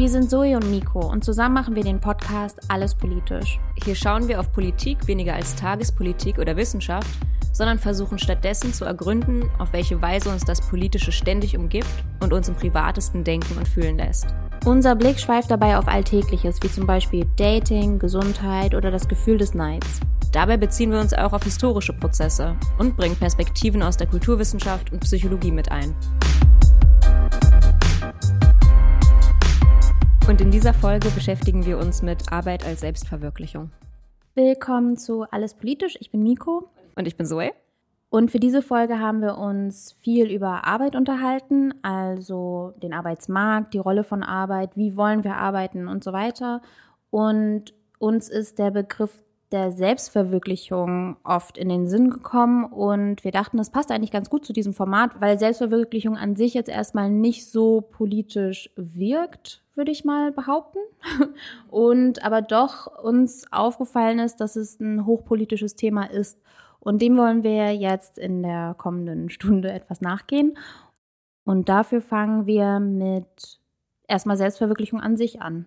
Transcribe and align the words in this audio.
Wir 0.00 0.08
sind 0.08 0.30
Zoe 0.30 0.56
und 0.56 0.70
Nico 0.70 1.00
und 1.00 1.22
zusammen 1.22 1.52
machen 1.52 1.76
wir 1.76 1.84
den 1.84 2.00
Podcast 2.00 2.58
Alles 2.68 2.94
Politisch. 2.94 3.60
Hier 3.84 3.94
schauen 3.94 4.28
wir 4.28 4.40
auf 4.40 4.50
Politik 4.50 5.06
weniger 5.06 5.34
als 5.34 5.54
Tagespolitik 5.56 6.38
oder 6.38 6.56
Wissenschaft, 6.56 7.06
sondern 7.52 7.78
versuchen 7.78 8.18
stattdessen 8.18 8.72
zu 8.72 8.86
ergründen, 8.86 9.50
auf 9.58 9.74
welche 9.74 10.00
Weise 10.00 10.30
uns 10.30 10.42
das 10.42 10.62
Politische 10.62 11.12
ständig 11.12 11.54
umgibt 11.54 11.86
und 12.20 12.32
uns 12.32 12.48
im 12.48 12.54
privatesten 12.54 13.24
denken 13.24 13.58
und 13.58 13.68
fühlen 13.68 13.98
lässt. 13.98 14.28
Unser 14.64 14.96
Blick 14.96 15.20
schweift 15.20 15.50
dabei 15.50 15.76
auf 15.76 15.86
Alltägliches, 15.86 16.62
wie 16.62 16.72
zum 16.72 16.86
Beispiel 16.86 17.26
Dating, 17.36 17.98
Gesundheit 17.98 18.74
oder 18.74 18.90
das 18.90 19.06
Gefühl 19.06 19.36
des 19.36 19.52
Neids. 19.52 20.00
Dabei 20.32 20.56
beziehen 20.56 20.92
wir 20.92 21.00
uns 21.00 21.12
auch 21.12 21.34
auf 21.34 21.44
historische 21.44 21.92
Prozesse 21.92 22.56
und 22.78 22.96
bringen 22.96 23.16
Perspektiven 23.16 23.82
aus 23.82 23.98
der 23.98 24.06
Kulturwissenschaft 24.06 24.92
und 24.92 25.00
Psychologie 25.00 25.52
mit 25.52 25.70
ein. 25.70 25.94
Und 30.30 30.40
in 30.40 30.52
dieser 30.52 30.72
Folge 30.72 31.10
beschäftigen 31.10 31.66
wir 31.66 31.76
uns 31.76 32.02
mit 32.02 32.30
Arbeit 32.32 32.64
als 32.64 32.82
Selbstverwirklichung. 32.82 33.72
Willkommen 34.36 34.96
zu 34.96 35.24
Alles 35.28 35.54
Politisch. 35.54 35.96
Ich 35.98 36.12
bin 36.12 36.22
Miko. 36.22 36.70
Und 36.94 37.08
ich 37.08 37.16
bin 37.16 37.26
Zoe. 37.26 37.50
Und 38.10 38.30
für 38.30 38.38
diese 38.38 38.62
Folge 38.62 39.00
haben 39.00 39.22
wir 39.22 39.38
uns 39.38 39.96
viel 39.98 40.30
über 40.30 40.64
Arbeit 40.64 40.94
unterhalten, 40.94 41.74
also 41.82 42.74
den 42.80 42.92
Arbeitsmarkt, 42.92 43.74
die 43.74 43.78
Rolle 43.78 44.04
von 44.04 44.22
Arbeit, 44.22 44.76
wie 44.76 44.96
wollen 44.96 45.24
wir 45.24 45.34
arbeiten 45.34 45.88
und 45.88 46.04
so 46.04 46.12
weiter. 46.12 46.62
Und 47.10 47.74
uns 47.98 48.28
ist 48.28 48.60
der 48.60 48.70
Begriff 48.70 49.10
der 49.52 49.72
Selbstverwirklichung 49.72 51.16
oft 51.24 51.58
in 51.58 51.68
den 51.68 51.88
Sinn 51.88 52.10
gekommen 52.10 52.64
und 52.64 53.24
wir 53.24 53.32
dachten, 53.32 53.56
das 53.56 53.70
passt 53.70 53.90
eigentlich 53.90 54.12
ganz 54.12 54.30
gut 54.30 54.44
zu 54.44 54.52
diesem 54.52 54.74
Format, 54.74 55.20
weil 55.20 55.38
Selbstverwirklichung 55.38 56.16
an 56.16 56.36
sich 56.36 56.54
jetzt 56.54 56.68
erstmal 56.68 57.10
nicht 57.10 57.50
so 57.50 57.80
politisch 57.80 58.70
wirkt, 58.76 59.62
würde 59.74 59.90
ich 59.90 60.04
mal 60.04 60.30
behaupten. 60.30 60.78
Und 61.68 62.22
aber 62.24 62.42
doch 62.42 62.86
uns 63.02 63.50
aufgefallen 63.50 64.18
ist, 64.18 64.36
dass 64.36 64.56
es 64.56 64.78
ein 64.78 65.06
hochpolitisches 65.06 65.74
Thema 65.74 66.04
ist. 66.04 66.38
Und 66.78 67.02
dem 67.02 67.16
wollen 67.16 67.42
wir 67.42 67.74
jetzt 67.74 68.18
in 68.18 68.42
der 68.42 68.74
kommenden 68.76 69.30
Stunde 69.30 69.70
etwas 69.72 70.00
nachgehen. 70.00 70.56
Und 71.44 71.68
dafür 71.68 72.00
fangen 72.00 72.46
wir 72.46 72.78
mit 72.78 73.60
erstmal 74.06 74.36
Selbstverwirklichung 74.36 75.00
an 75.00 75.16
sich 75.16 75.40
an. 75.40 75.66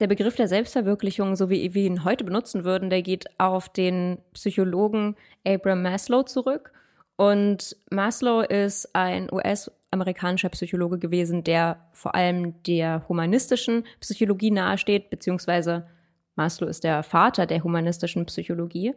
Der 0.00 0.08
Begriff 0.08 0.34
der 0.34 0.48
Selbstverwirklichung, 0.48 1.36
so 1.36 1.50
wie 1.50 1.72
wir 1.72 1.84
ihn 1.84 2.04
heute 2.04 2.24
benutzen 2.24 2.64
würden, 2.64 2.90
der 2.90 3.02
geht 3.02 3.26
auf 3.38 3.68
den 3.68 4.18
Psychologen 4.32 5.14
Abraham 5.46 5.82
Maslow 5.82 6.24
zurück. 6.24 6.72
Und 7.16 7.76
Maslow 7.90 8.40
ist 8.40 8.92
ein 8.94 9.32
US-amerikanischer 9.32 10.48
Psychologe 10.48 10.98
gewesen, 10.98 11.44
der 11.44 11.88
vor 11.92 12.16
allem 12.16 12.60
der 12.64 13.08
humanistischen 13.08 13.84
Psychologie 14.00 14.50
nahesteht, 14.50 15.10
beziehungsweise 15.10 15.86
Maslow 16.34 16.68
ist 16.68 16.82
der 16.82 17.04
Vater 17.04 17.46
der 17.46 17.62
humanistischen 17.62 18.26
Psychologie. 18.26 18.94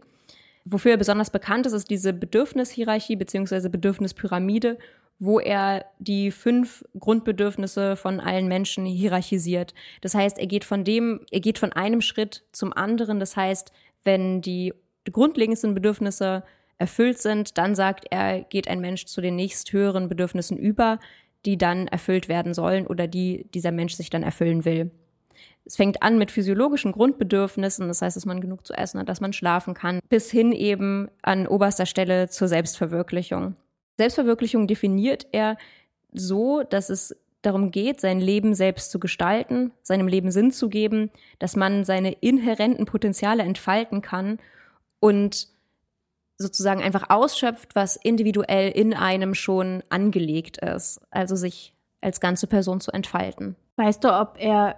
Wofür 0.66 0.92
er 0.92 0.98
besonders 0.98 1.30
bekannt 1.30 1.68
ist, 1.68 1.74
ist 1.74 1.92
diese 1.92 2.12
Bedürfnishierarchie 2.12 3.16
beziehungsweise 3.16 3.70
Bedürfnispyramide, 3.70 4.80
wo 5.20 5.40
er 5.40 5.86
die 6.00 6.32
fünf 6.32 6.84
Grundbedürfnisse 7.00 7.96
von 7.96 8.20
allen 8.20 8.48
Menschen 8.48 8.86
hierarchisiert. 8.86 9.74
Das 10.02 10.14
heißt, 10.14 10.38
er 10.38 10.48
geht 10.48 10.64
von 10.64 10.84
dem, 10.84 11.22
er 11.32 11.40
geht 11.40 11.58
von 11.58 11.74
einem 11.74 12.02
Schritt 12.02 12.44
zum 12.52 12.72
anderen. 12.74 13.20
Das 13.20 13.36
heißt, 13.36 13.72
wenn 14.04 14.42
die 14.42 14.74
grundlegendsten 15.12 15.74
Bedürfnisse 15.74 16.44
erfüllt 16.78 17.18
sind, 17.18 17.58
dann 17.58 17.74
sagt 17.74 18.06
er, 18.12 18.42
geht 18.42 18.68
ein 18.68 18.80
Mensch 18.80 19.06
zu 19.06 19.22
den 19.22 19.36
nächsthöheren 19.36 20.10
Bedürfnissen 20.10 20.58
über, 20.58 21.00
die 21.46 21.58
dann 21.58 21.88
erfüllt 21.88 22.30
werden 22.30 22.54
sollen 22.54 22.86
oder 22.86 23.08
die 23.08 23.48
dieser 23.54 23.72
Mensch 23.72 23.96
sich 23.96 24.10
dann 24.10 24.24
erfüllen 24.24 24.66
will. 24.66 24.92
Es 25.66 25.76
fängt 25.76 26.02
an 26.02 26.18
mit 26.18 26.32
physiologischen 26.32 26.92
Grundbedürfnissen, 26.92 27.88
das 27.88 28.02
heißt, 28.02 28.16
dass 28.16 28.26
man 28.26 28.42
genug 28.42 28.66
zu 28.66 28.74
essen 28.74 29.00
hat, 29.00 29.10
dass 29.10 29.22
man 29.22 29.34
schlafen 29.34 29.74
kann, 29.74 30.00
bis 30.10 30.32
hin 30.32 30.52
eben 30.52 31.10
an 31.22 31.48
oberster 31.48 31.86
Stelle 31.86 32.30
zur 32.30 32.48
Selbstverwirklichung. 32.48 33.56
Selbstverwirklichung 33.98 34.68
definiert 34.68 35.28
er 35.32 35.58
so, 36.12 36.64
dass 36.64 36.90
es 36.90 37.16
darum 37.42 37.72
geht, 37.72 38.02
sein 38.02 38.20
Leben 38.20 38.56
selbst 38.56 38.92
zu 38.92 39.00
gestalten, 39.00 39.72
seinem 39.82 40.08
Leben 40.08 40.32
Sinn 40.32 40.52
zu 40.52 40.70
geben, 40.70 41.12
dass 41.40 41.56
man 41.56 41.84
seine 41.84 42.12
inhärenten 42.12 42.86
Potenziale 42.86 43.44
entfalten 43.44 44.02
kann 44.02 44.40
und 45.00 45.48
sozusagen 46.38 46.82
einfach 46.82 47.10
ausschöpft, 47.10 47.76
was 47.76 47.96
individuell 47.96 48.70
in 48.70 48.94
einem 48.94 49.34
schon 49.34 49.84
angelegt 49.90 50.58
ist. 50.58 51.02
Also 51.10 51.36
sich 51.36 51.74
als 52.02 52.20
ganze 52.20 52.48
Person 52.48 52.80
zu 52.80 52.92
entfalten. 52.92 53.56
Weißt 53.78 54.04
du, 54.04 54.14
ob 54.14 54.36
er, 54.38 54.76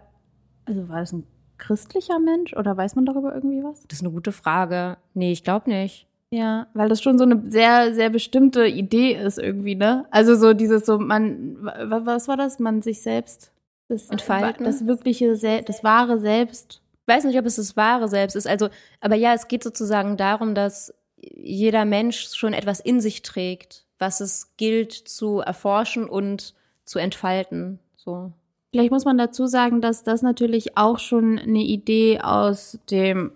also 0.66 0.88
war 0.90 1.00
das 1.00 1.12
ein 1.12 1.28
christlicher 1.58 2.20
Mensch 2.20 2.54
oder 2.54 2.78
weiß 2.78 2.96
man 2.96 3.06
darüber 3.06 3.34
irgendwie 3.34 3.64
was? 3.64 3.86
Das 3.88 4.00
ist 4.00 4.04
eine 4.04 4.14
gute 4.14 4.32
Frage. 4.32 4.98
Nee, 5.14 5.32
ich 5.32 5.44
glaube 5.44 5.70
nicht. 5.70 6.08
Ja, 6.32 6.68
weil 6.74 6.90
das 6.90 7.02
schon 7.02 7.18
so 7.18 7.24
eine 7.24 7.50
sehr, 7.50 7.94
sehr 7.96 8.10
bestimmte 8.10 8.68
Idee 8.68 9.14
ist 9.14 9.40
irgendwie, 9.40 9.76
ne? 9.76 10.06
Also 10.12 10.36
so 10.36 10.54
dieses 10.54 10.86
so, 10.86 11.00
man, 11.00 11.58
was 11.62 12.28
war 12.28 12.38
das? 12.38 12.60
Man 12.60 12.82
sich 12.84 13.02
selbst 13.02 13.52
das 13.88 14.10
entfalten. 14.10 14.64
Das 14.64 14.86
wirkliche, 14.86 15.32
das 15.64 15.84
wahre 15.84 16.20
Selbst. 16.20 16.82
Ich 17.08 17.16
weiß 17.16 17.24
nicht, 17.24 17.40
ob 17.40 17.46
es 17.46 17.56
das 17.56 17.76
wahre 17.76 18.08
Selbst 18.08 18.36
ist. 18.36 18.48
Also, 18.48 18.70
aber 19.02 19.16
ja, 19.16 19.34
es 19.34 19.48
geht 19.48 19.64
sozusagen 19.64 20.18
darum, 20.18 20.54
dass 20.54 20.94
jeder 21.18 21.86
Mensch 21.86 22.30
schon 22.36 22.54
etwas 22.54 22.80
in 22.80 23.02
sich 23.02 23.24
trägt, 23.24 23.86
was 23.98 24.22
es 24.22 24.56
gilt 24.58 24.94
zu 24.94 25.40
erforschen 25.40 26.08
und 26.08 26.54
zu 26.86 27.00
entfalten. 27.00 27.80
So. 27.98 28.32
Vielleicht 28.72 28.92
muss 28.92 29.06
man 29.06 29.18
dazu 29.18 29.48
sagen, 29.48 29.82
dass 29.82 30.04
das 30.04 30.22
natürlich 30.22 30.78
auch 30.78 31.00
schon 31.00 31.40
eine 31.40 31.64
Idee 31.64 32.20
aus 32.22 32.78
dem 32.92 33.32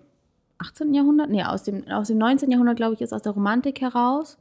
18. 0.63 0.93
Jahrhundert, 0.93 1.29
nee, 1.29 1.43
aus 1.43 1.63
dem, 1.63 1.87
aus 1.89 2.07
dem 2.07 2.17
19. 2.17 2.49
Jahrhundert, 2.49 2.77
glaube 2.77 2.93
ich, 2.93 3.01
ist 3.01 3.13
aus 3.13 3.21
der 3.21 3.33
Romantik 3.33 3.81
heraus. 3.81 4.37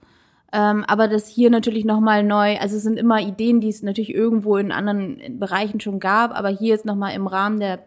Ähm, 0.53 0.85
aber 0.87 1.09
das 1.09 1.29
hier 1.29 1.51
natürlich 1.51 1.85
nochmal 1.85 2.23
neu, 2.23 2.59
also 2.59 2.77
es 2.77 2.83
sind 2.83 2.99
immer 2.99 3.21
Ideen, 3.21 3.61
die 3.61 3.69
es 3.69 3.83
natürlich 3.83 4.15
irgendwo 4.15 4.59
in 4.59 4.71
anderen 4.71 5.39
Bereichen 5.39 5.81
schon 5.81 5.99
gab, 5.99 6.37
aber 6.37 6.51
hier 6.51 6.75
ist 6.75 6.85
nochmal 6.85 7.15
im 7.15 7.27
Rahmen 7.27 7.59
der 7.59 7.81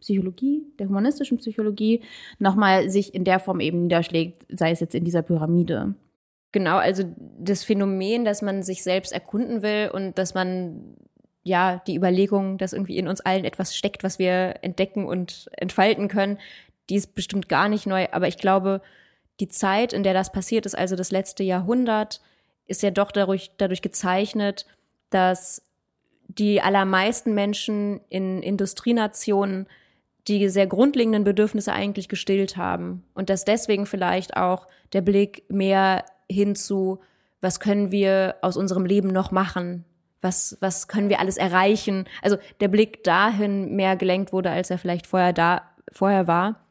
Psychologie, 0.00 0.64
der 0.78 0.88
humanistischen 0.88 1.38
Psychologie, 1.38 2.02
nochmal 2.38 2.90
sich 2.90 3.14
in 3.14 3.24
der 3.24 3.40
Form 3.40 3.58
eben 3.60 3.82
niederschlägt, 3.82 4.46
sei 4.48 4.70
es 4.70 4.80
jetzt 4.80 4.94
in 4.94 5.04
dieser 5.04 5.22
Pyramide. 5.22 5.94
Genau, 6.52 6.76
also 6.76 7.04
das 7.38 7.64
Phänomen, 7.64 8.24
dass 8.24 8.42
man 8.42 8.62
sich 8.62 8.82
selbst 8.82 9.12
erkunden 9.12 9.62
will 9.62 9.90
und 9.92 10.18
dass 10.18 10.34
man 10.34 10.96
ja 11.42 11.82
die 11.86 11.96
Überlegung, 11.96 12.58
dass 12.58 12.72
irgendwie 12.72 12.98
in 12.98 13.08
uns 13.08 13.20
allen 13.20 13.44
etwas 13.44 13.74
steckt, 13.74 14.04
was 14.04 14.18
wir 14.18 14.56
entdecken 14.62 15.06
und 15.06 15.48
entfalten 15.56 16.08
können, 16.08 16.38
die 16.90 16.96
ist 16.96 17.14
bestimmt 17.14 17.48
gar 17.48 17.68
nicht 17.68 17.86
neu, 17.86 18.06
aber 18.12 18.28
ich 18.28 18.38
glaube, 18.38 18.80
die 19.40 19.48
Zeit, 19.48 19.92
in 19.92 20.02
der 20.02 20.14
das 20.14 20.32
passiert 20.32 20.66
ist, 20.66 20.76
also 20.76 20.96
das 20.96 21.10
letzte 21.10 21.42
Jahrhundert, 21.42 22.20
ist 22.66 22.82
ja 22.82 22.90
doch 22.90 23.12
dadurch, 23.12 23.50
dadurch 23.56 23.82
gezeichnet, 23.82 24.66
dass 25.10 25.62
die 26.28 26.60
allermeisten 26.60 27.34
Menschen 27.34 28.00
in 28.08 28.42
Industrienationen 28.42 29.66
die 30.28 30.48
sehr 30.48 30.68
grundlegenden 30.68 31.24
Bedürfnisse 31.24 31.72
eigentlich 31.72 32.08
gestillt 32.08 32.56
haben 32.56 33.04
und 33.14 33.28
dass 33.28 33.44
deswegen 33.44 33.86
vielleicht 33.86 34.36
auch 34.36 34.68
der 34.92 35.00
Blick 35.00 35.44
mehr 35.48 36.04
hinzu, 36.30 37.00
was 37.40 37.58
können 37.58 37.90
wir 37.90 38.36
aus 38.40 38.56
unserem 38.56 38.86
Leben 38.86 39.08
noch 39.08 39.32
machen? 39.32 39.84
Was, 40.20 40.56
was 40.60 40.86
können 40.86 41.08
wir 41.08 41.18
alles 41.18 41.36
erreichen? 41.36 42.06
Also 42.22 42.36
der 42.60 42.68
Blick 42.68 43.02
dahin 43.02 43.74
mehr 43.74 43.96
gelenkt 43.96 44.32
wurde, 44.32 44.50
als 44.50 44.70
er 44.70 44.78
vielleicht 44.78 45.08
vorher 45.08 45.32
da, 45.32 45.62
vorher 45.90 46.28
war 46.28 46.61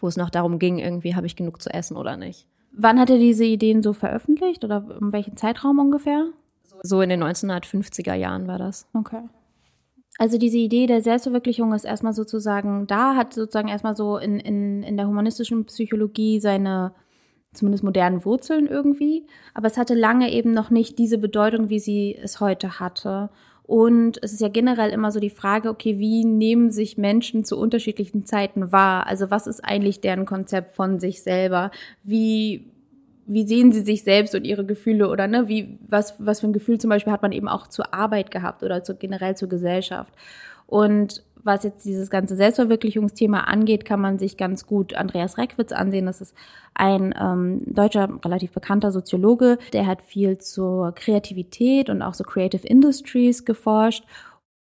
wo 0.00 0.08
es 0.08 0.16
noch 0.16 0.30
darum 0.30 0.58
ging, 0.58 0.78
irgendwie 0.78 1.14
habe 1.14 1.26
ich 1.26 1.36
genug 1.36 1.60
zu 1.62 1.70
essen 1.70 1.96
oder 1.96 2.16
nicht. 2.16 2.46
Wann 2.72 3.00
hat 3.00 3.10
er 3.10 3.18
diese 3.18 3.44
Ideen 3.44 3.82
so 3.82 3.92
veröffentlicht 3.92 4.64
oder 4.64 4.84
in 5.00 5.12
welchem 5.12 5.36
Zeitraum 5.36 5.78
ungefähr? 5.78 6.26
So 6.82 7.00
in 7.00 7.08
den 7.08 7.22
1950er 7.22 8.14
Jahren 8.14 8.46
war 8.46 8.58
das. 8.58 8.86
Okay. 8.92 9.22
Also 10.18 10.38
diese 10.38 10.58
Idee 10.58 10.86
der 10.86 11.02
Selbstverwirklichung 11.02 11.72
ist 11.74 11.84
erstmal 11.84 12.12
sozusagen 12.12 12.86
da, 12.86 13.14
hat 13.16 13.34
sozusagen 13.34 13.68
erstmal 13.68 13.96
so 13.96 14.16
in, 14.18 14.40
in, 14.40 14.82
in 14.82 14.96
der 14.96 15.06
humanistischen 15.06 15.66
Psychologie 15.66 16.40
seine 16.40 16.92
zumindest 17.52 17.84
modernen 17.84 18.24
Wurzeln 18.24 18.66
irgendwie. 18.66 19.26
Aber 19.54 19.66
es 19.66 19.76
hatte 19.76 19.94
lange 19.94 20.30
eben 20.32 20.52
noch 20.52 20.70
nicht 20.70 20.98
diese 20.98 21.18
Bedeutung, 21.18 21.68
wie 21.68 21.78
sie 21.78 22.14
es 22.14 22.40
heute 22.40 22.80
hatte. 22.80 23.30
Und 23.66 24.22
es 24.22 24.32
ist 24.32 24.40
ja 24.40 24.48
generell 24.48 24.90
immer 24.90 25.10
so 25.10 25.18
die 25.18 25.30
Frage, 25.30 25.68
okay, 25.70 25.98
wie 25.98 26.24
nehmen 26.24 26.70
sich 26.70 26.96
Menschen 26.96 27.44
zu 27.44 27.58
unterschiedlichen 27.58 28.24
Zeiten 28.24 28.70
wahr? 28.70 29.08
Also 29.08 29.30
was 29.32 29.48
ist 29.48 29.64
eigentlich 29.64 30.00
deren 30.00 30.24
Konzept 30.24 30.76
von 30.76 31.00
sich 31.00 31.22
selber? 31.24 31.72
Wie, 32.04 32.70
wie 33.26 33.44
sehen 33.44 33.72
sie 33.72 33.80
sich 33.80 34.04
selbst 34.04 34.36
und 34.36 34.44
ihre 34.44 34.64
Gefühle 34.64 35.08
oder 35.08 35.26
ne, 35.26 35.48
wie, 35.48 35.80
was, 35.88 36.14
was 36.18 36.40
für 36.40 36.46
ein 36.46 36.52
Gefühl 36.52 36.78
zum 36.78 36.90
Beispiel 36.90 37.12
hat 37.12 37.22
man 37.22 37.32
eben 37.32 37.48
auch 37.48 37.66
zur 37.66 37.92
Arbeit 37.92 38.30
gehabt 38.30 38.62
oder 38.62 38.84
zu, 38.84 38.94
generell 38.94 39.36
zur 39.36 39.48
Gesellschaft? 39.48 40.12
Und 40.68 41.24
was 41.46 41.64
jetzt 41.64 41.84
dieses 41.84 42.10
ganze 42.10 42.36
Selbstverwirklichungsthema 42.36 43.40
angeht, 43.40 43.84
kann 43.84 44.00
man 44.00 44.18
sich 44.18 44.36
ganz 44.36 44.66
gut 44.66 44.94
Andreas 44.94 45.38
Reckwitz 45.38 45.72
ansehen. 45.72 46.06
Das 46.06 46.20
ist 46.20 46.34
ein 46.74 47.14
ähm, 47.18 47.62
deutscher, 47.64 48.08
relativ 48.24 48.52
bekannter 48.52 48.92
Soziologe, 48.92 49.58
der 49.72 49.86
hat 49.86 50.02
viel 50.02 50.38
zur 50.38 50.92
Kreativität 50.92 51.88
und 51.88 52.02
auch 52.02 52.14
so 52.14 52.24
Creative 52.24 52.66
Industries 52.66 53.44
geforscht. 53.44 54.04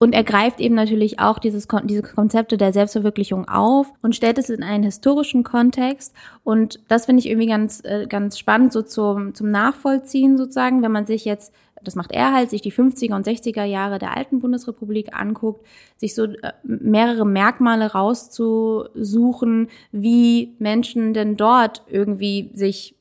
Und 0.02 0.14
er 0.14 0.24
greift 0.24 0.60
eben 0.60 0.74
natürlich 0.74 1.20
auch 1.20 1.38
dieses, 1.38 1.68
diese 1.84 2.02
Konzepte 2.02 2.58
der 2.58 2.74
Selbstverwirklichung 2.74 3.48
auf 3.48 3.94
und 4.02 4.16
stellt 4.16 4.40
es 4.40 4.50
in 4.50 4.64
einen 4.64 4.84
historischen 4.84 5.44
Kontext. 5.44 6.16
Und 6.44 6.80
das 6.88 7.06
finde 7.06 7.20
ich 7.20 7.30
irgendwie 7.30 7.48
ganz, 7.48 7.84
äh, 7.86 8.08
ganz 8.08 8.40
spannend, 8.40 8.74
so 8.74 8.82
zum, 8.82 9.36
zum 9.36 9.52
Nachvollziehen 9.52 10.40
sozusagen, 10.40 10.82
wenn 10.82 10.92
man 10.92 11.06
sich 11.06 11.24
jetzt, 11.24 11.54
das 11.84 11.96
macht 11.96 12.12
er 12.12 12.34
halt, 12.34 12.50
sich 12.50 12.62
die 12.62 12.72
50er 12.72 13.16
und 13.16 13.28
60er 13.28 13.64
Jahre 13.64 14.00
der 14.00 14.16
alten 14.16 14.40
Bundesrepublik 14.40 15.14
anguckt, 15.14 15.66
sich 15.98 16.16
so 16.16 16.26
äh, 16.26 16.54
mehrere 16.64 17.26
Merkmale 17.26 17.92
rauszusuchen, 17.92 19.70
wie 19.92 20.56
Menschen 20.60 21.14
denn 21.14 21.38
dort 21.38 21.84
irgendwie 21.88 22.52
sich 22.54 22.96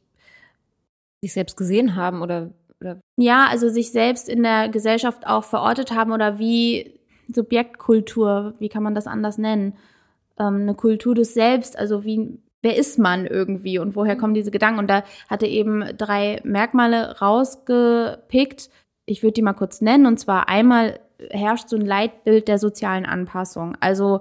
sich 1.23 1.35
selbst 1.35 1.57
gesehen 1.57 1.97
haben 1.97 2.23
oder 2.23 2.51
oder? 2.81 3.01
Ja, 3.19 3.47
also 3.47 3.69
sich 3.69 3.93
selbst 3.93 4.29
in 4.29 4.43
der 4.43 4.69
Gesellschaft 4.69 5.27
auch 5.27 5.45
verortet 5.45 5.93
haben 5.93 6.13
oder 6.13 6.39
wie 6.39 6.99
Subjektkultur, 7.29 8.55
wie 8.59 8.69
kann 8.69 8.83
man 8.83 8.95
das 8.95 9.07
anders 9.07 9.39
nennen? 9.39 9.75
Ähm, 10.39 10.63
eine 10.63 10.75
Kultur 10.75 11.15
des 11.15 11.35
Selbst, 11.35 11.79
also 11.79 12.05
wie, 12.05 12.39
wer 12.63 12.77
ist 12.77 12.99
man 12.99 13.27
irgendwie 13.27 13.79
und 13.79 13.97
woher 13.97 14.17
kommen 14.17 14.35
diese 14.35 14.51
Gedanken? 14.51 14.81
Und 14.81 14.89
da 14.89 15.03
hatte 15.29 15.47
eben 15.47 15.85
drei 15.97 16.41
Merkmale 16.45 17.19
rausgepickt. 17.21 18.71
Ich 19.07 19.23
würde 19.23 19.35
die 19.35 19.43
mal 19.43 19.55
kurz 19.55 19.81
nennen. 19.81 20.07
Und 20.07 20.19
zwar 20.19 20.49
einmal 20.49 21.01
herrscht 21.31 21.69
so 21.69 21.77
ein 21.77 21.85
Leitbild 21.85 22.49
der 22.49 22.59
sozialen 22.59 23.07
Anpassung. 23.07 23.77
Also 23.81 24.21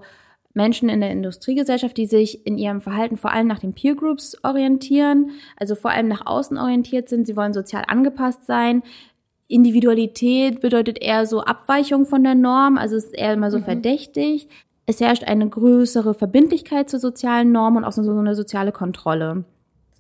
Menschen 0.54 0.90
in 0.90 1.02
der 1.02 1.12
Industriegesellschaft, 1.12 1.96
die 1.96 2.06
sich 2.06 2.46
in 2.46 2.58
ihrem 2.58 2.82
Verhalten 2.82 3.18
vor 3.18 3.32
allem 3.32 3.48
nach 3.48 3.60
den 3.60 3.74
Peer 3.74 3.96
Groups 3.96 4.36
orientieren, 4.44 5.32
also 5.56 5.76
vor 5.76 5.92
allem 5.92 6.08
nach 6.08 6.26
außen 6.26 6.58
orientiert 6.58 7.08
sind. 7.08 7.28
Sie 7.28 7.38
wollen 7.38 7.54
sozial 7.54 7.84
angepasst 7.88 8.46
sein. 8.46 8.84
Individualität 9.48 10.60
bedeutet 10.60 11.02
eher 11.02 11.26
so 11.26 11.42
Abweichung 11.42 12.06
von 12.06 12.24
der 12.24 12.36
Norm, 12.36 12.78
also 12.78 12.96
es 12.96 13.06
ist 13.06 13.18
eher 13.18 13.34
immer 13.34 13.52
so 13.52 13.60
mhm. 13.60 13.64
verdächtig. 13.64 14.48
Es 14.90 15.00
herrscht 15.00 15.24
eine 15.26 15.48
größere 15.48 16.16
Verbindlichkeit 16.16 16.90
zur 16.90 17.00
sozialen 17.00 17.52
Norm 17.52 17.76
und 17.76 17.84
auch 17.84 17.92
so 17.92 18.02
eine 18.02 18.34
soziale 18.34 18.72
Kontrolle. 18.72 19.44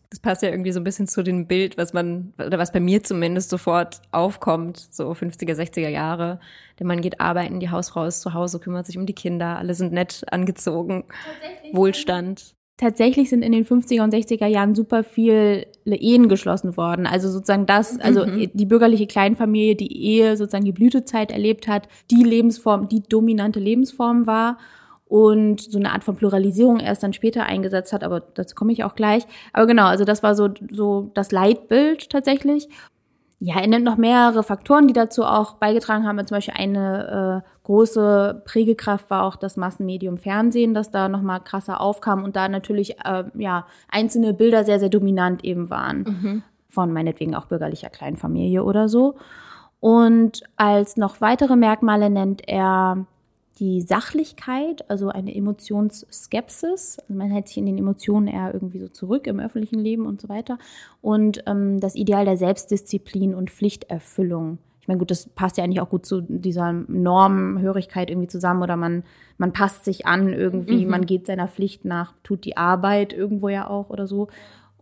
Das 0.10 0.20
passt 0.20 0.42
ja 0.42 0.50
irgendwie 0.50 0.72
so 0.72 0.80
ein 0.80 0.84
bisschen 0.84 1.08
zu 1.08 1.22
dem 1.22 1.46
Bild, 1.46 1.78
was 1.78 1.94
man, 1.94 2.34
oder 2.44 2.58
was 2.58 2.72
bei 2.72 2.80
mir 2.80 3.04
zumindest 3.04 3.52
sofort 3.52 4.02
aufkommt, 4.12 4.88
so 4.90 5.12
50er, 5.12 5.54
60er 5.54 5.90
Jahre. 5.90 6.40
Der 6.80 6.88
Mann 6.88 7.02
geht 7.02 7.22
arbeiten, 7.22 7.60
die 7.60 7.70
Hausfrau 7.70 8.06
ist 8.06 8.22
zu 8.22 8.34
Hause, 8.34 8.58
kümmert 8.58 8.88
sich 8.88 8.98
um 8.98 9.06
die 9.06 9.14
Kinder, 9.14 9.60
alle 9.60 9.76
sind 9.76 9.94
nett 9.94 10.26
angezogen, 10.32 11.04
Wohlstand. 11.72 12.56
Tatsächlich 12.78 13.30
sind 13.30 13.44
in 13.44 13.52
den 13.52 13.66
50er 13.66 14.02
und 14.02 14.12
60er 14.12 14.48
Jahren 14.48 14.74
super 14.74 15.04
viele 15.04 15.68
Ehen 15.86 16.30
geschlossen 16.30 16.78
worden. 16.78 17.06
Also 17.06 17.30
sozusagen 17.30 17.68
das, 17.68 18.00
also 18.00 18.26
mhm. 18.26 18.50
die 18.56 18.66
bürgerliche 18.66 19.06
Kleinfamilie, 19.06 19.76
die 19.76 19.96
Ehe 19.96 20.36
sozusagen 20.36 20.66
die 20.66 20.72
Blütezeit 20.72 21.30
erlebt 21.30 21.68
hat, 21.68 21.88
die 22.10 22.24
Lebensform, 22.24 22.90
die 22.90 23.04
dominante 23.04 23.60
Lebensform 23.60 24.26
war 24.26 24.58
und 25.10 25.60
so 25.60 25.80
eine 25.80 25.92
Art 25.92 26.04
von 26.04 26.16
Pluralisierung 26.16 26.80
erst 26.80 27.02
dann 27.02 27.14
später 27.14 27.44
eingesetzt 27.44 27.92
hat, 27.92 28.04
aber 28.04 28.22
dazu 28.22 28.54
komme 28.54 28.72
ich 28.72 28.84
auch 28.84 28.94
gleich. 28.94 29.26
Aber 29.54 29.66
genau, 29.66 29.88
also 29.88 30.06
das 30.06 30.22
war 30.22 30.36
so, 30.36 30.50
so 30.72 31.10
das 31.16 31.32
Leitbild 31.32 32.12
tatsächlich. 32.12 32.70
Ja, 33.40 33.60
er 33.60 33.68
nennt 33.68 33.86
noch 33.86 33.98
mehrere 33.98 34.44
Faktoren, 34.44 34.88
die 34.88 34.94
dazu 34.94 35.24
auch 35.24 35.54
beigetragen 35.54 36.06
haben. 36.06 36.20
Zum 36.28 36.36
Beispiel 36.36 36.54
eine 36.58 37.44
äh, 37.44 37.50
große 37.64 38.44
Prägekraft 38.46 39.10
war 39.10 39.24
auch 39.24 39.36
das 39.36 39.58
Massenmedium 39.58 40.18
Fernsehen, 40.18 40.76
das 40.76 40.92
da 40.92 41.10
nochmal 41.10 41.40
krasser 41.40 41.82
aufkam 41.82 42.24
und 42.24 42.36
da 42.36 42.48
natürlich 42.48 43.00
äh, 43.04 43.24
ja 43.34 43.66
einzelne 43.90 44.34
Bilder 44.36 44.64
sehr, 44.64 44.80
sehr 44.80 44.90
dominant 44.90 45.44
eben 45.44 45.72
waren. 45.72 45.98
Mhm. 46.04 46.44
Von 46.70 46.94
meinetwegen 46.94 47.34
auch 47.34 47.46
bürgerlicher 47.46 47.90
Kleinfamilie 47.90 48.64
oder 48.64 48.88
so. 48.88 49.16
Und 49.80 50.44
als 50.56 50.98
noch 50.98 51.20
weitere 51.20 51.56
Merkmale 51.56 52.12
nennt 52.12 52.48
er 52.48 53.06
die 53.60 53.82
Sachlichkeit, 53.82 54.90
also 54.90 55.10
eine 55.10 55.36
Emotionsskepsis. 55.36 57.00
Also 57.00 57.14
man 57.14 57.30
hält 57.30 57.48
sich 57.50 57.58
in 57.58 57.66
den 57.66 57.78
Emotionen 57.78 58.28
eher 58.28 58.54
irgendwie 58.54 58.80
so 58.80 58.88
zurück 58.88 59.28
im 59.28 59.40
öffentlichen 59.40 59.80
Leben 59.80 60.06
und 60.06 60.22
so 60.22 60.30
weiter. 60.30 60.58
Und 61.02 61.44
ähm, 61.46 61.80
das 61.80 61.96
Ideal 61.96 62.26
der 62.26 62.38
Selbstdisziplin 62.38 63.36
und 63.36 63.52
Pflichterfüllung. 63.52 64.60
Ich 64.82 64.88
meine, 64.88 65.00
gut, 65.00 65.12
das 65.12 65.28
passt 65.28 65.58
ja 65.58 65.64
eigentlich 65.64 65.82
auch 65.82 65.90
gut 65.90 66.06
zu 66.06 66.22
dieser 66.22 66.72
Normhörigkeit 66.72 68.10
irgendwie 68.10 68.30
zusammen 68.30 68.64
oder 68.64 68.78
man, 68.78 69.04
man 69.38 69.52
passt 69.52 69.84
sich 69.84 70.06
an 70.06 70.34
irgendwie, 70.34 70.86
mhm. 70.86 70.92
man 70.92 71.06
geht 71.06 71.28
seiner 71.28 71.48
Pflicht 71.48 71.86
nach, 71.86 72.14
tut 72.24 72.46
die 72.46 72.58
Arbeit 72.58 73.14
irgendwo 73.14 73.50
ja 73.50 73.70
auch 73.70 73.90
oder 73.90 74.08
so. 74.08 74.30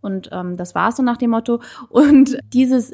Und 0.00 0.30
ähm, 0.32 0.56
das 0.56 0.76
war 0.76 0.90
es 0.90 0.96
so 0.96 1.02
nach 1.02 1.16
dem 1.16 1.30
Motto. 1.30 1.60
Und 1.88 2.38
dieses, 2.52 2.92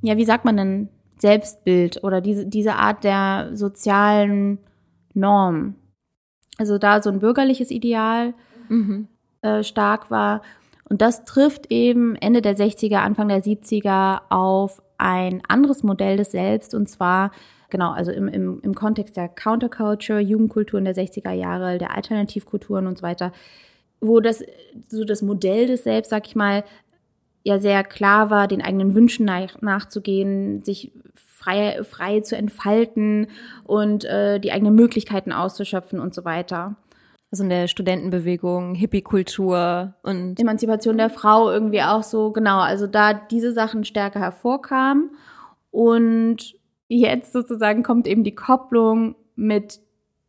ja, 0.00 0.16
wie 0.16 0.24
sagt 0.24 0.46
man 0.46 0.56
denn, 0.56 0.88
Selbstbild 1.18 2.02
oder 2.04 2.20
diese, 2.20 2.46
diese 2.46 2.76
Art 2.76 3.04
der 3.04 3.50
sozialen 3.52 4.58
Norm. 5.18 5.74
Also 6.58 6.78
da 6.78 7.02
so 7.02 7.10
ein 7.10 7.20
bürgerliches 7.20 7.70
Ideal 7.70 8.34
mhm. 8.68 9.08
äh, 9.42 9.62
stark 9.62 10.10
war. 10.10 10.42
Und 10.88 11.02
das 11.02 11.24
trifft 11.24 11.70
eben 11.70 12.16
Ende 12.16 12.42
der 12.42 12.56
60er, 12.56 12.96
Anfang 12.96 13.28
der 13.28 13.42
70er 13.42 14.22
auf 14.30 14.82
ein 14.96 15.42
anderes 15.46 15.82
Modell 15.82 16.16
des 16.16 16.32
Selbst 16.32 16.74
und 16.74 16.88
zwar 16.88 17.30
genau, 17.70 17.92
also 17.92 18.10
im, 18.10 18.28
im, 18.28 18.60
im 18.62 18.74
Kontext 18.74 19.16
der 19.16 19.28
Counterculture, 19.28 20.20
Jugendkulturen 20.20 20.84
der 20.84 20.94
60er 20.94 21.32
Jahre, 21.32 21.78
der 21.78 21.94
Alternativkulturen 21.94 22.86
und 22.86 22.98
so 22.98 23.02
weiter, 23.02 23.32
wo 24.00 24.20
das 24.20 24.42
so 24.88 25.04
das 25.04 25.22
Modell 25.22 25.66
des 25.66 25.84
Selbst, 25.84 26.10
sag 26.10 26.26
ich 26.26 26.36
mal, 26.36 26.64
ja 27.42 27.58
sehr 27.58 27.84
klar 27.84 28.30
war, 28.30 28.48
den 28.48 28.62
eigenen 28.62 28.94
Wünschen 28.94 29.24
nach, 29.24 29.60
nachzugehen, 29.60 30.62
sich 30.62 30.92
frei, 31.48 31.82
frei 31.82 32.20
zu 32.20 32.36
entfalten 32.36 33.28
und 33.64 34.04
äh, 34.04 34.38
die 34.38 34.52
eigenen 34.52 34.74
Möglichkeiten 34.74 35.32
auszuschöpfen 35.32 36.00
und 36.00 36.14
so 36.14 36.24
weiter. 36.24 36.76
Also 37.30 37.44
in 37.44 37.50
der 37.50 37.68
Studentenbewegung, 37.68 38.74
Hippie-Kultur 38.74 39.94
und 40.02 40.40
Emanzipation 40.40 40.96
der 40.96 41.10
Frau 41.10 41.50
irgendwie 41.50 41.82
auch 41.82 42.02
so, 42.02 42.32
genau, 42.32 42.58
also 42.60 42.86
da 42.86 43.12
diese 43.12 43.52
Sachen 43.52 43.84
stärker 43.84 44.20
hervorkamen. 44.20 45.10
Und 45.70 46.54
jetzt 46.88 47.32
sozusagen 47.34 47.82
kommt 47.82 48.06
eben 48.06 48.24
die 48.24 48.34
Kopplung 48.34 49.14
mit 49.36 49.80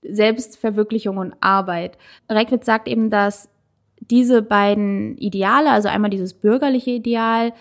Selbstverwirklichung 0.01 1.17
und 1.17 1.35
Arbeit. 1.39 1.97
Reckwitz 2.29 2.65
sagt 2.65 2.87
eben, 2.89 3.09
dass 3.09 3.49
diese 4.01 4.41
beiden 4.41 5.17
Ideale, 5.17 5.71
also 5.71 5.87
einmal 5.87 6.09
dieses 6.09 6.33
bürgerliche 6.33 6.91
Ideal, 6.91 7.53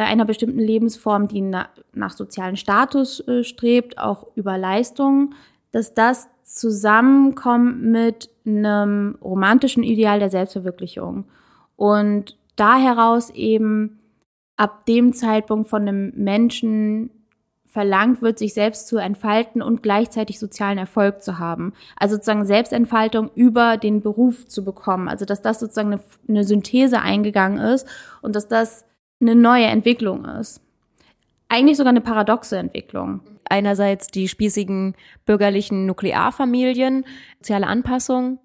einer 0.00 0.24
bestimmten 0.24 0.58
Lebensform, 0.58 1.28
die 1.28 1.42
na, 1.42 1.68
nach 1.92 2.12
sozialen 2.12 2.56
Status 2.56 3.20
äh, 3.28 3.44
strebt, 3.44 3.98
auch 3.98 4.26
über 4.34 4.56
Leistung, 4.56 5.34
dass 5.70 5.94
das 5.94 6.28
zusammenkommt 6.44 7.82
mit 7.82 8.30
einem 8.46 9.16
romantischen 9.22 9.82
Ideal 9.82 10.18
der 10.18 10.30
Selbstverwirklichung. 10.30 11.24
Und 11.76 12.36
da 12.56 12.76
heraus 12.76 13.30
eben 13.30 13.98
ab 14.56 14.86
dem 14.86 15.12
Zeitpunkt 15.12 15.68
von 15.68 15.82
einem 15.82 16.12
Menschen 16.14 17.10
verlangt 17.66 18.20
wird, 18.20 18.38
sich 18.38 18.52
selbst 18.52 18.86
zu 18.86 18.98
entfalten 18.98 19.62
und 19.62 19.82
gleichzeitig 19.82 20.38
sozialen 20.38 20.76
Erfolg 20.76 21.22
zu 21.22 21.38
haben. 21.38 21.72
Also 21.96 22.16
sozusagen 22.16 22.44
Selbstentfaltung 22.44 23.30
über 23.34 23.78
den 23.78 24.02
Beruf 24.02 24.46
zu 24.46 24.62
bekommen. 24.62 25.08
Also 25.08 25.24
dass 25.24 25.40
das 25.40 25.58
sozusagen 25.58 25.92
eine, 25.92 26.02
eine 26.28 26.44
Synthese 26.44 27.00
eingegangen 27.00 27.58
ist 27.58 27.88
und 28.20 28.36
dass 28.36 28.46
das 28.46 28.84
eine 29.22 29.34
neue 29.34 29.66
Entwicklung 29.66 30.24
ist. 30.26 30.60
Eigentlich 31.48 31.76
sogar 31.76 31.90
eine 31.90 32.00
paradoxe 32.00 32.58
Entwicklung. 32.58 33.20
Einerseits 33.44 34.08
die 34.08 34.28
spießigen 34.28 34.94
bürgerlichen 35.24 35.86
Nuklearfamilien, 35.86 37.04
soziale 37.38 37.66
Anpassung 37.66 38.38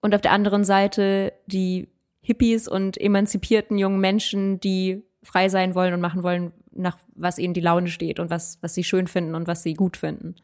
und 0.00 0.14
auf 0.14 0.20
der 0.20 0.32
anderen 0.32 0.64
Seite 0.64 1.32
die 1.46 1.88
Hippies 2.20 2.68
und 2.68 3.00
emanzipierten 3.00 3.78
jungen 3.78 4.00
Menschen, 4.00 4.60
die 4.60 5.02
frei 5.22 5.48
sein 5.48 5.74
wollen 5.74 5.94
und 5.94 6.00
machen 6.00 6.22
wollen, 6.22 6.52
nach 6.72 6.98
was 7.14 7.38
ihnen 7.38 7.54
die 7.54 7.60
Laune 7.60 7.88
steht 7.88 8.18
und 8.20 8.30
was, 8.30 8.58
was 8.60 8.74
sie 8.74 8.84
schön 8.84 9.06
finden 9.06 9.34
und 9.34 9.46
was 9.46 9.62
sie 9.62 9.74
gut 9.74 9.96
finden. 9.96 10.36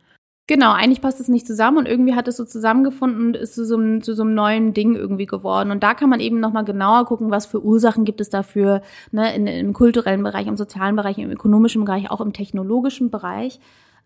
Genau, 0.48 0.72
eigentlich 0.72 1.02
passt 1.02 1.20
es 1.20 1.28
nicht 1.28 1.46
zusammen 1.46 1.76
und 1.76 1.86
irgendwie 1.86 2.14
hat 2.14 2.26
es 2.26 2.38
so 2.38 2.44
zusammengefunden 2.46 3.26
und 3.26 3.36
ist 3.36 3.54
zu 3.54 3.66
so, 3.66 3.76
einem, 3.76 4.02
zu 4.02 4.14
so 4.14 4.22
einem 4.22 4.32
neuen 4.32 4.72
Ding 4.72 4.96
irgendwie 4.96 5.26
geworden. 5.26 5.70
Und 5.70 5.82
da 5.82 5.92
kann 5.92 6.08
man 6.08 6.20
eben 6.20 6.40
nochmal 6.40 6.64
genauer 6.64 7.04
gucken, 7.04 7.30
was 7.30 7.44
für 7.44 7.62
Ursachen 7.62 8.06
gibt 8.06 8.18
es 8.22 8.30
dafür, 8.30 8.80
ne, 9.12 9.34
in, 9.36 9.46
im 9.46 9.74
kulturellen 9.74 10.22
Bereich, 10.22 10.46
im 10.46 10.56
sozialen 10.56 10.96
Bereich, 10.96 11.18
im 11.18 11.30
ökonomischen 11.30 11.84
Bereich, 11.84 12.10
auch 12.10 12.22
im 12.22 12.32
technologischen 12.32 13.10
Bereich. 13.10 13.60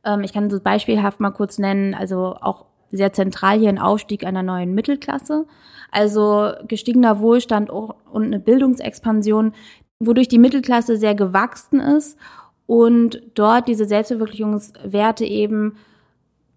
Ähm, 0.05 0.25
ich 0.25 0.33
kann 0.33 0.51
so 0.51 0.59
beispielhaft 0.59 1.21
mal 1.21 1.31
kurz 1.31 1.61
nennen, 1.61 1.95
also 1.95 2.35
auch 2.41 2.67
sehr 2.91 3.13
zentral 3.13 3.61
hier 3.61 3.69
ein 3.69 3.79
Aufstieg 3.79 4.27
einer 4.27 4.43
neuen 4.43 4.75
Mittelklasse. 4.75 5.47
Also 5.93 6.51
gestiegener 6.67 7.21
Wohlstand 7.21 7.71
und 7.71 8.25
eine 8.25 8.41
Bildungsexpansion, 8.41 9.53
wodurch 10.01 10.27
die 10.27 10.39
Mittelklasse 10.39 10.97
sehr 10.97 11.15
gewachsen 11.15 11.79
ist 11.79 12.19
und 12.67 13.23
dort 13.35 13.69
diese 13.69 13.85
Selbstverwirklichungswerte 13.85 15.25
eben 15.25 15.77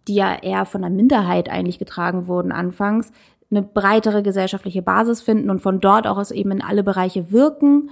die 0.07 0.15
ja 0.15 0.35
eher 0.41 0.65
von 0.65 0.81
der 0.81 0.89
Minderheit 0.89 1.49
eigentlich 1.49 1.79
getragen 1.79 2.27
wurden 2.27 2.51
anfangs, 2.51 3.11
eine 3.51 3.61
breitere 3.61 4.23
gesellschaftliche 4.23 4.81
Basis 4.81 5.21
finden 5.21 5.49
und 5.49 5.61
von 5.61 5.79
dort 5.79 6.07
auch 6.07 6.17
aus 6.17 6.31
eben 6.31 6.51
in 6.51 6.61
alle 6.61 6.83
Bereiche 6.83 7.31
wirken 7.31 7.89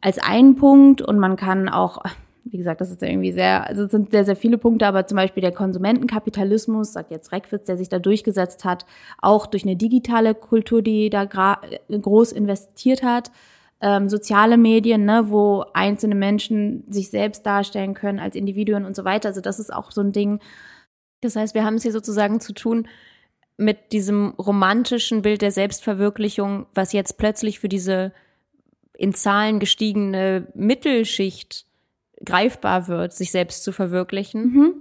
als 0.00 0.18
einen 0.18 0.56
Punkt 0.56 1.00
und 1.00 1.18
man 1.18 1.36
kann 1.36 1.68
auch 1.68 2.02
wie 2.44 2.58
gesagt, 2.58 2.80
das 2.80 2.90
ist 2.90 3.02
irgendwie 3.02 3.32
sehr, 3.32 3.66
also 3.66 3.84
es 3.84 3.90
sind 3.90 4.10
sehr, 4.10 4.24
sehr 4.24 4.36
viele 4.36 4.58
Punkte, 4.58 4.86
aber 4.86 5.06
zum 5.06 5.16
Beispiel 5.16 5.40
der 5.40 5.52
Konsumentenkapitalismus, 5.52 6.92
sagt 6.92 7.10
jetzt 7.10 7.32
Reckwitz, 7.32 7.64
der 7.64 7.78
sich 7.78 7.88
da 7.88 7.98
durchgesetzt 7.98 8.64
hat, 8.64 8.84
auch 9.20 9.46
durch 9.46 9.64
eine 9.64 9.76
digitale 9.76 10.34
Kultur, 10.34 10.82
die 10.82 11.08
da 11.08 11.24
groß 11.24 12.32
investiert 12.32 13.02
hat, 13.02 13.30
ähm, 13.80 14.08
soziale 14.08 14.58
Medien, 14.58 15.04
ne, 15.04 15.26
wo 15.28 15.64
einzelne 15.72 16.14
Menschen 16.14 16.84
sich 16.88 17.10
selbst 17.10 17.46
darstellen 17.46 17.94
können 17.94 18.18
als 18.18 18.36
Individuen 18.36 18.84
und 18.84 18.94
so 18.94 19.04
weiter. 19.04 19.28
Also 19.28 19.40
das 19.40 19.58
ist 19.58 19.72
auch 19.72 19.90
so 19.90 20.02
ein 20.02 20.12
Ding. 20.12 20.40
Das 21.24 21.36
heißt, 21.36 21.54
wir 21.54 21.64
haben 21.64 21.76
es 21.76 21.82
hier 21.82 21.92
sozusagen 21.92 22.40
zu 22.40 22.52
tun 22.52 22.86
mit 23.56 23.92
diesem 23.92 24.30
romantischen 24.30 25.22
Bild 25.22 25.42
der 25.42 25.52
Selbstverwirklichung, 25.52 26.66
was 26.74 26.92
jetzt 26.92 27.16
plötzlich 27.18 27.60
für 27.60 27.68
diese 27.68 28.12
in 28.96 29.14
Zahlen 29.14 29.58
gestiegene 29.58 30.48
Mittelschicht 30.54 31.66
greifbar 32.24 32.88
wird, 32.88 33.12
sich 33.12 33.30
selbst 33.30 33.64
zu 33.64 33.72
verwirklichen. 33.72 34.42
Mhm. 34.42 34.74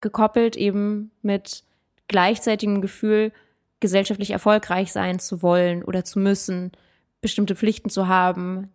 Gekoppelt 0.00 0.56
eben 0.56 1.10
mit 1.22 1.64
gleichzeitigem 2.08 2.80
Gefühl, 2.82 3.32
gesellschaftlich 3.80 4.30
erfolgreich 4.30 4.92
sein 4.92 5.18
zu 5.18 5.42
wollen 5.42 5.82
oder 5.82 6.04
zu 6.04 6.18
müssen, 6.18 6.72
bestimmte 7.20 7.56
Pflichten 7.56 7.88
zu 7.88 8.08
haben. 8.08 8.68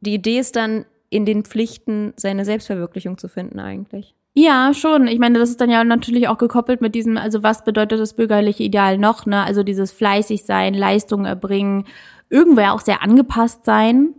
Die 0.00 0.14
Idee 0.14 0.38
ist 0.38 0.56
dann, 0.56 0.84
in 1.08 1.24
den 1.24 1.44
Pflichten 1.44 2.12
seine 2.16 2.44
Selbstverwirklichung 2.44 3.18
zu 3.18 3.28
finden 3.28 3.60
eigentlich. 3.60 4.14
Ja, 4.36 4.74
schon. 4.74 5.06
Ich 5.06 5.20
meine, 5.20 5.38
das 5.38 5.50
ist 5.50 5.60
dann 5.60 5.70
ja 5.70 5.84
natürlich 5.84 6.26
auch 6.26 6.38
gekoppelt 6.38 6.80
mit 6.80 6.96
diesem, 6.96 7.16
also 7.16 7.44
was 7.44 7.62
bedeutet 7.62 8.00
das 8.00 8.14
bürgerliche 8.14 8.64
Ideal 8.64 8.98
noch, 8.98 9.26
ne? 9.26 9.44
Also 9.44 9.62
dieses 9.62 9.92
fleißig 9.92 10.44
sein, 10.44 10.74
Leistung 10.74 11.24
erbringen, 11.24 11.84
irgendwo 12.30 12.62
auch 12.62 12.80
sehr 12.80 13.00
angepasst 13.00 13.64
sein, 13.64 14.14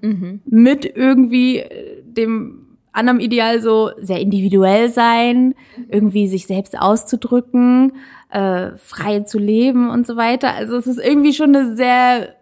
mhm. 0.00 0.40
mit 0.46 0.84
irgendwie 0.84 1.58
äh, 1.58 2.02
dem 2.02 2.76
anderen 2.90 3.20
Ideal 3.20 3.60
so 3.60 3.90
sehr 4.00 4.20
individuell 4.20 4.88
sein, 4.90 5.54
irgendwie 5.88 6.26
sich 6.26 6.46
selbst 6.46 6.78
auszudrücken, 6.78 7.92
äh, 8.30 8.72
frei 8.76 9.20
zu 9.20 9.38
leben 9.38 9.90
und 9.90 10.08
so 10.08 10.16
weiter. 10.16 10.54
Also 10.54 10.76
es 10.76 10.88
ist 10.88 10.98
irgendwie 10.98 11.32
schon 11.32 11.54
eine 11.54 11.76
sehr 11.76 12.34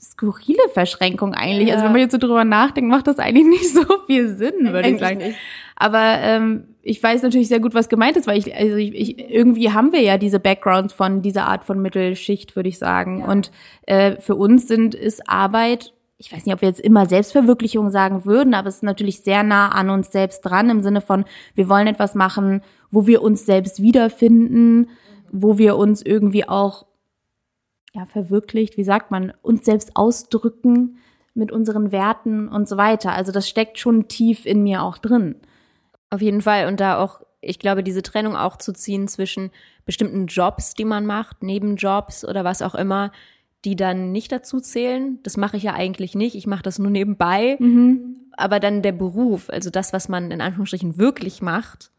skurrile 0.00 0.68
Verschränkung 0.72 1.34
eigentlich. 1.34 1.68
Ja. 1.68 1.74
Also 1.74 1.84
wenn 1.84 1.92
man 1.92 2.00
jetzt 2.00 2.12
so 2.12 2.18
drüber 2.18 2.44
nachdenkt, 2.44 2.90
macht 2.90 3.06
das 3.06 3.18
eigentlich 3.18 3.46
nicht 3.60 3.72
so 3.72 3.84
viel 4.06 4.34
Sinn, 4.34 4.72
würde 4.72 4.88
ich 4.88 4.98
sagen. 4.98 5.18
Nicht. 5.18 5.36
Aber 5.76 6.18
ähm, 6.20 6.64
ich 6.82 7.02
weiß 7.02 7.22
natürlich 7.22 7.48
sehr 7.48 7.60
gut, 7.60 7.74
was 7.74 7.88
gemeint 7.88 8.16
ist, 8.16 8.26
weil 8.26 8.38
ich, 8.38 8.54
also 8.54 8.76
ich, 8.76 8.94
ich, 8.94 9.30
irgendwie 9.30 9.72
haben 9.72 9.92
wir 9.92 10.00
ja 10.00 10.18
diese 10.18 10.40
Backgrounds 10.40 10.92
von 10.94 11.22
dieser 11.22 11.46
Art 11.46 11.64
von 11.64 11.80
Mittelschicht, 11.80 12.56
würde 12.56 12.68
ich 12.68 12.78
sagen. 12.78 13.20
Ja. 13.20 13.26
Und 13.26 13.50
äh, 13.86 14.16
für 14.20 14.36
uns 14.36 14.68
sind 14.68 14.94
ist 14.94 15.28
Arbeit, 15.28 15.92
ich 16.18 16.32
weiß 16.32 16.44
nicht, 16.44 16.54
ob 16.54 16.60
wir 16.60 16.68
jetzt 16.68 16.80
immer 16.80 17.06
Selbstverwirklichung 17.06 17.90
sagen 17.90 18.26
würden, 18.26 18.52
aber 18.52 18.68
es 18.68 18.76
ist 18.76 18.82
natürlich 18.82 19.20
sehr 19.20 19.42
nah 19.42 19.70
an 19.70 19.88
uns 19.88 20.12
selbst 20.12 20.42
dran 20.42 20.68
im 20.68 20.82
Sinne 20.82 21.00
von, 21.00 21.24
wir 21.54 21.68
wollen 21.68 21.86
etwas 21.86 22.14
machen, 22.14 22.62
wo 22.90 23.06
wir 23.06 23.22
uns 23.22 23.46
selbst 23.46 23.80
wiederfinden, 23.80 24.90
wo 25.32 25.56
wir 25.56 25.76
uns 25.76 26.02
irgendwie 26.02 26.46
auch 26.46 26.84
ja, 27.92 28.06
verwirklicht, 28.06 28.76
wie 28.76 28.84
sagt 28.84 29.10
man, 29.10 29.32
uns 29.42 29.64
selbst 29.64 29.96
ausdrücken 29.96 30.98
mit 31.34 31.52
unseren 31.52 31.92
Werten 31.92 32.48
und 32.48 32.68
so 32.68 32.76
weiter. 32.76 33.12
Also 33.12 33.32
das 33.32 33.48
steckt 33.48 33.78
schon 33.78 34.08
tief 34.08 34.46
in 34.46 34.62
mir 34.62 34.82
auch 34.82 34.98
drin. 34.98 35.36
Auf 36.10 36.22
jeden 36.22 36.42
Fall. 36.42 36.66
Und 36.66 36.80
da 36.80 37.02
auch, 37.02 37.20
ich 37.40 37.58
glaube, 37.58 37.82
diese 37.82 38.02
Trennung 38.02 38.36
auch 38.36 38.56
zu 38.56 38.72
ziehen 38.72 39.08
zwischen 39.08 39.50
bestimmten 39.84 40.26
Jobs, 40.26 40.74
die 40.74 40.84
man 40.84 41.06
macht, 41.06 41.42
Nebenjobs 41.42 42.24
oder 42.24 42.44
was 42.44 42.62
auch 42.62 42.74
immer, 42.74 43.12
die 43.64 43.76
dann 43.76 44.12
nicht 44.12 44.32
dazu 44.32 44.60
zählen. 44.60 45.18
Das 45.22 45.36
mache 45.36 45.56
ich 45.56 45.62
ja 45.62 45.74
eigentlich 45.74 46.14
nicht. 46.14 46.34
Ich 46.34 46.46
mache 46.46 46.62
das 46.62 46.78
nur 46.78 46.90
nebenbei. 46.90 47.56
Mhm. 47.58 48.16
Aber 48.36 48.60
dann 48.60 48.82
der 48.82 48.92
Beruf, 48.92 49.50
also 49.50 49.70
das, 49.70 49.92
was 49.92 50.08
man 50.08 50.30
in 50.30 50.40
Anführungsstrichen 50.40 50.96
wirklich 50.98 51.42
macht, 51.42 51.90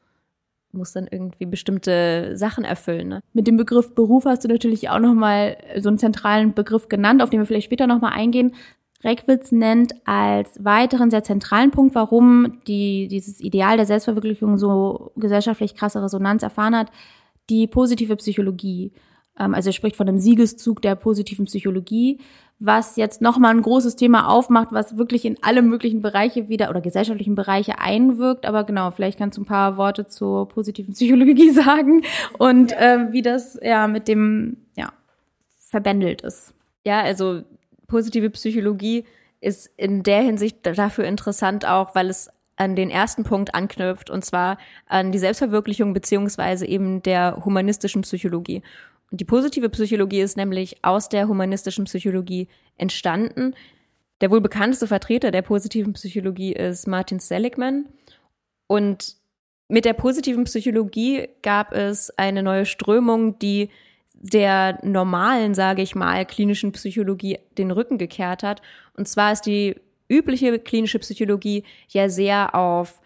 muss 0.73 0.93
dann 0.93 1.07
irgendwie 1.09 1.45
bestimmte 1.45 2.37
Sachen 2.37 2.63
erfüllen. 2.63 3.07
Ne? 3.07 3.21
Mit 3.33 3.47
dem 3.47 3.57
Begriff 3.57 3.93
Beruf 3.93 4.25
hast 4.25 4.43
du 4.43 4.47
natürlich 4.47 4.89
auch 4.89 4.99
nochmal 4.99 5.57
so 5.79 5.89
einen 5.89 5.97
zentralen 5.97 6.53
Begriff 6.53 6.87
genannt, 6.89 7.21
auf 7.21 7.29
den 7.29 7.39
wir 7.39 7.45
vielleicht 7.45 7.65
später 7.65 7.87
nochmal 7.87 8.13
eingehen. 8.13 8.53
Reckwitz 9.03 9.51
nennt 9.51 9.93
als 10.05 10.63
weiteren 10.63 11.09
sehr 11.09 11.23
zentralen 11.23 11.71
Punkt, 11.71 11.95
warum 11.95 12.61
die, 12.67 13.07
dieses 13.07 13.41
Ideal 13.41 13.77
der 13.77 13.85
Selbstverwirklichung 13.85 14.57
so 14.57 15.11
gesellschaftlich 15.15 15.75
krasse 15.75 16.03
Resonanz 16.03 16.43
erfahren 16.43 16.75
hat, 16.75 16.91
die 17.49 17.67
positive 17.67 18.15
Psychologie. 18.17 18.91
Ähm, 19.39 19.53
also 19.53 19.69
er 19.69 19.73
spricht 19.73 19.95
von 19.95 20.07
einem 20.07 20.19
Siegeszug 20.19 20.81
der 20.81 20.95
positiven 20.95 21.45
Psychologie, 21.45 22.19
was 22.63 22.95
jetzt 22.95 23.21
nochmal 23.21 23.55
ein 23.55 23.63
großes 23.63 23.95
Thema 23.95 24.29
aufmacht, 24.29 24.67
was 24.71 24.95
wirklich 24.95 25.25
in 25.25 25.35
alle 25.41 25.63
möglichen 25.63 26.03
Bereiche 26.03 26.47
wieder 26.47 26.69
oder 26.69 26.79
gesellschaftlichen 26.79 27.33
Bereiche 27.33 27.79
einwirkt. 27.79 28.45
Aber 28.45 28.63
genau, 28.65 28.91
vielleicht 28.91 29.17
kannst 29.17 29.37
du 29.37 29.41
ein 29.41 29.45
paar 29.45 29.77
Worte 29.77 30.05
zur 30.05 30.47
positiven 30.47 30.93
Psychologie 30.93 31.49
sagen 31.51 32.03
und 32.37 32.71
ja. 32.71 32.77
äh, 32.77 33.11
wie 33.11 33.23
das 33.23 33.59
ja 33.63 33.87
mit 33.87 34.07
dem 34.07 34.57
ja 34.75 34.93
verbändelt 35.57 36.21
ist. 36.21 36.53
Ja, 36.85 37.01
also 37.01 37.41
positive 37.87 38.29
Psychologie 38.29 39.05
ist 39.39 39.67
in 39.75 40.03
der 40.03 40.21
Hinsicht 40.21 40.59
dafür 40.61 41.05
interessant 41.05 41.65
auch, 41.65 41.95
weil 41.95 42.09
es 42.09 42.29
an 42.57 42.75
den 42.75 42.91
ersten 42.91 43.23
Punkt 43.23 43.55
anknüpft, 43.55 44.11
und 44.11 44.23
zwar 44.23 44.59
an 44.85 45.11
die 45.11 45.17
Selbstverwirklichung 45.17 45.93
beziehungsweise 45.93 46.67
eben 46.67 47.01
der 47.01 47.41
humanistischen 47.43 48.03
Psychologie. 48.03 48.61
Die 49.11 49.25
positive 49.25 49.69
Psychologie 49.69 50.21
ist 50.21 50.37
nämlich 50.37 50.83
aus 50.83 51.09
der 51.09 51.27
humanistischen 51.27 51.83
Psychologie 51.83 52.47
entstanden. 52.77 53.53
Der 54.21 54.31
wohl 54.31 54.39
bekannteste 54.39 54.87
Vertreter 54.87 55.31
der 55.31 55.41
positiven 55.41 55.93
Psychologie 55.93 56.53
ist 56.53 56.87
Martin 56.87 57.19
Seligman. 57.19 57.87
Und 58.67 59.17
mit 59.67 59.83
der 59.83 59.93
positiven 59.93 60.45
Psychologie 60.45 61.27
gab 61.41 61.73
es 61.73 62.09
eine 62.17 62.41
neue 62.41 62.65
Strömung, 62.65 63.37
die 63.39 63.69
der 64.13 64.79
normalen, 64.83 65.55
sage 65.55 65.81
ich 65.81 65.93
mal, 65.93 66.25
klinischen 66.25 66.71
Psychologie 66.71 67.39
den 67.57 67.71
Rücken 67.71 67.97
gekehrt 67.97 68.43
hat. 68.43 68.61
Und 68.95 69.07
zwar 69.09 69.33
ist 69.33 69.41
die 69.41 69.75
übliche 70.07 70.57
klinische 70.59 70.99
Psychologie 70.99 71.63
ja 71.89 72.07
sehr 72.07 72.55
auf 72.55 73.00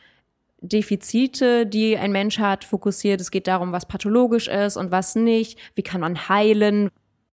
Defizite, 0.67 1.65
die 1.65 1.97
ein 1.97 2.11
Mensch 2.11 2.39
hat, 2.39 2.63
fokussiert. 2.63 3.21
Es 3.21 3.31
geht 3.31 3.47
darum, 3.47 3.71
was 3.71 3.87
pathologisch 3.87 4.47
ist 4.47 4.77
und 4.77 4.91
was 4.91 5.15
nicht. 5.15 5.59
Wie 5.75 5.83
kann 5.83 6.01
man 6.01 6.29
heilen? 6.29 6.89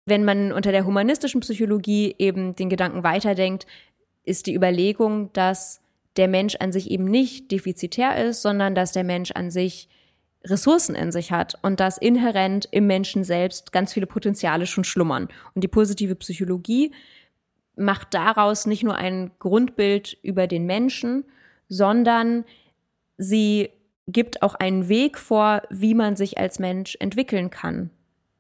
Wenn 0.07 0.25
man 0.25 0.53
unter 0.53 0.73
der 0.73 0.87
humanistischen 0.87 1.41
Psychologie 1.41 2.15
eben 2.19 2.57
den 2.57 2.71
Gedanken 2.71 3.03
weiterdenkt, 3.03 3.67
ist 4.25 4.47
die 4.47 4.55
Überlegung, 4.55 5.33
dass 5.33 5.81
der 6.17 6.29
Mensch 6.29 6.57
an 6.57 6.73
sich 6.73 6.91
eben 6.91 7.05
nicht 7.05 7.51
defizitär 7.51 8.25
ist, 8.25 8.43
sondern 8.43 8.75
dass 8.75 8.93
der 8.93 9.05
Mensch 9.05 9.31
an 9.33 9.51
sich 9.51 9.89
Ressourcen 10.45 10.95
in 10.95 11.13
sich 11.13 11.33
hat 11.33 11.59
und 11.63 11.81
dass 11.81 11.99
inhärent 11.99 12.69
im 12.71 12.87
Menschen 12.87 13.25
selbst 13.25 13.73
ganz 13.73 13.93
viele 13.93 14.07
Potenziale 14.07 14.67
schon 14.67 14.85
schlummern. 14.85 15.29
Und 15.55 15.63
die 15.65 15.69
positive 15.69 16.15
Psychologie 16.17 16.93
macht 17.77 18.15
daraus 18.15 18.67
nicht 18.67 18.83
nur 18.83 18.97
ein 18.97 19.31
Grundbild 19.39 20.17
über 20.23 20.47
den 20.47 20.67
Menschen, 20.67 21.25
sondern 21.69 22.45
sie 23.19 23.71
gibt 24.07 24.43
auch 24.43 24.55
einen 24.55 24.89
Weg 24.89 25.19
vor, 25.19 25.63
wie 25.69 25.95
man 25.95 26.17
sich 26.17 26.39
als 26.39 26.59
Mensch 26.59 26.97
entwickeln 26.99 27.51
kann. 27.51 27.91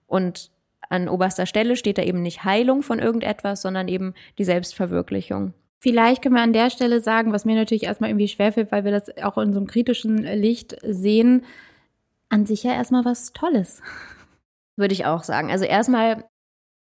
Und 0.07 0.51
an 0.89 1.09
oberster 1.09 1.45
Stelle 1.45 1.77
steht 1.77 1.99
da 1.99 2.03
eben 2.03 2.23
nicht 2.23 2.45
Heilung 2.45 2.83
von 2.83 2.99
irgendetwas, 2.99 3.61
sondern 3.61 3.89
eben 3.89 4.15
die 4.39 4.45
Selbstverwirklichung. 4.45 5.53
Vielleicht 5.81 6.23
können 6.23 6.35
wir 6.35 6.43
an 6.43 6.55
der 6.55 6.71
Stelle 6.71 7.01
sagen, 7.01 7.33
was 7.33 7.45
mir 7.45 7.55
natürlich 7.55 7.85
erstmal 7.85 8.11
irgendwie 8.11 8.29
schwerfällt, 8.29 8.73
weil 8.73 8.85
wir 8.85 8.91
das 8.91 9.17
auch 9.19 9.39
in 9.39 9.53
so 9.53 9.61
einem 9.61 9.69
kritischen 9.69 10.19
Licht 10.19 10.77
sehen, 10.83 11.45
an 12.31 12.47
sich 12.47 12.65
ja 12.65 12.73
erstmal 12.73 13.05
was 13.05 13.33
Tolles. 13.33 13.81
Würde 14.77 14.95
ich 14.95 15.07
auch 15.07 15.23
sagen. 15.23 15.51
Also 15.51 15.65
erstmal 15.65 16.25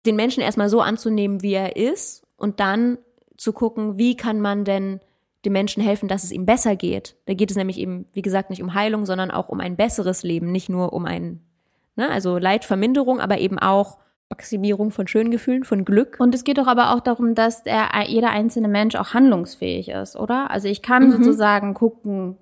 den 0.06 0.16
Menschen 0.16 0.42
erstmal 0.42 0.68
so 0.68 0.80
anzunehmen, 0.80 1.42
wie 1.42 1.54
er 1.54 1.76
ist 1.76 2.26
und 2.36 2.60
dann 2.60 2.98
zu 3.36 3.52
gucken, 3.52 3.98
wie 3.98 4.16
kann 4.16 4.40
man 4.40 4.64
denn 4.64 5.00
dem 5.44 5.52
Menschen 5.52 5.82
helfen, 5.82 6.08
dass 6.08 6.24
es 6.24 6.32
ihm 6.32 6.46
besser 6.46 6.76
geht. 6.76 7.16
Da 7.26 7.34
geht 7.34 7.50
es 7.50 7.56
nämlich 7.56 7.78
eben, 7.78 8.06
wie 8.12 8.22
gesagt, 8.22 8.50
nicht 8.50 8.62
um 8.62 8.74
Heilung, 8.74 9.06
sondern 9.06 9.30
auch 9.30 9.48
um 9.48 9.60
ein 9.60 9.76
besseres 9.76 10.22
Leben, 10.22 10.50
nicht 10.50 10.68
nur 10.68 10.92
um 10.92 11.04
ein, 11.04 11.40
ne, 11.96 12.10
also 12.10 12.38
Leidverminderung, 12.38 13.20
aber 13.20 13.38
eben 13.38 13.58
auch 13.58 13.98
Maximierung 14.30 14.90
von 14.90 15.06
schönen 15.06 15.30
Gefühlen, 15.30 15.64
von 15.64 15.84
Glück. 15.84 16.16
Und 16.18 16.34
es 16.34 16.44
geht 16.44 16.58
doch 16.58 16.66
aber 16.66 16.92
auch 16.92 17.00
darum, 17.00 17.34
dass 17.34 17.62
der, 17.62 17.88
jeder 18.06 18.30
einzelne 18.30 18.68
Mensch 18.68 18.94
auch 18.94 19.14
handlungsfähig 19.14 19.88
ist, 19.88 20.16
oder? 20.16 20.50
Also 20.50 20.68
ich 20.68 20.82
kann 20.82 21.06
mhm. 21.06 21.12
sozusagen 21.12 21.72
gucken, 21.72 22.36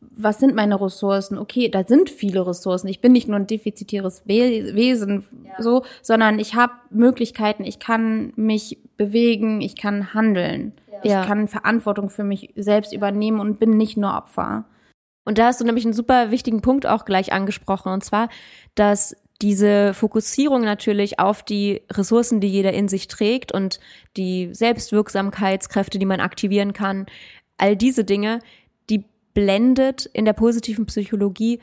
was 0.00 0.38
sind 0.38 0.54
meine 0.54 0.80
Ressourcen? 0.80 1.38
Okay, 1.38 1.68
da 1.68 1.84
sind 1.84 2.10
viele 2.10 2.46
Ressourcen. 2.46 2.88
Ich 2.88 3.00
bin 3.00 3.12
nicht 3.12 3.28
nur 3.28 3.38
ein 3.38 3.46
defizitäres 3.46 4.22
Wesen, 4.26 5.24
ja. 5.44 5.62
so, 5.62 5.84
sondern 6.02 6.38
ich 6.38 6.54
habe 6.54 6.72
Möglichkeiten. 6.90 7.64
Ich 7.64 7.78
kann 7.78 8.32
mich 8.36 8.78
bewegen, 8.96 9.60
ich 9.60 9.76
kann 9.76 10.14
handeln. 10.14 10.72
Ja. 11.02 11.22
Ich 11.22 11.26
kann 11.26 11.48
Verantwortung 11.48 12.08
für 12.08 12.24
mich 12.24 12.52
selbst 12.56 12.92
übernehmen 12.92 13.40
und 13.40 13.58
bin 13.58 13.76
nicht 13.76 13.96
nur 13.96 14.14
Opfer. 14.14 14.64
Und 15.24 15.38
da 15.38 15.46
hast 15.46 15.60
du 15.60 15.64
nämlich 15.64 15.84
einen 15.84 15.92
super 15.92 16.30
wichtigen 16.30 16.62
Punkt 16.62 16.86
auch 16.86 17.04
gleich 17.04 17.32
angesprochen, 17.32 17.92
und 17.92 18.04
zwar, 18.04 18.28
dass 18.76 19.16
diese 19.42 19.92
Fokussierung 19.92 20.62
natürlich 20.62 21.18
auf 21.18 21.42
die 21.42 21.82
Ressourcen, 21.92 22.40
die 22.40 22.48
jeder 22.48 22.72
in 22.72 22.88
sich 22.88 23.08
trägt 23.08 23.52
und 23.52 23.80
die 24.16 24.54
Selbstwirksamkeitskräfte, 24.54 25.98
die 25.98 26.06
man 26.06 26.20
aktivieren 26.20 26.72
kann, 26.72 27.06
all 27.58 27.76
diese 27.76 28.04
Dinge, 28.04 28.38
blendet 29.36 30.06
in 30.14 30.24
der 30.24 30.32
positiven 30.32 30.86
Psychologie 30.86 31.60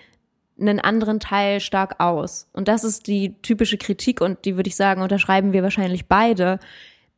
einen 0.60 0.80
anderen 0.80 1.20
Teil 1.20 1.60
stark 1.60 2.00
aus. 2.00 2.48
Und 2.54 2.68
das 2.68 2.84
ist 2.84 3.08
die 3.08 3.42
typische 3.42 3.80
Kritik 3.80 4.22
und 4.22 4.46
die 4.46 4.56
würde 4.56 4.68
ich 4.68 4.76
sagen, 4.76 5.02
unterschreiben 5.02 5.54
wir 5.54 5.64
wahrscheinlich 5.64 6.06
beide, 6.06 6.60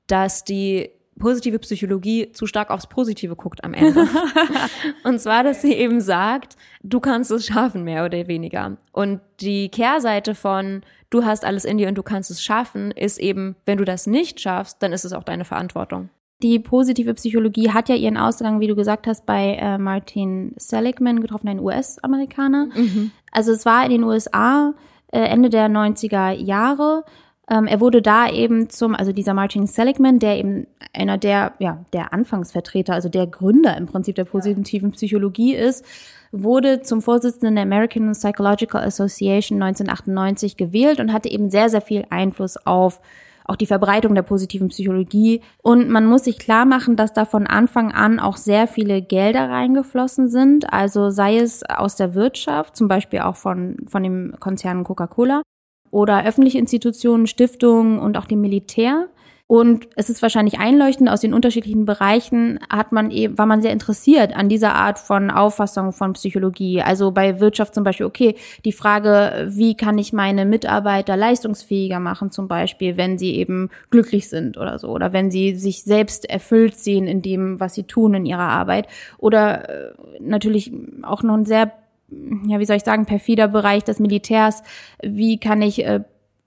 dass 0.08 0.46
die 0.46 0.92
positive 1.20 1.60
Psychologie 1.60 2.32
zu 2.32 2.48
stark 2.48 2.70
aufs 2.70 2.88
Positive 2.88 3.36
guckt 3.36 3.66
am 3.66 3.74
Ende. 3.74 4.08
und 5.04 5.20
zwar, 5.20 5.44
dass 5.44 5.62
sie 5.62 5.74
eben 5.74 6.00
sagt, 6.00 6.56
du 6.84 7.02
kannst 7.02 7.32
es 7.32 7.46
schaffen, 7.46 7.84
mehr 7.84 8.06
oder 8.06 8.26
weniger. 8.28 8.78
Und 8.94 9.20
die 9.42 9.68
Kehrseite 9.68 10.36
von 10.36 10.84
du 11.10 11.26
hast 11.26 11.44
alles 11.44 11.66
in 11.66 11.78
dir 11.78 11.90
und 11.90 11.96
du 11.96 12.04
kannst 12.04 12.32
es 12.32 12.42
schaffen, 12.42 12.92
ist 12.92 13.20
eben, 13.20 13.58
wenn 13.66 13.78
du 13.78 13.84
das 13.84 14.08
nicht 14.08 14.40
schaffst, 14.40 14.82
dann 14.82 14.94
ist 14.94 15.04
es 15.04 15.12
auch 15.12 15.24
deine 15.24 15.44
Verantwortung. 15.44 16.10
Die 16.44 16.60
positive 16.60 17.14
Psychologie 17.14 17.72
hat 17.72 17.90
ja 17.90 17.96
ihren 17.96 18.18
Ausgang, 18.18 18.60
wie 18.60 18.68
du 18.68 18.76
gesagt 18.76 19.08
hast, 19.08 19.26
bei 19.26 19.56
äh, 19.56 19.78
Martin 19.78 20.54
Seligman 20.58 21.22
getroffen, 21.22 21.48
ein 21.48 21.60
US-Amerikaner. 21.60 22.68
Mhm. 22.76 23.12
Also 23.32 23.52
es 23.52 23.66
war 23.66 23.86
in 23.86 23.92
den 23.92 24.04
USA 24.04 24.74
äh, 25.12 25.20
Ende 25.20 25.50
der 25.50 25.70
90er 25.70 26.32
Jahre 26.32 27.04
ähm, 27.50 27.68
er 27.68 27.80
wurde 27.80 28.02
da 28.02 28.30
eben 28.30 28.70
zum, 28.70 28.96
also 28.96 29.12
dieser 29.12 29.34
Martin 29.34 29.68
Seligman, 29.68 30.20
der 30.20 30.38
eben 30.38 30.68
einer 30.94 31.18
der, 31.18 31.54
ja, 31.60 31.86
der 31.94 32.12
Anfangsvertreter, 32.12 32.94
also 32.94 33.10
der 33.10 33.28
Gründer 33.28 33.78
im 33.78 33.86
Prinzip 33.86 34.16
der 34.16 34.26
positiven 34.26 34.92
Psychologie 34.92 35.54
ist, 35.54 35.86
wurde 36.32 36.82
zum 36.82 37.02
Vorsitzenden 37.02 37.56
der 37.56 37.64
American 37.64 38.12
Psychological 38.14 38.84
Association 38.84 39.62
1998 39.62 40.58
gewählt 40.58 41.00
und 41.00 41.14
hatte 41.14 41.30
eben 41.30 41.52
sehr, 41.52 41.70
sehr 41.70 41.82
viel 41.82 42.06
Einfluss 42.10 42.58
auf 42.66 43.00
auch 43.46 43.56
die 43.56 43.68
Verbreitung 43.68 44.16
der 44.16 44.24
positiven 44.24 44.70
Psychologie. 44.70 45.42
Und 45.62 45.90
man 45.90 46.06
muss 46.06 46.26
sich 46.26 46.40
klar 46.40 46.66
machen, 46.66 46.96
dass 46.96 47.14
da 47.14 47.26
von 47.26 47.48
Anfang 47.48 47.92
an 47.92 48.20
auch 48.20 48.38
sehr 48.38 48.68
viele 48.68 49.02
Gelder 49.02 49.50
reingeflossen 49.50 50.30
sind. 50.30 50.74
Also 50.74 51.12
sei 51.12 51.38
es 51.38 51.64
aus 51.64 51.96
der 51.96 52.16
Wirtschaft, 52.16 52.76
zum 52.76 52.88
Beispiel 52.88 53.20
auch 53.20 53.36
von, 53.36 53.78
von 53.88 54.04
dem 54.04 54.36
Konzern 54.40 54.84
Coca-Cola, 54.84 55.42
oder 55.92 56.26
öffentliche 56.26 56.58
Institutionen, 56.58 57.26
Stiftungen 57.26 58.00
und 58.00 58.18
auch 58.18 58.26
dem 58.26 58.42
Militär. 58.42 59.08
Und 59.48 59.88
es 59.96 60.10
ist 60.10 60.24
wahrscheinlich 60.24 60.58
einleuchtend 60.58 61.08
aus 61.08 61.22
den 61.22 61.34
unterschiedlichen 61.34 61.86
Bereichen 61.86 62.60
hat 62.68 62.92
man 62.92 63.12
eben, 63.12 63.38
war 63.38 63.46
man 63.46 63.62
sehr 63.62 63.72
interessiert 63.72 64.36
an 64.36 64.50
dieser 64.50 64.74
Art 64.74 64.98
von 64.98 65.30
Auffassung 65.30 65.94
von 65.94 66.14
Psychologie. 66.14 66.82
Also 66.82 67.12
bei 67.12 67.40
Wirtschaft 67.40 67.76
zum 67.76 67.84
Beispiel, 67.84 68.08
okay, 68.08 68.36
die 68.66 68.72
Frage, 68.72 69.48
wie 69.52 69.78
kann 69.78 70.00
ich 70.00 70.14
meine 70.14 70.46
Mitarbeiter 70.46 71.16
leistungsfähiger 71.16 72.00
machen, 72.00 72.32
zum 72.32 72.48
Beispiel, 72.48 72.98
wenn 72.98 73.20
sie 73.20 73.36
eben 73.36 73.70
glücklich 73.92 74.30
sind 74.30 74.58
oder 74.58 74.80
so, 74.80 74.90
oder 74.90 75.14
wenn 75.14 75.30
sie 75.30 75.56
sich 75.56 75.84
selbst 75.84 76.28
erfüllt 76.28 76.80
sehen 76.80 77.06
in 77.06 77.22
dem, 77.22 77.60
was 77.60 77.76
sie 77.76 77.84
tun 77.84 78.16
in 78.16 78.26
ihrer 78.26 78.50
Arbeit. 78.50 78.88
Oder 79.20 79.70
äh, 79.70 79.94
natürlich 80.20 80.72
auch 81.04 81.22
noch 81.22 81.36
ein 81.36 81.46
sehr 81.46 81.72
ja, 82.48 82.60
wie 82.60 82.66
soll 82.66 82.78
ich 82.78 82.84
sagen, 82.84 83.06
perfider 83.06 83.48
Bereich 83.48 83.84
des 83.84 84.00
Militärs. 84.00 84.62
Wie 85.02 85.40
kann 85.40 85.62
ich 85.62 85.84
äh, 85.84 86.02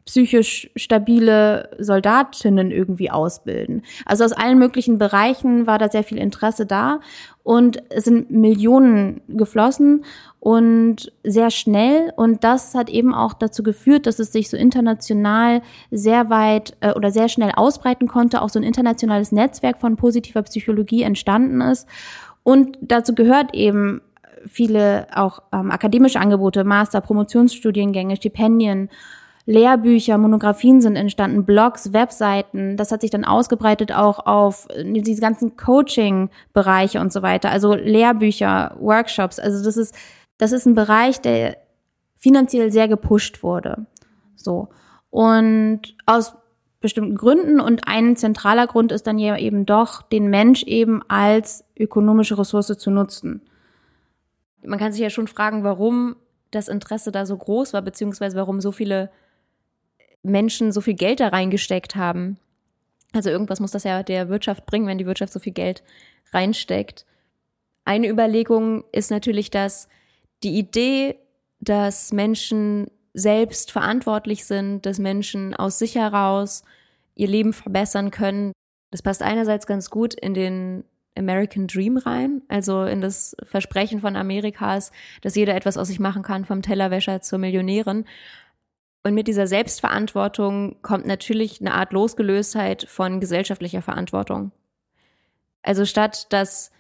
psychisch 0.09 0.71
stabile 0.75 1.69
Soldatinnen 1.79 2.71
irgendwie 2.71 3.11
ausbilden? 3.11 3.83
Also 4.07 4.25
aus 4.25 4.33
allen 4.33 4.59
möglichen 4.59 4.97
Bereichen 4.97 5.67
war 5.67 5.79
da 5.79 5.91
sehr 5.91 6.03
viel 6.03 6.17
Interesse 6.17 6.65
da 6.65 7.01
und 7.43 7.83
es 7.91 8.05
sind 8.05 8.31
Millionen 8.31 9.21
geflossen 9.29 10.07
und 10.41 11.13
sehr 11.25 11.51
schnell. 11.51 12.11
Und 12.17 12.43
das 12.43 12.75
hat 12.75 12.89
eben 12.89 13.15
auch 13.15 13.35
dazu 13.35 13.63
geführt, 13.63 14.07
dass 14.07 14.19
es 14.19 14.33
sich 14.33 14.49
so 14.49 14.57
international 14.57 15.61
sehr 15.91 16.31
weit 16.31 16.75
äh, 16.81 16.95
oder 16.95 17.11
sehr 17.11 17.29
schnell 17.29 17.53
ausbreiten 17.55 18.09
konnte, 18.09 18.41
auch 18.41 18.49
so 18.49 18.59
ein 18.59 18.63
internationales 18.63 19.31
Netzwerk 19.31 19.79
von 19.79 19.97
positiver 19.97 20.41
Psychologie 20.43 21.03
entstanden 21.03 21.61
ist. 21.61 21.87
Und 22.45 22.79
dazu 22.81 23.15
gehört 23.15 23.55
eben 23.55 24.01
viele 24.47 25.07
auch 25.15 25.43
ähm, 25.53 25.71
akademische 25.71 26.21
Angebote, 26.21 26.65
Master, 26.65 27.03
Promotionsstudiengänge, 27.03 28.17
Stipendien, 28.17 28.89
Lehrbücher, 29.49 30.19
Monographien 30.19 30.81
sind 30.81 30.97
entstanden, 30.97 31.45
Blogs, 31.45 31.93
Webseiten. 31.93 32.77
Das 32.77 32.93
hat 32.93 33.01
sich 33.01 33.11
dann 33.11 33.25
ausgebreitet 33.25 33.93
auch 33.93 34.27
auf 34.27 34.69
äh, 34.71 34.85
diese 35.01 35.23
ganzen 35.23 35.57
Coaching-Bereiche 35.57 37.01
und 37.01 37.13
so 37.13 37.23
weiter. 37.23 37.51
Also 37.51 37.75
Lehrbücher, 37.75 38.77
Workshops. 38.79 39.39
Also 39.39 39.65
das 39.65 39.77
ist, 39.77 39.95
das 40.37 40.53
ist 40.53 40.67
ein 40.67 40.75
Bereich, 40.75 41.21
der 41.21 41.57
finanziell 42.17 42.71
sehr 42.71 42.89
gepusht 42.89 43.43
wurde. 43.43 43.87
So. 44.37 44.69
Und 45.11 45.97
aus 46.05 46.35
bestimmten 46.81 47.17
Gründen 47.17 47.59
und 47.61 47.89
ein 47.89 48.17
zentraler 48.17 48.67
Grund 48.67 48.93
ist 48.93 49.07
dann 49.07 49.19
ja 49.19 49.37
eben 49.39 49.65
doch, 49.65 50.03
den 50.03 50.29
Mensch 50.29 50.63
eben 50.65 51.03
als 51.09 51.65
ökonomische 51.77 52.39
Ressource 52.39 52.77
zu 52.79 52.91
nutzen 52.91 53.43
man 54.65 54.79
kann 54.79 54.93
sich 54.93 55.01
ja 55.01 55.11
schon 55.11 55.29
fragen, 55.29 55.65
warum 55.65 56.17
das 56.51 56.69
Interesse 56.69 57.13
da 57.13 57.27
so 57.27 57.37
groß 57.37 57.73
war, 57.73 57.83
beziehungsweise 57.83 58.37
warum 58.37 58.61
so 58.61 58.73
viele 58.73 59.11
Menschen 60.23 60.73
so 60.73 60.81
viel 60.81 60.95
Geld 60.95 61.21
da 61.21 61.29
reingesteckt 61.29 61.97
haben. 61.97 62.39
Also 63.13 63.31
irgendwas 63.31 63.61
muss 63.61 63.71
das 63.71 63.85
ja 63.85 64.03
der 64.03 64.29
Wirtschaft 64.29 64.67
bringen, 64.67 64.87
wenn 64.87 64.99
die 64.99 65.07
Wirtschaft 65.07 65.33
so 65.33 65.41
viel 65.41 65.53
Geld 65.53 65.83
reinsteckt. 66.33 67.07
Eine 67.85 68.09
Überlegung 68.09 68.85
ist 68.93 69.11
natürlich, 69.11 69.51
dass 69.51 69.89
die 70.43 70.59
Idee, 70.59 71.17
dass 71.61 72.13
Menschen 72.13 72.91
selbst 73.15 73.73
verantwortlich 73.73 74.45
sind, 74.45 74.85
dass 74.85 74.99
Menschen 74.99 75.55
aus 75.55 75.79
sich 75.79 75.95
heraus 75.95 76.63
ihr 77.15 77.29
Leben 77.29 77.53
verbessern 77.53 78.11
können, 78.11 78.53
das 78.91 79.03
passt 79.03 79.23
einerseits 79.23 79.67
ganz 79.67 79.91
gut 79.91 80.15
in 80.15 80.35
den 80.35 80.85
American 81.17 81.67
Dream 81.67 81.97
rein, 81.97 82.43
also 82.49 82.85
in 82.85 83.01
das 83.01 83.37
Versprechen 83.43 84.01
von 84.01 84.17
Amerikas, 84.17 84.93
dass 85.21 85.35
jeder 85.35 85.55
etwas 85.55 85.77
aus 85.77 85.89
sich 85.89 85.99
machen 85.99 86.23
kann, 86.23 86.45
vom 86.45 86.63
Tellerwäscher 86.63 87.21
zur 87.21 87.39
Millionärin. 87.39 88.05
Und 89.03 89.15
mit 89.15 89.29
dieser 89.29 89.47
Selbstverantwortung 89.47 90.77
kommt 90.83 91.07
natürlich 91.07 91.61
eine 91.61 91.75
Art 91.75 91.93
Losgelöstheit 91.93 92.87
von 92.89 93.21
gesellschaftlicher 93.21 93.83
Verantwortung. 93.83 94.53
Also 95.63 95.85
statt 95.85 96.27
dass 96.31 96.71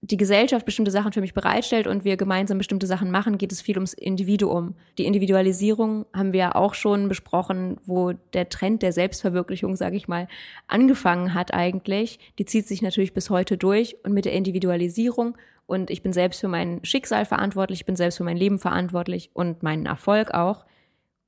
die 0.00 0.16
Gesellschaft 0.16 0.64
bestimmte 0.64 0.90
Sachen 0.90 1.12
für 1.12 1.20
mich 1.20 1.34
bereitstellt 1.34 1.86
und 1.86 2.04
wir 2.04 2.16
gemeinsam 2.16 2.58
bestimmte 2.58 2.86
Sachen 2.86 3.10
machen, 3.10 3.36
geht 3.36 3.50
es 3.50 3.60
viel 3.60 3.76
ums 3.76 3.94
Individuum. 3.94 4.74
Die 4.96 5.06
Individualisierung 5.06 6.06
haben 6.14 6.32
wir 6.32 6.40
ja 6.40 6.54
auch 6.54 6.74
schon 6.74 7.08
besprochen, 7.08 7.78
wo 7.84 8.12
der 8.32 8.48
Trend 8.48 8.82
der 8.82 8.92
Selbstverwirklichung, 8.92 9.74
sage 9.74 9.96
ich 9.96 10.06
mal, 10.06 10.28
angefangen 10.68 11.34
hat 11.34 11.52
eigentlich. 11.52 12.20
Die 12.38 12.44
zieht 12.44 12.68
sich 12.68 12.80
natürlich 12.80 13.12
bis 13.12 13.28
heute 13.28 13.56
durch 13.56 13.96
und 14.04 14.12
mit 14.12 14.24
der 14.24 14.34
Individualisierung 14.34 15.36
und 15.66 15.90
ich 15.90 16.02
bin 16.02 16.12
selbst 16.12 16.40
für 16.40 16.48
mein 16.48 16.80
Schicksal 16.84 17.24
verantwortlich, 17.24 17.80
ich 17.80 17.86
bin 17.86 17.96
selbst 17.96 18.16
für 18.16 18.24
mein 18.24 18.36
Leben 18.36 18.58
verantwortlich 18.58 19.30
und 19.34 19.62
meinen 19.62 19.86
Erfolg 19.86 20.32
auch, 20.32 20.64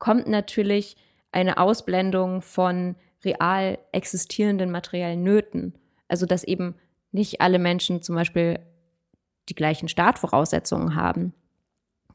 kommt 0.00 0.26
natürlich 0.26 0.96
eine 1.30 1.58
Ausblendung 1.58 2.42
von 2.42 2.96
real 3.24 3.78
existierenden 3.92 4.72
materiellen 4.72 5.22
Nöten. 5.22 5.74
Also 6.08 6.26
dass 6.26 6.42
eben 6.42 6.74
nicht 7.12 7.40
alle 7.40 7.60
Menschen 7.60 8.02
zum 8.02 8.16
Beispiel 8.16 8.58
die 9.48 9.54
gleichen 9.54 9.88
Startvoraussetzungen 9.88 10.96
haben. 10.96 11.32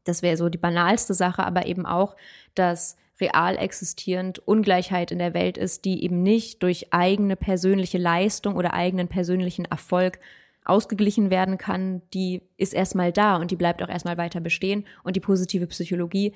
Das 0.03 0.21
wäre 0.21 0.37
so 0.37 0.49
die 0.49 0.57
banalste 0.57 1.13
Sache, 1.13 1.45
aber 1.45 1.65
eben 1.65 1.85
auch, 1.85 2.15
dass 2.53 2.97
real 3.19 3.57
existierend 3.57 4.39
Ungleichheit 4.39 5.11
in 5.11 5.19
der 5.19 5.33
Welt 5.33 5.57
ist, 5.57 5.85
die 5.85 6.03
eben 6.03 6.21
nicht 6.21 6.61
durch 6.63 6.93
eigene 6.93 7.35
persönliche 7.35 7.97
Leistung 7.97 8.55
oder 8.55 8.73
eigenen 8.73 9.07
persönlichen 9.07 9.65
Erfolg 9.65 10.19
ausgeglichen 10.65 11.29
werden 11.29 11.57
kann, 11.57 12.01
die 12.13 12.41
ist 12.57 12.73
erstmal 12.73 13.11
da 13.11 13.37
und 13.37 13.51
die 13.51 13.55
bleibt 13.55 13.83
auch 13.83 13.89
erstmal 13.89 14.17
weiter 14.17 14.41
bestehen. 14.41 14.85
Und 15.03 15.15
die 15.15 15.21
positive 15.21 15.67
Psychologie 15.67 16.33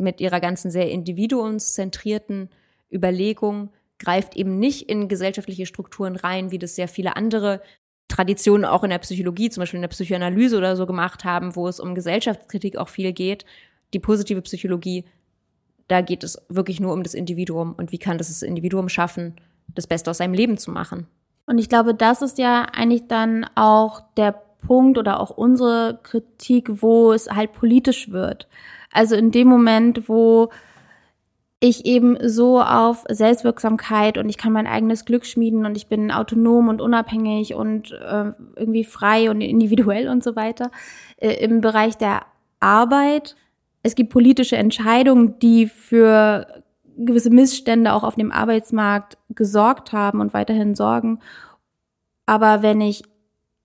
mit 0.00 0.20
ihrer 0.20 0.40
ganzen 0.40 0.70
sehr 0.70 0.90
individuumszentrierten 0.90 2.48
Überlegung 2.92 3.70
greift 3.98 4.36
eben 4.36 4.58
nicht 4.58 4.88
in 4.88 5.08
gesellschaftliche 5.08 5.66
Strukturen 5.66 6.16
rein, 6.16 6.50
wie 6.50 6.58
das 6.58 6.74
sehr 6.74 6.88
viele 6.88 7.16
andere 7.16 7.60
Traditionen 8.08 8.64
auch 8.64 8.82
in 8.82 8.90
der 8.90 8.98
Psychologie, 8.98 9.50
zum 9.50 9.62
Beispiel 9.62 9.78
in 9.78 9.82
der 9.82 9.88
Psychoanalyse 9.88 10.58
oder 10.58 10.74
so 10.74 10.86
gemacht 10.86 11.24
haben, 11.24 11.54
wo 11.54 11.68
es 11.68 11.78
um 11.78 11.94
Gesellschaftskritik 11.94 12.76
auch 12.76 12.88
viel 12.88 13.12
geht. 13.12 13.44
Die 13.94 14.00
positive 14.00 14.42
Psychologie, 14.42 15.04
da 15.86 16.00
geht 16.00 16.24
es 16.24 16.42
wirklich 16.48 16.80
nur 16.80 16.92
um 16.92 17.02
das 17.02 17.14
Individuum 17.14 17.74
und 17.74 17.92
wie 17.92 17.98
kann 17.98 18.18
das 18.18 18.28
das 18.28 18.42
Individuum 18.42 18.88
schaffen, 18.88 19.36
das 19.74 19.86
Beste 19.86 20.10
aus 20.10 20.18
seinem 20.18 20.34
Leben 20.34 20.58
zu 20.58 20.70
machen. 20.70 21.06
Und 21.46 21.58
ich 21.58 21.68
glaube, 21.68 21.94
das 21.94 22.22
ist 22.22 22.38
ja 22.38 22.62
eigentlich 22.72 23.06
dann 23.06 23.44
auch 23.54 24.02
der 24.16 24.42
Punkt 24.60 24.98
oder 24.98 25.20
auch 25.20 25.30
unsere 25.30 26.00
Kritik, 26.02 26.82
wo 26.82 27.12
es 27.12 27.30
halt 27.30 27.52
politisch 27.52 28.10
wird. 28.10 28.48
Also 28.92 29.14
in 29.14 29.30
dem 29.30 29.48
Moment, 29.48 30.08
wo 30.08 30.50
ich 31.60 31.84
eben 31.84 32.16
so 32.26 32.60
auf 32.62 33.04
Selbstwirksamkeit 33.08 34.16
und 34.16 34.30
ich 34.30 34.38
kann 34.38 34.52
mein 34.52 34.66
eigenes 34.66 35.04
Glück 35.04 35.26
schmieden 35.26 35.66
und 35.66 35.76
ich 35.76 35.88
bin 35.88 36.10
autonom 36.10 36.68
und 36.68 36.80
unabhängig 36.80 37.54
und 37.54 37.92
äh, 37.92 38.32
irgendwie 38.56 38.84
frei 38.84 39.30
und 39.30 39.42
individuell 39.42 40.08
und 40.08 40.24
so 40.24 40.36
weiter. 40.36 40.70
Äh, 41.18 41.34
Im 41.44 41.60
Bereich 41.60 41.98
der 41.98 42.22
Arbeit, 42.60 43.36
es 43.82 43.94
gibt 43.94 44.10
politische 44.10 44.56
Entscheidungen, 44.56 45.38
die 45.38 45.66
für 45.66 46.64
gewisse 46.96 47.30
Missstände 47.30 47.92
auch 47.92 48.04
auf 48.04 48.14
dem 48.14 48.32
Arbeitsmarkt 48.32 49.18
gesorgt 49.28 49.92
haben 49.92 50.20
und 50.20 50.32
weiterhin 50.32 50.74
sorgen. 50.74 51.20
Aber 52.24 52.62
wenn 52.62 52.80
ich 52.80 53.02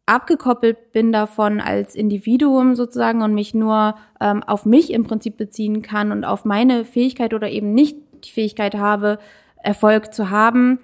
abgekoppelt 0.06 0.92
bin 0.92 1.12
davon 1.12 1.60
als 1.60 1.96
Individuum 1.96 2.76
sozusagen 2.76 3.22
und 3.22 3.34
mich 3.34 3.54
nur 3.54 3.96
ähm, 4.22 4.44
auf 4.44 4.66
mich 4.66 4.94
im 4.94 5.04
Prinzip 5.04 5.38
beziehen 5.38 5.82
kann 5.82 6.12
und 6.12 6.26
auf 6.26 6.46
meine 6.46 6.86
Fähigkeit 6.86 7.34
oder 7.34 7.50
eben 7.50 7.74
nicht 7.74 7.98
die 8.24 8.32
Fähigkeit 8.32 8.76
habe, 8.76 9.20
Erfolg 9.64 10.14
zu 10.14 10.30
haben, 10.30 10.80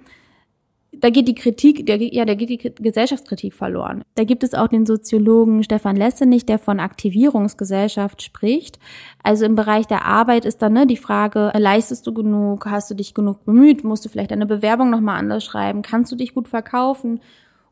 da 0.94 1.08
geht 1.08 1.26
die 1.26 1.34
Kritik, 1.34 1.86
der, 1.86 1.96
ja, 1.96 2.24
da 2.24 2.34
geht 2.34 2.50
die 2.50 2.58
Gesellschaftskritik 2.58 3.54
verloren. 3.54 4.04
Da 4.14 4.24
gibt 4.24 4.44
es 4.44 4.52
auch 4.52 4.68
den 4.68 4.84
Soziologen 4.84 5.64
Stefan 5.64 5.96
Lessenich, 5.96 6.44
der 6.44 6.58
von 6.58 6.80
Aktivierungsgesellschaft 6.80 8.22
spricht. 8.22 8.78
Also 9.22 9.46
im 9.46 9.56
Bereich 9.56 9.86
der 9.86 10.04
Arbeit 10.04 10.44
ist 10.44 10.60
dann 10.60 10.74
ne, 10.74 10.86
die 10.86 10.98
Frage, 10.98 11.50
leistest 11.56 12.06
du 12.06 12.12
genug, 12.12 12.66
hast 12.66 12.90
du 12.90 12.94
dich 12.94 13.14
genug 13.14 13.44
bemüht, 13.44 13.84
musst 13.84 14.04
du 14.04 14.10
vielleicht 14.10 14.32
eine 14.32 14.46
Bewerbung 14.46 14.90
nochmal 14.90 15.18
anders 15.18 15.44
schreiben, 15.44 15.80
kannst 15.80 16.12
du 16.12 16.16
dich 16.16 16.34
gut 16.34 16.48
verkaufen? 16.48 17.20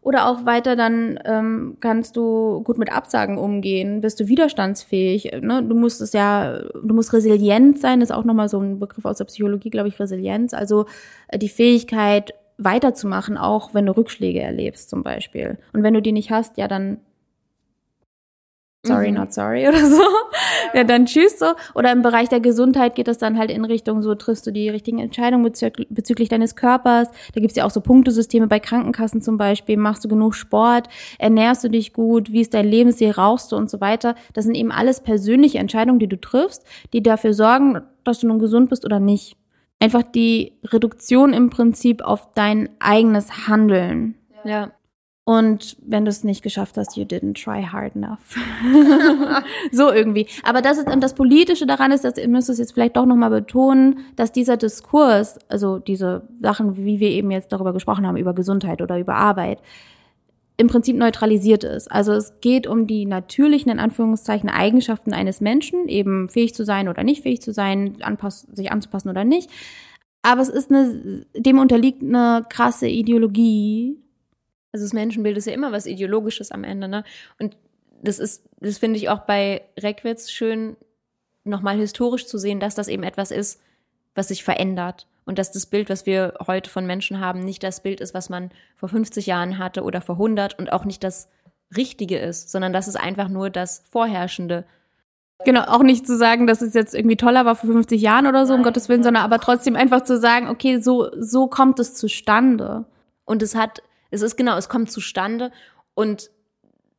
Oder 0.03 0.29
auch 0.29 0.47
weiter 0.47 0.77
dann 0.77 1.19
ähm, 1.25 1.77
kannst 1.81 2.17
du 2.17 2.63
gut 2.63 2.79
mit 2.79 2.91
Absagen 2.91 3.37
umgehen, 3.37 4.01
bist 4.01 4.19
du 4.19 4.29
widerstandsfähig. 4.29 5.31
Ne? 5.43 5.63
Du 5.63 5.75
musst 5.75 6.01
es 6.01 6.15
ja, 6.15 6.59
du 6.59 6.95
musst 6.95 7.13
resilient 7.13 7.79
sein, 7.79 8.01
ist 8.01 8.13
auch 8.13 8.25
nochmal 8.25 8.49
so 8.49 8.59
ein 8.59 8.79
Begriff 8.79 9.05
aus 9.05 9.19
der 9.19 9.27
Psychologie, 9.27 9.69
glaube 9.69 9.89
ich, 9.89 10.01
Resilienz. 10.01 10.55
Also 10.55 10.87
äh, 11.29 11.39
die 11.39 11.51
Fähigkeit, 11.51 12.33
weiterzumachen, 12.63 13.39
auch 13.39 13.75
wenn 13.75 13.87
du 13.87 13.97
Rückschläge 13.97 14.41
erlebst 14.41 14.91
zum 14.91 15.03
Beispiel. 15.03 15.59
Und 15.73 15.83
wenn 15.83 15.95
du 15.95 16.03
die 16.03 16.13
nicht 16.13 16.31
hast, 16.31 16.59
ja 16.59 16.69
dann 16.69 16.99
sorry, 18.85 19.11
mhm. 19.11 19.19
not 19.19 19.33
sorry 19.33 19.69
oder 19.69 19.87
so. 19.87 20.03
Ja. 20.75 20.85
dann 20.85 21.07
tschüss 21.07 21.38
so. 21.38 21.47
Oder 21.75 21.93
im 21.93 22.03
Bereich 22.03 22.29
der 22.29 22.40
Gesundheit 22.40 22.95
geht 22.95 23.09
das 23.09 23.19
dann 23.19 23.38
halt 23.38 23.51
in 23.51 23.64
Richtung, 23.64 24.03
so 24.03 24.14
triffst 24.14 24.47
du 24.47 24.51
die 24.51 24.69
richtigen 24.69 24.99
Entscheidungen 24.99 25.45
bezü 25.45 25.71
bezüglich 25.88 26.29
deines 26.29 26.57
Körpers. 26.57 27.09
Da 27.35 27.40
gibt's 27.40 27.57
ja 27.57 27.64
auch 27.64 27.71
so 27.71 27.81
Punktesysteme 27.81 28.47
bei 28.47 28.61
Krankenkassen 28.61 29.23
zum 29.23 29.37
Beispiel. 29.37 29.77
Machst 29.77 30.05
du 30.05 30.09
genug 30.09 30.35
Sport? 30.35 30.88
Ernährst 31.19 31.64
du 31.64 31.69
dich 31.69 31.93
gut? 31.93 32.33
Wie 32.33 32.40
ist 32.40 32.55
dein 32.55 32.66
Lebensstil? 32.66 33.11
Rauchst 33.11 33.53
du 33.53 33.57
und 33.57 33.71
so 33.71 33.81
weiter? 33.81 34.14
Das 34.33 34.45
sind 34.45 34.55
eben 34.55 34.73
alles 34.73 35.01
persönliche 35.01 35.59
Entscheidungen, 35.59 35.99
die 35.99 36.09
du 36.09 36.21
triffst, 36.21 36.64
die 36.93 37.03
dafür 37.03 37.35
sorgen, 37.35 37.81
dass 38.05 38.21
du 38.21 38.29
nun 38.29 38.38
gesund 38.38 38.71
bist 38.71 38.85
oder 38.85 39.01
nicht 39.01 39.37
einfach 39.81 40.03
die 40.03 40.53
Reduktion 40.64 41.33
im 41.33 41.51
Prinzip 41.51 42.03
auf 42.03 42.33
dein 42.35 42.69
eigenes 42.79 43.49
Handeln. 43.49 44.14
Ja. 44.45 44.71
Und 45.31 45.77
wenn 45.87 46.05
du 46.05 46.09
es 46.09 46.25
nicht 46.25 46.43
geschafft 46.43 46.77
hast, 46.77 46.97
you 46.97 47.05
didn't 47.05 47.40
try 47.40 47.62
hard 47.62 47.95
enough. 47.95 48.35
so 49.71 49.93
irgendwie. 49.93 50.27
Aber 50.43 50.61
das 50.61 50.77
ist 50.77 50.88
das 50.99 51.14
Politische 51.14 51.66
daran 51.66 51.93
ist, 51.93 52.03
dass 52.03 52.19
ihr 52.19 52.27
müsst 52.27 52.51
es 52.51 52.59
jetzt 52.59 52.73
vielleicht 52.73 52.97
doch 52.97 53.07
nochmal 53.07 53.31
betonen, 53.31 54.01
dass 54.16 54.33
dieser 54.33 54.57
Diskurs, 54.57 55.38
also 55.49 55.79
diese 55.79 56.27
Sachen, 56.40 56.77
wie 56.77 56.99
wir 56.99 57.11
eben 57.11 57.31
jetzt 57.31 57.53
darüber 57.53 57.73
gesprochen 57.73 58.09
haben, 58.09 58.16
über 58.16 58.35
Gesundheit 58.35 58.83
oder 58.83 58.99
über 58.99 59.14
Arbeit, 59.14 59.61
im 60.57 60.66
Prinzip 60.66 60.97
neutralisiert 60.97 61.62
ist. 61.62 61.93
Also 61.93 62.12
es 62.12 62.40
geht 62.40 62.66
um 62.66 62.88
die 62.88 63.07
natürlichen, 63.07 63.71
in 63.71 63.79
Anführungszeichen, 63.79 64.51
Eigenschaften 64.51 65.12
eines 65.12 65.40
Menschen, 65.40 65.87
eben 65.87 66.29
fähig 66.29 66.57
zu 66.57 66.64
sein 66.64 66.88
oder 66.88 67.05
nicht 67.05 67.23
fähig 67.23 67.40
zu 67.40 67.53
sein, 67.53 67.99
anpass 68.01 68.49
sich 68.51 68.73
anzupassen 68.73 69.11
oder 69.11 69.23
nicht. 69.23 69.49
Aber 70.23 70.43
es 70.43 70.49
ist 70.49 70.73
eine, 70.73 71.25
dem 71.37 71.61
unterliegt 71.61 72.03
eine 72.03 72.45
krasse 72.51 72.88
Ideologie. 72.88 73.97
Also 74.73 74.85
das 74.85 74.93
Menschenbild 74.93 75.37
ist 75.37 75.47
ja 75.47 75.53
immer 75.53 75.73
was 75.73 75.87
Ideologisches 75.87 76.53
am 76.53 76.65
Ende, 76.65 76.89
ne? 76.89 77.05
Und 77.39 77.57
das 78.03 78.19
ist, 78.19 78.49
das 78.61 78.79
finde 78.79 78.99
ich 78.99 79.09
auch 79.09 79.21
bei 79.21 79.63
Reckwitz 79.79 80.31
schön, 80.31 80.77
nochmal 81.45 81.77
historisch 81.77 82.27
zu 82.27 82.39
sehen, 82.39 82.61
dass 82.61 82.75
das 82.75 82.89
eben 82.89 83.03
etwas 83.03 83.31
ist, 83.31 83.61
was 84.15 84.29
sich 84.29 84.45
verändert 84.45 85.07
und 85.25 85.39
dass 85.39 85.53
das 85.53 85.67
Bild, 85.67 85.91
was 85.91 86.07
wir 86.07 86.35
heute 86.47 86.71
von 86.71 86.87
Menschen 86.87 87.21
haben, 87.21 87.41
nicht 87.41 87.63
das 87.63 87.83
Bild 87.83 88.01
ist, 88.01 88.15
was 88.15 88.29
man 88.29 88.51
vor 88.77 88.89
50 88.89 89.27
Jahren 89.27 89.59
hatte 89.59 89.83
oder 89.83 90.01
vor 90.01 90.17
100 90.17 90.59
und 90.59 90.73
auch 90.73 90.85
nicht 90.85 91.05
das 91.05 91.29
Richtige 91.77 92.19
ist, 92.19 92.51
sondern 92.51 92.73
dass 92.73 92.89
es 92.89 92.97
einfach 92.97 93.29
nur 93.29 93.51
das 93.51 93.85
Vorherrschende 93.91 94.65
Genau, 95.45 95.63
auch 95.63 95.83
nicht 95.83 96.07
zu 96.07 96.17
sagen, 96.19 96.47
dass 96.47 96.61
es 96.61 96.75
jetzt 96.75 96.95
irgendwie 96.95 97.17
toller 97.17 97.47
war 97.47 97.57
vor 97.57 97.71
50 97.71 98.01
Jahren 98.01 98.27
oder 98.27 98.45
so, 98.45 98.53
Nein, 98.53 98.61
um 98.61 98.65
Gottes 98.65 98.89
Willen, 98.89 99.03
sondern 99.03 99.25
aber 99.25 99.39
trotzdem 99.39 99.75
einfach 99.75 100.03
zu 100.03 100.19
sagen, 100.19 100.49
okay, 100.49 100.81
so, 100.81 101.09
so 101.19 101.47
kommt 101.47 101.79
es 101.79 101.95
zustande. 101.95 102.85
Und 103.25 103.43
es 103.43 103.55
hat, 103.55 103.83
es 104.11 104.23
ist 104.23 104.37
genau, 104.37 104.57
es 104.57 104.68
kommt 104.68 104.90
zustande 104.90 105.51
und 105.94 106.31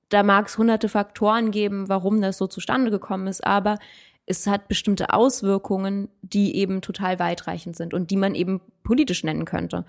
da 0.10 0.24
mag 0.24 0.48
es 0.48 0.58
hunderte 0.58 0.90
Faktoren 0.90 1.52
geben, 1.52 1.88
warum 1.88 2.22
das 2.22 2.38
so 2.38 2.48
zustande 2.48 2.92
gekommen 2.92 3.28
ist, 3.28 3.46
aber 3.46 3.78
es 4.26 4.48
hat 4.48 4.68
bestimmte 4.68 5.14
Auswirkungen, 5.14 6.10
die 6.22 6.56
eben 6.56 6.82
total 6.82 7.20
weitreichend 7.20 7.76
sind 7.76 7.94
und 7.94 8.12
die 8.12 8.18
man 8.18 8.36
eben 8.36 8.62
politisch 8.84 9.24
nennen 9.24 9.46
könnte. 9.46 9.86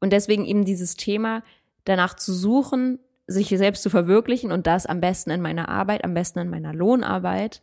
Und 0.00 0.12
deswegen 0.12 0.44
eben 0.44 0.64
dieses 0.64 0.96
Thema 0.96 1.42
danach 1.84 2.14
zu 2.14 2.32
suchen, 2.32 2.98
sich 3.26 3.48
selbst 3.48 3.82
zu 3.82 3.90
verwirklichen 3.90 4.52
und 4.52 4.66
das 4.66 4.86
am 4.86 5.00
besten 5.00 5.30
in 5.30 5.42
meiner 5.42 5.68
Arbeit, 5.68 6.04
am 6.04 6.14
besten 6.14 6.38
in 6.38 6.50
meiner 6.50 6.72
Lohnarbeit, 6.72 7.62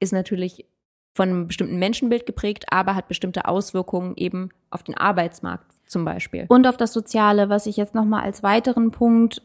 ist 0.00 0.12
natürlich 0.12 0.66
von 1.14 1.28
einem 1.28 1.46
bestimmten 1.46 1.78
Menschenbild 1.78 2.26
geprägt, 2.26 2.66
aber 2.70 2.94
hat 2.94 3.08
bestimmte 3.08 3.46
Auswirkungen 3.46 4.16
eben 4.16 4.50
auf 4.70 4.82
den 4.82 4.96
Arbeitsmarkt 4.96 5.79
zum 5.90 6.04
Beispiel. 6.04 6.46
Und 6.48 6.66
auf 6.66 6.76
das 6.76 6.92
Soziale, 6.92 7.48
was 7.48 7.66
ich 7.66 7.76
jetzt 7.76 7.94
nochmal 7.94 8.22
als 8.22 8.42
weiteren 8.42 8.90
Punkt 8.90 9.42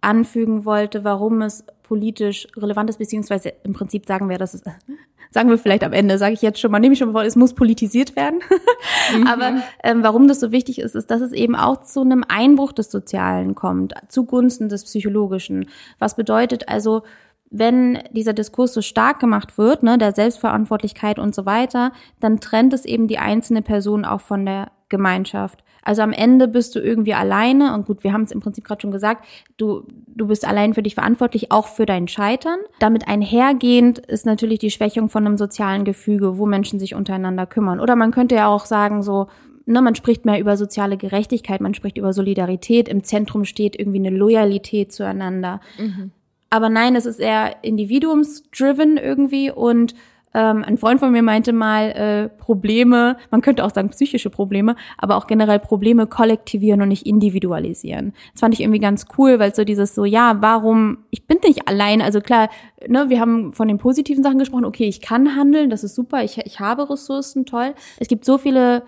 anfügen 0.00 0.64
wollte, 0.64 1.04
warum 1.04 1.42
es 1.42 1.64
politisch 1.82 2.48
relevant 2.56 2.90
ist, 2.90 2.98
beziehungsweise 2.98 3.52
im 3.62 3.72
Prinzip 3.72 4.06
sagen 4.06 4.28
wir, 4.28 4.38
dass 4.38 4.54
es, 4.54 4.62
sagen 5.30 5.48
wir 5.48 5.58
vielleicht 5.58 5.84
am 5.84 5.92
Ende, 5.92 6.18
sage 6.18 6.34
ich 6.34 6.42
jetzt 6.42 6.60
schon 6.60 6.70
mal, 6.70 6.80
nehme 6.80 6.94
ich 6.94 6.98
schon 6.98 7.08
mal 7.08 7.20
vor, 7.20 7.26
es 7.26 7.36
muss 7.36 7.54
politisiert 7.54 8.16
werden. 8.16 8.40
mhm. 9.16 9.26
Aber 9.28 9.62
ähm, 9.84 10.02
warum 10.02 10.26
das 10.26 10.40
so 10.40 10.50
wichtig 10.50 10.80
ist, 10.80 10.96
ist, 10.96 11.10
dass 11.10 11.20
es 11.20 11.32
eben 11.32 11.54
auch 11.54 11.82
zu 11.82 12.00
einem 12.00 12.24
Einbruch 12.26 12.72
des 12.72 12.90
Sozialen 12.90 13.54
kommt, 13.54 13.94
zugunsten 14.08 14.68
des 14.68 14.84
Psychologischen. 14.84 15.68
Was 15.98 16.16
bedeutet 16.16 16.68
also, 16.68 17.02
wenn 17.50 18.00
dieser 18.10 18.32
Diskurs 18.32 18.74
so 18.74 18.82
stark 18.82 19.20
gemacht 19.20 19.56
wird, 19.56 19.84
ne, 19.84 19.98
der 19.98 20.12
Selbstverantwortlichkeit 20.12 21.20
und 21.20 21.32
so 21.32 21.46
weiter, 21.46 21.92
dann 22.18 22.40
trennt 22.40 22.72
es 22.72 22.84
eben 22.84 23.06
die 23.06 23.18
einzelne 23.18 23.62
Person 23.62 24.04
auch 24.04 24.20
von 24.20 24.44
der 24.44 24.72
Gemeinschaft. 24.88 25.62
Also 25.86 26.02
am 26.02 26.12
Ende 26.12 26.48
bist 26.48 26.74
du 26.74 26.80
irgendwie 26.80 27.14
alleine 27.14 27.72
und 27.72 27.86
gut, 27.86 28.02
wir 28.02 28.12
haben 28.12 28.24
es 28.24 28.32
im 28.32 28.40
Prinzip 28.40 28.64
gerade 28.64 28.80
schon 28.80 28.90
gesagt, 28.90 29.24
du, 29.56 29.84
du 30.08 30.26
bist 30.26 30.44
allein 30.44 30.74
für 30.74 30.82
dich 30.82 30.96
verantwortlich, 30.96 31.52
auch 31.52 31.68
für 31.68 31.86
dein 31.86 32.08
Scheitern. 32.08 32.58
Damit 32.80 33.06
einhergehend 33.06 34.00
ist 34.00 34.26
natürlich 34.26 34.58
die 34.58 34.72
Schwächung 34.72 35.08
von 35.08 35.24
einem 35.24 35.38
sozialen 35.38 35.84
Gefüge, 35.84 36.38
wo 36.38 36.46
Menschen 36.46 36.80
sich 36.80 36.96
untereinander 36.96 37.46
kümmern. 37.46 37.78
Oder 37.78 37.94
man 37.94 38.10
könnte 38.10 38.34
ja 38.34 38.48
auch 38.48 38.66
sagen, 38.66 39.04
so, 39.04 39.28
ne, 39.64 39.80
man 39.80 39.94
spricht 39.94 40.24
mehr 40.24 40.40
über 40.40 40.56
soziale 40.56 40.96
Gerechtigkeit, 40.96 41.60
man 41.60 41.72
spricht 41.72 41.98
über 41.98 42.12
Solidarität, 42.12 42.88
im 42.88 43.04
Zentrum 43.04 43.44
steht 43.44 43.78
irgendwie 43.78 44.00
eine 44.00 44.10
Loyalität 44.10 44.90
zueinander. 44.90 45.60
Mhm. 45.78 46.10
Aber 46.50 46.68
nein, 46.68 46.96
es 46.96 47.06
ist 47.06 47.20
eher 47.20 47.62
individuumsdriven 47.62 48.96
irgendwie 48.96 49.52
und 49.52 49.94
ähm, 50.34 50.64
ein 50.64 50.76
Freund 50.76 51.00
von 51.00 51.12
mir 51.12 51.22
meinte 51.22 51.52
mal, 51.52 51.90
äh, 51.92 52.28
Probleme, 52.28 53.16
man 53.30 53.40
könnte 53.40 53.64
auch 53.64 53.70
sagen 53.70 53.88
psychische 53.88 54.28
Probleme, 54.28 54.76
aber 54.98 55.16
auch 55.16 55.26
generell 55.26 55.58
Probleme 55.58 56.06
kollektivieren 56.06 56.82
und 56.82 56.88
nicht 56.88 57.06
individualisieren. 57.06 58.12
Das 58.32 58.40
fand 58.40 58.52
ich 58.54 58.60
irgendwie 58.60 58.80
ganz 58.80 59.06
cool, 59.16 59.38
weil 59.38 59.54
so 59.54 59.64
dieses 59.64 59.94
so, 59.94 60.04
ja, 60.04 60.36
warum, 60.40 60.98
ich 61.10 61.26
bin 61.26 61.38
nicht 61.42 61.68
allein, 61.68 62.02
also 62.02 62.20
klar, 62.20 62.50
ne, 62.86 63.08
wir 63.08 63.20
haben 63.20 63.54
von 63.54 63.68
den 63.68 63.78
positiven 63.78 64.22
Sachen 64.22 64.38
gesprochen, 64.38 64.66
okay, 64.66 64.86
ich 64.86 65.00
kann 65.00 65.36
handeln, 65.36 65.70
das 65.70 65.84
ist 65.84 65.94
super, 65.94 66.22
ich, 66.22 66.38
ich 66.38 66.60
habe 66.60 66.90
Ressourcen, 66.90 67.46
toll. 67.46 67.74
Es 67.98 68.08
gibt 68.08 68.24
so 68.24 68.36
viele 68.36 68.82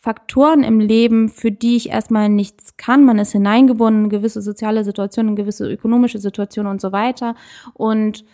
Faktoren 0.00 0.62
im 0.62 0.78
Leben, 0.78 1.28
für 1.28 1.50
die 1.50 1.76
ich 1.76 1.90
erstmal 1.90 2.28
nichts 2.28 2.76
kann. 2.76 3.04
Man 3.04 3.18
ist 3.18 3.32
hineingebunden 3.32 4.04
in 4.04 4.10
gewisse 4.10 4.40
soziale 4.40 4.84
Situationen, 4.84 5.30
in 5.30 5.36
gewisse 5.36 5.70
ökonomische 5.70 6.18
Situationen 6.18 6.70
und 6.70 6.80
so 6.80 6.92
weiter. 6.92 7.34
Und 7.74 8.24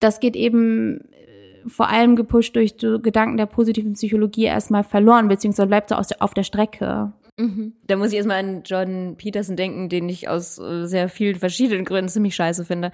das 0.00 0.20
geht 0.20 0.36
eben 0.36 1.00
äh, 1.00 1.68
vor 1.68 1.88
allem 1.88 2.16
gepusht 2.16 2.56
durch 2.56 2.76
Gedanken 2.76 3.36
der 3.36 3.46
positiven 3.46 3.94
Psychologie 3.94 4.44
erstmal 4.44 4.84
verloren, 4.84 5.28
beziehungsweise 5.28 5.68
bleibt 5.68 5.88
so 5.90 5.96
auf 5.96 6.34
der 6.34 6.44
Strecke. 6.44 7.12
Mhm. 7.38 7.74
Da 7.86 7.96
muss 7.96 8.10
ich 8.10 8.16
erstmal 8.16 8.38
an 8.38 8.62
Jordan 8.64 9.16
Peterson 9.16 9.56
denken, 9.56 9.88
den 9.88 10.08
ich 10.08 10.28
aus 10.28 10.58
äh, 10.58 10.86
sehr 10.86 11.08
vielen 11.08 11.36
verschiedenen 11.36 11.84
Gründen 11.84 12.08
ziemlich 12.08 12.34
scheiße 12.34 12.64
finde. 12.64 12.92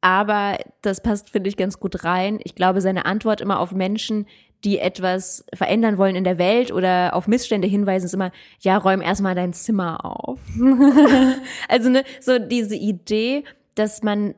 Aber 0.00 0.58
das 0.82 1.02
passt, 1.02 1.30
finde 1.30 1.48
ich, 1.48 1.56
ganz 1.56 1.80
gut 1.80 2.04
rein. 2.04 2.38
Ich 2.44 2.54
glaube, 2.54 2.80
seine 2.80 3.04
Antwort 3.04 3.40
immer 3.40 3.58
auf 3.58 3.72
Menschen, 3.72 4.26
die 4.64 4.78
etwas 4.78 5.44
verändern 5.52 5.98
wollen 5.98 6.16
in 6.16 6.24
der 6.24 6.38
Welt 6.38 6.72
oder 6.72 7.14
auf 7.14 7.28
Missstände 7.28 7.68
hinweisen, 7.68 8.06
ist 8.06 8.14
immer, 8.14 8.32
ja, 8.60 8.76
räum 8.76 9.00
erstmal 9.00 9.34
dein 9.34 9.52
Zimmer 9.52 10.04
auf. 10.04 10.40
also 11.68 11.90
ne, 11.90 12.04
so 12.20 12.38
diese 12.38 12.76
Idee, 12.76 13.44
dass 13.74 14.02
man 14.02 14.34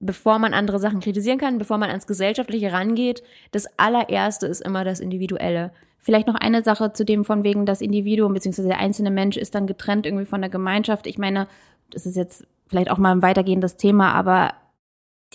bevor 0.00 0.38
man 0.38 0.54
andere 0.54 0.78
Sachen 0.78 1.00
kritisieren 1.00 1.38
kann, 1.38 1.58
bevor 1.58 1.78
man 1.78 1.90
ans 1.90 2.06
Gesellschaftliche 2.06 2.72
rangeht, 2.72 3.22
das 3.52 3.66
allererste 3.78 4.46
ist 4.46 4.62
immer 4.62 4.84
das 4.84 4.98
Individuelle. 4.98 5.72
Vielleicht 5.98 6.26
noch 6.26 6.34
eine 6.34 6.62
Sache 6.62 6.94
zu 6.94 7.04
dem 7.04 7.26
von 7.26 7.44
wegen 7.44 7.66
das 7.66 7.82
Individuum 7.82 8.32
bzw. 8.32 8.62
der 8.62 8.78
einzelne 8.78 9.10
Mensch 9.10 9.36
ist 9.36 9.54
dann 9.54 9.66
getrennt 9.66 10.06
irgendwie 10.06 10.24
von 10.24 10.40
der 10.40 10.50
Gemeinschaft. 10.50 11.06
Ich 11.06 11.18
meine, 11.18 11.46
das 11.90 12.06
ist 12.06 12.16
jetzt 12.16 12.46
vielleicht 12.68 12.90
auch 12.90 12.96
mal 12.96 13.12
ein 13.12 13.22
weitergehendes 13.22 13.76
Thema, 13.76 14.14
aber 14.14 14.54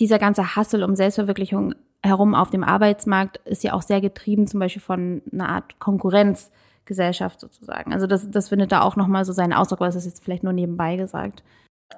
dieser 0.00 0.18
ganze 0.18 0.56
Hassel 0.56 0.82
um 0.82 0.96
Selbstverwirklichung 0.96 1.74
herum 2.02 2.34
auf 2.34 2.50
dem 2.50 2.64
Arbeitsmarkt 2.64 3.38
ist 3.44 3.62
ja 3.62 3.72
auch 3.72 3.82
sehr 3.82 4.00
getrieben, 4.00 4.48
zum 4.48 4.60
Beispiel 4.60 4.82
von 4.82 5.22
einer 5.32 5.48
Art 5.48 5.78
Konkurrenzgesellschaft 5.78 7.40
sozusagen. 7.40 7.92
Also 7.92 8.08
das, 8.08 8.28
das 8.30 8.48
findet 8.48 8.72
da 8.72 8.82
auch 8.82 8.96
nochmal 8.96 9.24
so 9.24 9.32
seinen 9.32 9.52
Ausdruck, 9.52 9.80
aber 9.80 9.86
das 9.86 9.96
ist 9.96 10.06
jetzt 10.06 10.24
vielleicht 10.24 10.42
nur 10.42 10.52
nebenbei 10.52 10.96
gesagt. 10.96 11.44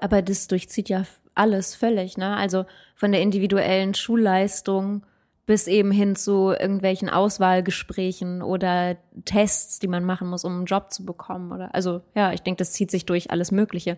Aber 0.00 0.20
das 0.20 0.48
durchzieht 0.48 0.90
ja 0.90 1.04
alles 1.38 1.74
völlig, 1.74 2.16
ne? 2.16 2.36
Also 2.36 2.66
von 2.94 3.12
der 3.12 3.22
individuellen 3.22 3.94
Schulleistung 3.94 5.02
bis 5.46 5.66
eben 5.66 5.90
hin 5.90 6.14
zu 6.14 6.50
irgendwelchen 6.50 7.08
Auswahlgesprächen 7.08 8.42
oder 8.42 8.96
Tests, 9.24 9.78
die 9.78 9.88
man 9.88 10.04
machen 10.04 10.28
muss, 10.28 10.44
um 10.44 10.56
einen 10.56 10.66
Job 10.66 10.92
zu 10.92 11.06
bekommen 11.06 11.52
oder 11.52 11.74
also 11.74 12.02
ja, 12.14 12.32
ich 12.32 12.42
denke, 12.42 12.58
das 12.58 12.72
zieht 12.72 12.90
sich 12.90 13.06
durch 13.06 13.30
alles 13.30 13.50
Mögliche 13.50 13.96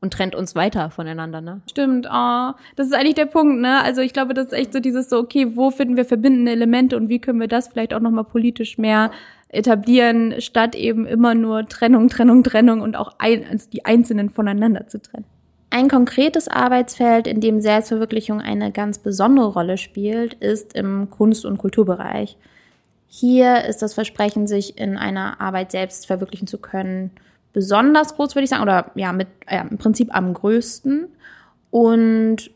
und 0.00 0.12
trennt 0.12 0.34
uns 0.34 0.54
weiter 0.54 0.90
voneinander, 0.90 1.40
ne? 1.40 1.60
Stimmt, 1.68 2.06
oh, 2.06 2.52
das 2.76 2.86
ist 2.86 2.94
eigentlich 2.94 3.14
der 3.14 3.26
Punkt, 3.26 3.60
ne? 3.60 3.82
Also 3.82 4.00
ich 4.00 4.12
glaube, 4.12 4.34
das 4.34 4.46
ist 4.46 4.52
echt 4.52 4.72
so 4.72 4.80
dieses 4.80 5.08
so, 5.08 5.18
okay, 5.18 5.56
wo 5.56 5.70
finden 5.70 5.96
wir 5.96 6.04
verbindende 6.04 6.52
Elemente 6.52 6.96
und 6.96 7.08
wie 7.08 7.20
können 7.20 7.40
wir 7.40 7.48
das 7.48 7.68
vielleicht 7.68 7.94
auch 7.94 8.00
nochmal 8.00 8.24
politisch 8.24 8.78
mehr 8.78 9.10
etablieren, 9.48 10.40
statt 10.40 10.74
eben 10.74 11.06
immer 11.06 11.34
nur 11.34 11.66
Trennung, 11.68 12.08
Trennung, 12.08 12.42
Trennung 12.42 12.80
und 12.80 12.96
auch 12.96 13.12
ein, 13.18 13.44
also 13.48 13.68
die 13.70 13.84
Einzelnen 13.84 14.30
voneinander 14.30 14.86
zu 14.86 15.00
trennen. 15.00 15.26
Ein 15.74 15.88
konkretes 15.88 16.48
Arbeitsfeld, 16.48 17.26
in 17.26 17.40
dem 17.40 17.62
Selbstverwirklichung 17.62 18.42
eine 18.42 18.72
ganz 18.72 18.98
besondere 18.98 19.46
Rolle 19.46 19.78
spielt, 19.78 20.34
ist 20.34 20.74
im 20.74 21.08
Kunst- 21.08 21.46
und 21.46 21.56
Kulturbereich. 21.56 22.36
Hier 23.08 23.64
ist 23.64 23.80
das 23.80 23.94
Versprechen, 23.94 24.46
sich 24.46 24.76
in 24.76 24.98
einer 24.98 25.40
Arbeit 25.40 25.70
selbst 25.70 26.06
verwirklichen 26.06 26.46
zu 26.46 26.58
können, 26.58 27.10
besonders 27.54 28.16
groß, 28.16 28.34
würde 28.34 28.44
ich 28.44 28.50
sagen, 28.50 28.62
oder 28.62 28.90
ja, 28.96 29.14
mit 29.14 29.28
ja, 29.50 29.62
im 29.62 29.78
Prinzip 29.78 30.14
am 30.14 30.34
größten. 30.34 31.08
Und 31.70 32.50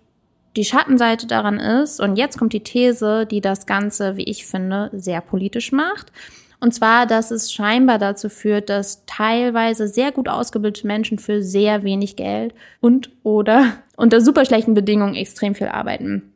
die 0.55 0.65
Schattenseite 0.67 1.27
daran 1.27 1.59
ist, 1.59 2.01
und 2.01 2.17
jetzt 2.17 2.37
kommt 2.37 2.53
die 2.53 2.65
These, 2.65 3.25
die 3.25 3.41
das 3.41 3.65
Ganze, 3.65 4.19
wie 4.19 4.25
ich 4.25 4.45
finde, 4.45 4.91
sehr 4.93 5.23
politisch 5.23 5.73
macht. 5.73 6.13
Und 6.61 6.73
zwar, 6.73 7.07
dass 7.07 7.31
es 7.31 7.53
scheinbar 7.53 7.99
dazu 7.99 8.29
führt, 8.29 8.71
dass 8.71 9.05
teilweise 9.07 9.89
sehr 9.89 10.13
gut 10.13 10.29
ausgebildete 10.29 10.87
Menschen 10.87 11.19
für 11.19 11.43
sehr 11.43 11.83
wenig 11.83 12.17
Geld 12.17 12.55
und 12.81 13.11
oder 13.23 13.75
unter 13.97 14.21
super 14.21 14.45
schlechten 14.45 14.75
Bedingungen 14.75 15.15
extrem 15.15 15.55
viel 15.55 15.69
arbeiten. 15.69 16.33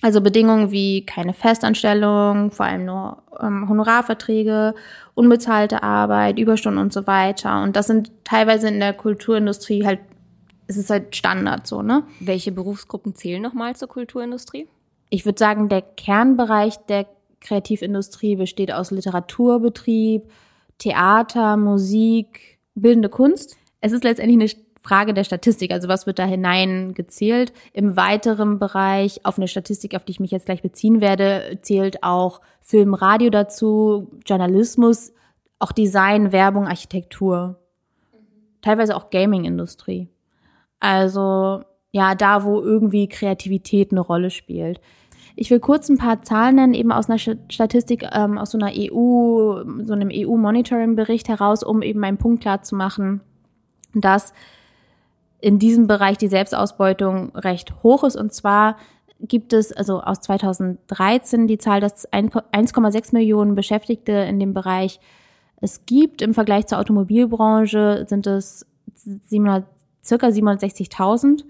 Also 0.00 0.20
Bedingungen 0.20 0.70
wie 0.70 1.04
keine 1.04 1.34
Festanstellung, 1.34 2.52
vor 2.52 2.66
allem 2.66 2.84
nur 2.84 3.22
ähm, 3.40 3.68
Honorarverträge, 3.68 4.74
unbezahlte 5.14 5.82
Arbeit, 5.82 6.38
Überstunden 6.38 6.80
und 6.80 6.92
so 6.92 7.08
weiter. 7.08 7.62
Und 7.62 7.74
das 7.74 7.88
sind 7.88 8.12
teilweise 8.22 8.68
in 8.68 8.78
der 8.78 8.92
Kulturindustrie 8.92 9.84
halt, 9.84 9.98
es 10.68 10.76
ist 10.76 10.90
halt 10.90 11.16
Standard 11.16 11.66
so, 11.66 11.82
ne? 11.82 12.04
Welche 12.20 12.52
Berufsgruppen 12.52 13.16
zählen 13.16 13.42
nochmal 13.42 13.74
zur 13.74 13.88
Kulturindustrie? 13.88 14.68
Ich 15.10 15.24
würde 15.24 15.38
sagen, 15.38 15.68
der 15.68 15.82
Kernbereich 15.82 16.76
der 16.86 17.06
Kreativindustrie 17.40 18.36
besteht 18.36 18.72
aus 18.72 18.90
Literaturbetrieb, 18.90 20.30
Theater, 20.78 21.56
Musik, 21.56 22.58
bildende 22.74 23.08
Kunst. 23.08 23.56
Es 23.80 23.92
ist 23.92 24.04
letztendlich 24.04 24.54
eine 24.54 24.64
Frage 24.80 25.12
der 25.12 25.24
Statistik, 25.24 25.72
also 25.72 25.88
was 25.88 26.06
wird 26.06 26.18
da 26.18 26.24
hineingezählt. 26.24 27.52
Im 27.72 27.96
weiteren 27.96 28.58
Bereich, 28.58 29.24
auf 29.24 29.36
eine 29.36 29.48
Statistik, 29.48 29.94
auf 29.94 30.04
die 30.04 30.12
ich 30.12 30.20
mich 30.20 30.30
jetzt 30.30 30.46
gleich 30.46 30.62
beziehen 30.62 31.00
werde, 31.00 31.58
zählt 31.62 32.02
auch 32.02 32.40
Film, 32.60 32.94
Radio 32.94 33.30
dazu, 33.30 34.08
Journalismus, 34.24 35.12
auch 35.58 35.72
Design, 35.72 36.32
Werbung, 36.32 36.66
Architektur. 36.66 37.58
Teilweise 38.62 38.96
auch 38.96 39.10
Gaming-Industrie. 39.10 40.08
Also 40.80 41.62
ja, 41.90 42.14
da, 42.14 42.44
wo 42.44 42.60
irgendwie 42.60 43.08
Kreativität 43.08 43.92
eine 43.92 44.00
Rolle 44.00 44.30
spielt. 44.30 44.80
Ich 45.40 45.52
will 45.52 45.60
kurz 45.60 45.88
ein 45.88 45.98
paar 45.98 46.20
Zahlen 46.22 46.56
nennen, 46.56 46.74
eben 46.74 46.90
aus 46.90 47.08
einer 47.08 47.20
Statistik, 47.20 48.04
ähm, 48.12 48.38
aus 48.38 48.50
so 48.50 48.58
einer 48.58 48.72
EU, 48.74 49.62
so 49.84 49.92
einem 49.92 50.10
EU-Monitoring-Bericht 50.12 51.28
heraus, 51.28 51.62
um 51.62 51.80
eben 51.82 52.02
einen 52.02 52.18
Punkt 52.18 52.42
klar 52.42 52.62
zu 52.62 52.74
machen, 52.74 53.20
dass 53.94 54.32
in 55.40 55.60
diesem 55.60 55.86
Bereich 55.86 56.18
die 56.18 56.26
Selbstausbeutung 56.26 57.36
recht 57.36 57.84
hoch 57.84 58.02
ist. 58.02 58.16
Und 58.16 58.34
zwar 58.34 58.78
gibt 59.20 59.52
es 59.52 59.70
also 59.70 60.00
aus 60.00 60.20
2013 60.22 61.46
die 61.46 61.58
Zahl, 61.58 61.80
dass 61.80 62.10
1,6 62.12 63.14
Millionen 63.14 63.54
Beschäftigte 63.54 64.10
in 64.10 64.40
dem 64.40 64.54
Bereich 64.54 64.98
es 65.60 65.86
gibt. 65.86 66.20
Im 66.20 66.34
Vergleich 66.34 66.66
zur 66.66 66.80
Automobilbranche 66.80 68.06
sind 68.08 68.26
es 68.26 68.66
700, 68.96 69.64
circa 70.04 70.26
760.000. 70.26 71.44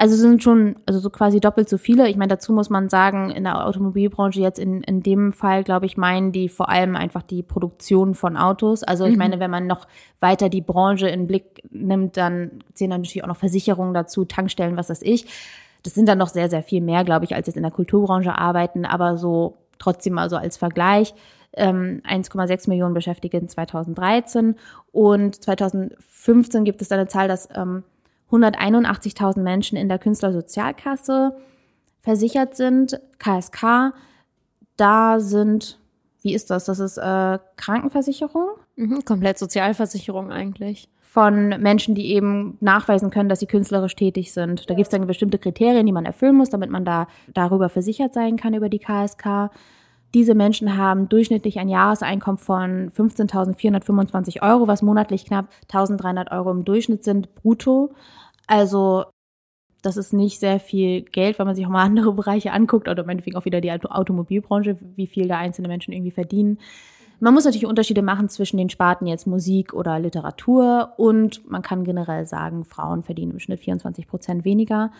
Also 0.00 0.14
sind 0.14 0.44
schon, 0.44 0.76
also 0.86 1.00
so 1.00 1.10
quasi 1.10 1.40
doppelt 1.40 1.68
so 1.68 1.76
viele. 1.76 2.08
Ich 2.08 2.16
meine, 2.16 2.28
dazu 2.28 2.52
muss 2.52 2.70
man 2.70 2.88
sagen, 2.88 3.30
in 3.30 3.42
der 3.42 3.66
Automobilbranche 3.66 4.40
jetzt 4.40 4.60
in, 4.60 4.82
in 4.82 5.02
dem 5.02 5.32
Fall, 5.32 5.64
glaube 5.64 5.86
ich, 5.86 5.96
meinen 5.96 6.30
die 6.30 6.48
vor 6.48 6.68
allem 6.68 6.94
einfach 6.94 7.22
die 7.22 7.42
Produktion 7.42 8.14
von 8.14 8.36
Autos. 8.36 8.84
Also 8.84 9.06
ich 9.06 9.14
mhm. 9.14 9.18
meine, 9.18 9.40
wenn 9.40 9.50
man 9.50 9.66
noch 9.66 9.88
weiter 10.20 10.48
die 10.48 10.60
Branche 10.60 11.08
in 11.08 11.26
Blick 11.26 11.64
nimmt, 11.70 12.16
dann 12.16 12.60
zählen 12.74 12.92
dann 12.92 13.00
natürlich 13.00 13.24
auch 13.24 13.28
noch 13.28 13.36
Versicherungen 13.36 13.92
dazu, 13.92 14.24
Tankstellen, 14.24 14.76
was 14.76 14.88
weiß 14.88 15.02
ich. 15.02 15.26
Das 15.82 15.94
sind 15.94 16.08
dann 16.08 16.18
noch 16.18 16.28
sehr, 16.28 16.48
sehr 16.48 16.62
viel 16.62 16.80
mehr, 16.80 17.02
glaube 17.02 17.24
ich, 17.24 17.34
als 17.34 17.48
jetzt 17.48 17.56
in 17.56 17.64
der 17.64 17.72
Kulturbranche 17.72 18.38
arbeiten, 18.38 18.84
aber 18.84 19.16
so 19.16 19.56
trotzdem 19.80 20.14
mal 20.14 20.30
so 20.30 20.36
als 20.36 20.56
Vergleich. 20.56 21.12
1,6 21.56 21.56
ähm, 21.56 22.58
Millionen 22.68 22.94
Beschäftigte 22.94 23.38
in 23.38 23.48
2013 23.48 24.54
und 24.92 25.42
2015 25.42 26.64
gibt 26.64 26.82
es 26.82 26.92
eine 26.92 27.08
Zahl, 27.08 27.26
dass 27.26 27.48
ähm, 27.54 27.82
181.000 28.30 29.40
Menschen 29.40 29.76
in 29.76 29.88
der 29.88 29.98
Künstlersozialkasse 29.98 31.36
versichert 32.00 32.56
sind, 32.56 33.00
KSK. 33.18 33.92
Da 34.76 35.20
sind, 35.20 35.78
wie 36.22 36.34
ist 36.34 36.50
das? 36.50 36.66
Das 36.66 36.78
ist 36.78 36.98
äh, 36.98 37.38
Krankenversicherung? 37.56 38.50
Mhm, 38.76 39.04
komplett 39.04 39.38
Sozialversicherung 39.38 40.30
eigentlich. 40.30 40.88
Von 41.00 41.48
Menschen, 41.48 41.94
die 41.94 42.12
eben 42.12 42.58
nachweisen 42.60 43.10
können, 43.10 43.28
dass 43.28 43.40
sie 43.40 43.46
künstlerisch 43.46 43.96
tätig 43.96 44.32
sind. 44.32 44.68
Da 44.68 44.74
gibt 44.74 44.86
es 44.86 44.90
dann 44.90 45.06
bestimmte 45.06 45.38
Kriterien, 45.38 45.86
die 45.86 45.92
man 45.92 46.04
erfüllen 46.04 46.36
muss, 46.36 46.50
damit 46.50 46.70
man 46.70 46.84
da 46.84 47.08
darüber 47.32 47.68
versichert 47.68 48.12
sein 48.12 48.36
kann 48.36 48.54
über 48.54 48.68
die 48.68 48.78
KSK. 48.78 49.50
Diese 50.14 50.34
Menschen 50.34 50.76
haben 50.76 51.08
durchschnittlich 51.08 51.58
ein 51.58 51.68
Jahreseinkommen 51.68 52.38
von 52.38 52.90
15.425 52.90 54.42
Euro, 54.42 54.66
was 54.66 54.82
monatlich 54.82 55.26
knapp 55.26 55.48
1.300 55.70 56.32
Euro 56.32 56.50
im 56.50 56.64
Durchschnitt 56.64 57.04
sind, 57.04 57.34
brutto. 57.34 57.92
Also 58.46 59.04
das 59.82 59.96
ist 59.96 60.12
nicht 60.12 60.40
sehr 60.40 60.60
viel 60.60 61.02
Geld, 61.02 61.38
wenn 61.38 61.46
man 61.46 61.54
sich 61.54 61.66
auch 61.66 61.70
mal 61.70 61.82
andere 61.84 62.12
Bereiche 62.12 62.52
anguckt 62.52 62.88
oder 62.88 63.04
meinetwegen 63.04 63.36
auch 63.36 63.44
wieder 63.44 63.60
die 63.60 63.70
Automobilbranche, 63.70 64.78
wie 64.96 65.06
viel 65.06 65.28
da 65.28 65.38
einzelne 65.38 65.68
Menschen 65.68 65.92
irgendwie 65.92 66.10
verdienen. 66.10 66.58
Man 67.20 67.34
muss 67.34 67.44
natürlich 67.44 67.66
Unterschiede 67.66 68.02
machen 68.02 68.28
zwischen 68.28 68.58
den 68.58 68.70
Sparten 68.70 69.06
jetzt 69.06 69.26
Musik 69.26 69.74
oder 69.74 69.98
Literatur 69.98 70.92
und 70.98 71.48
man 71.50 71.62
kann 71.62 71.82
generell 71.82 72.26
sagen, 72.26 72.64
Frauen 72.64 73.02
verdienen 73.02 73.32
im 73.32 73.40
Schnitt 73.40 73.60
24 73.60 74.06
Prozent 74.06 74.44
weniger. 74.44 74.92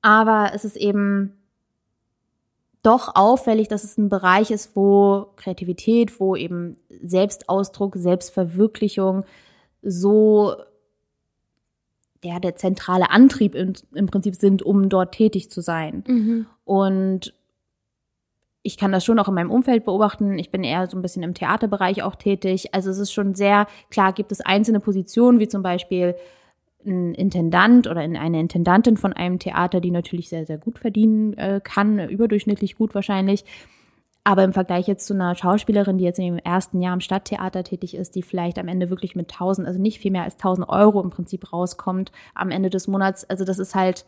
Aber 0.00 0.52
es 0.54 0.64
ist 0.64 0.76
eben 0.76 1.41
doch 2.82 3.14
auffällig, 3.14 3.68
dass 3.68 3.84
es 3.84 3.96
ein 3.96 4.08
Bereich 4.08 4.50
ist, 4.50 4.74
wo 4.74 5.28
Kreativität, 5.36 6.18
wo 6.18 6.34
eben 6.34 6.76
Selbstausdruck, 7.02 7.94
Selbstverwirklichung 7.96 9.24
so 9.82 10.56
der, 12.24 12.40
der 12.40 12.56
zentrale 12.56 13.10
Antrieb 13.10 13.54
im, 13.54 13.72
im 13.94 14.06
Prinzip 14.06 14.34
sind, 14.34 14.62
um 14.62 14.88
dort 14.88 15.12
tätig 15.12 15.50
zu 15.50 15.60
sein. 15.60 16.04
Mhm. 16.06 16.46
Und 16.64 17.34
ich 18.62 18.76
kann 18.76 18.92
das 18.92 19.04
schon 19.04 19.18
auch 19.18 19.28
in 19.28 19.34
meinem 19.34 19.50
Umfeld 19.50 19.84
beobachten. 19.84 20.38
Ich 20.38 20.50
bin 20.50 20.62
eher 20.62 20.86
so 20.86 20.96
ein 20.96 21.02
bisschen 21.02 21.24
im 21.24 21.34
Theaterbereich 21.34 22.02
auch 22.02 22.14
tätig. 22.14 22.74
Also 22.74 22.90
es 22.90 22.98
ist 22.98 23.12
schon 23.12 23.34
sehr 23.34 23.66
klar, 23.90 24.12
gibt 24.12 24.30
es 24.30 24.40
einzelne 24.40 24.80
Positionen, 24.80 25.40
wie 25.40 25.48
zum 25.48 25.62
Beispiel 25.62 26.14
ein 26.84 27.14
Intendant 27.14 27.86
oder 27.86 28.00
eine 28.00 28.40
Intendantin 28.40 28.96
von 28.96 29.12
einem 29.12 29.38
Theater, 29.38 29.80
die 29.80 29.90
natürlich 29.90 30.28
sehr, 30.28 30.46
sehr 30.46 30.58
gut 30.58 30.78
verdienen 30.78 31.34
äh, 31.34 31.60
kann, 31.62 31.98
überdurchschnittlich 32.08 32.76
gut 32.76 32.94
wahrscheinlich. 32.94 33.44
Aber 34.24 34.44
im 34.44 34.52
Vergleich 34.52 34.86
jetzt 34.86 35.06
zu 35.06 35.14
einer 35.14 35.34
Schauspielerin, 35.34 35.98
die 35.98 36.04
jetzt 36.04 36.20
im 36.20 36.38
ersten 36.38 36.80
Jahr 36.80 36.94
im 36.94 37.00
Stadttheater 37.00 37.64
tätig 37.64 37.96
ist, 37.96 38.14
die 38.14 38.22
vielleicht 38.22 38.58
am 38.58 38.68
Ende 38.68 38.88
wirklich 38.88 39.16
mit 39.16 39.32
1000, 39.32 39.66
also 39.66 39.80
nicht 39.80 39.98
viel 39.98 40.12
mehr 40.12 40.22
als 40.22 40.34
1000 40.34 40.68
Euro 40.68 41.02
im 41.02 41.10
Prinzip 41.10 41.52
rauskommt 41.52 42.12
am 42.34 42.50
Ende 42.50 42.70
des 42.70 42.86
Monats. 42.86 43.28
Also 43.28 43.44
das 43.44 43.58
ist 43.58 43.74
halt, 43.74 44.04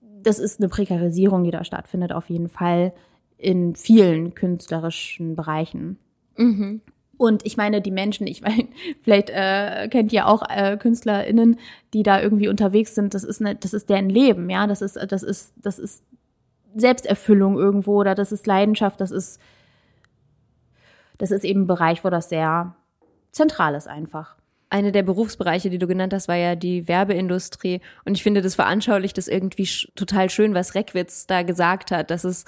das 0.00 0.40
ist 0.40 0.58
eine 0.60 0.68
Prekarisierung, 0.68 1.44
die 1.44 1.52
da 1.52 1.62
stattfindet, 1.62 2.12
auf 2.12 2.30
jeden 2.30 2.48
Fall 2.48 2.92
in 3.38 3.76
vielen 3.76 4.34
künstlerischen 4.34 5.36
Bereichen. 5.36 5.98
Mhm. 6.36 6.80
Und 7.18 7.46
ich 7.46 7.56
meine, 7.56 7.80
die 7.80 7.90
Menschen, 7.90 8.26
ich 8.26 8.42
meine, 8.42 8.68
vielleicht 9.02 9.30
äh, 9.30 9.88
kennt 9.88 10.12
ihr 10.12 10.26
auch 10.26 10.42
äh, 10.48 10.76
KünstlerInnen, 10.76 11.58
die 11.94 12.02
da 12.02 12.20
irgendwie 12.20 12.48
unterwegs 12.48 12.94
sind, 12.94 13.14
das 13.14 13.24
ist 13.24 13.40
eine, 13.40 13.54
das 13.54 13.72
ist 13.72 13.88
deren 13.88 14.10
Leben, 14.10 14.50
ja. 14.50 14.66
Das 14.66 14.82
ist, 14.82 14.96
das 14.96 15.22
ist, 15.22 15.52
das 15.56 15.78
ist 15.78 16.02
Selbsterfüllung 16.74 17.56
irgendwo 17.56 18.00
oder 18.00 18.14
das 18.14 18.32
ist 18.32 18.46
Leidenschaft, 18.46 19.00
das 19.00 19.10
ist, 19.10 19.40
das 21.18 21.30
ist 21.30 21.44
eben 21.44 21.62
ein 21.62 21.66
Bereich, 21.66 22.04
wo 22.04 22.10
das 22.10 22.28
sehr 22.28 22.74
zentral 23.32 23.74
ist 23.74 23.88
einfach. 23.88 24.36
Eine 24.68 24.92
der 24.92 25.04
Berufsbereiche, 25.04 25.70
die 25.70 25.78
du 25.78 25.86
genannt 25.86 26.12
hast, 26.12 26.28
war 26.28 26.36
ja 26.36 26.56
die 26.56 26.88
Werbeindustrie. 26.88 27.80
Und 28.04 28.16
ich 28.16 28.22
finde, 28.22 28.42
das 28.42 28.56
veranschaulicht 28.56 29.16
das 29.16 29.28
irgendwie 29.28 29.68
total 29.94 30.28
schön, 30.28 30.54
was 30.54 30.74
Reckwitz 30.74 31.26
da 31.26 31.42
gesagt 31.42 31.92
hat, 31.92 32.10
dass 32.10 32.24
es 32.24 32.44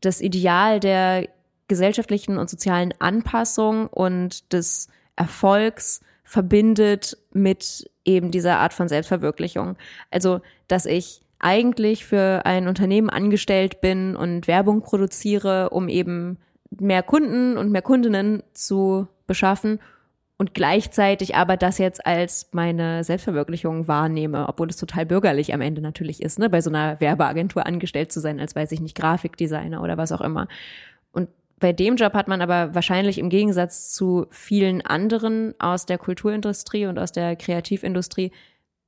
das 0.00 0.20
Ideal 0.20 0.78
der 0.80 1.28
gesellschaftlichen 1.68 2.38
und 2.38 2.50
sozialen 2.50 2.92
Anpassung 2.98 3.86
und 3.86 4.52
des 4.52 4.88
Erfolgs 5.16 6.00
verbindet 6.24 7.18
mit 7.32 7.90
eben 8.04 8.30
dieser 8.30 8.58
Art 8.58 8.72
von 8.72 8.88
Selbstverwirklichung. 8.88 9.76
Also, 10.10 10.40
dass 10.68 10.86
ich 10.86 11.22
eigentlich 11.38 12.04
für 12.04 12.46
ein 12.46 12.68
Unternehmen 12.68 13.10
angestellt 13.10 13.80
bin 13.80 14.16
und 14.16 14.46
Werbung 14.46 14.82
produziere, 14.82 15.70
um 15.70 15.88
eben 15.88 16.38
mehr 16.70 17.02
Kunden 17.02 17.58
und 17.58 17.70
mehr 17.70 17.82
Kundinnen 17.82 18.42
zu 18.54 19.08
beschaffen 19.26 19.80
und 20.38 20.54
gleichzeitig 20.54 21.36
aber 21.36 21.56
das 21.56 21.78
jetzt 21.78 22.04
als 22.06 22.48
meine 22.52 23.04
Selbstverwirklichung 23.04 23.86
wahrnehme, 23.86 24.48
obwohl 24.48 24.68
es 24.68 24.76
total 24.76 25.06
bürgerlich 25.06 25.54
am 25.54 25.60
Ende 25.60 25.80
natürlich 25.80 26.22
ist, 26.22 26.38
ne, 26.38 26.50
bei 26.50 26.60
so 26.60 26.70
einer 26.70 27.00
Werbeagentur 27.00 27.66
angestellt 27.66 28.10
zu 28.10 28.20
sein, 28.20 28.40
als 28.40 28.56
weiß 28.56 28.72
ich 28.72 28.80
nicht, 28.80 28.96
Grafikdesigner 28.96 29.82
oder 29.82 29.98
was 29.98 30.12
auch 30.12 30.20
immer. 30.20 30.48
Bei 31.62 31.72
dem 31.72 31.94
Job 31.94 32.14
hat 32.14 32.26
man 32.26 32.40
aber 32.42 32.74
wahrscheinlich 32.74 33.18
im 33.18 33.28
Gegensatz 33.28 33.92
zu 33.94 34.26
vielen 34.30 34.84
anderen 34.84 35.54
aus 35.60 35.86
der 35.86 35.96
Kulturindustrie 35.96 36.86
und 36.86 36.98
aus 36.98 37.12
der 37.12 37.36
Kreativindustrie 37.36 38.32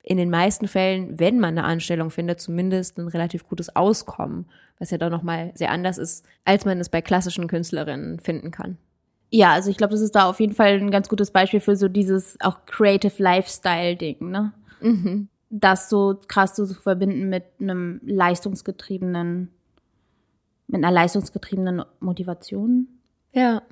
in 0.03 0.17
den 0.17 0.29
meisten 0.29 0.67
Fällen, 0.67 1.21
wenn 1.21 1.39
man 1.39 1.57
eine 1.57 1.69
Anstellung 1.69 2.11
findet, 2.11 2.41
zumindest 2.41 2.99
ein 2.99 3.07
relativ 3.07 3.47
gutes 3.47 3.77
Auskommen, 3.77 4.47
was 4.81 4.91
ja 4.91 4.99
doch 4.99 5.09
nochmal 5.09 5.53
sehr 5.55 5.71
anders 5.71 5.99
ist, 5.99 6.27
als 6.45 6.65
man 6.65 6.81
es 6.81 6.89
bei 6.89 7.01
klassischen 7.01 7.47
Künstlerinnen 7.47 8.19
finden 8.19 8.51
kann. 8.51 8.77
Ja, 9.31 9.53
also 9.53 9.71
ich 9.71 9.77
glaube, 9.77 9.93
das 9.93 10.01
ist 10.01 10.17
da 10.17 10.29
auf 10.29 10.41
jeden 10.41 10.55
Fall 10.55 10.73
ein 10.73 10.91
ganz 10.91 11.09
gutes 11.09 11.31
Beispiel 11.31 11.61
für 11.61 11.77
so 11.77 11.87
dieses 11.87 12.37
auch 12.41 12.67
Creative 12.67 13.23
Lifestyle-Ding, 13.23 14.31
ne? 14.33 14.53
Mhm. 14.81 15.29
Das 15.49 15.89
so 15.89 16.19
krass 16.27 16.57
zu 16.57 16.67
verbinden 16.67 17.29
mit 17.29 17.45
einem 17.61 18.01
leistungsgetriebenen, 18.05 19.54
mit 20.67 20.83
einer 20.83 20.93
leistungsgetriebenen 20.93 21.85
Motivation. 22.01 22.89
Ja 23.33 23.63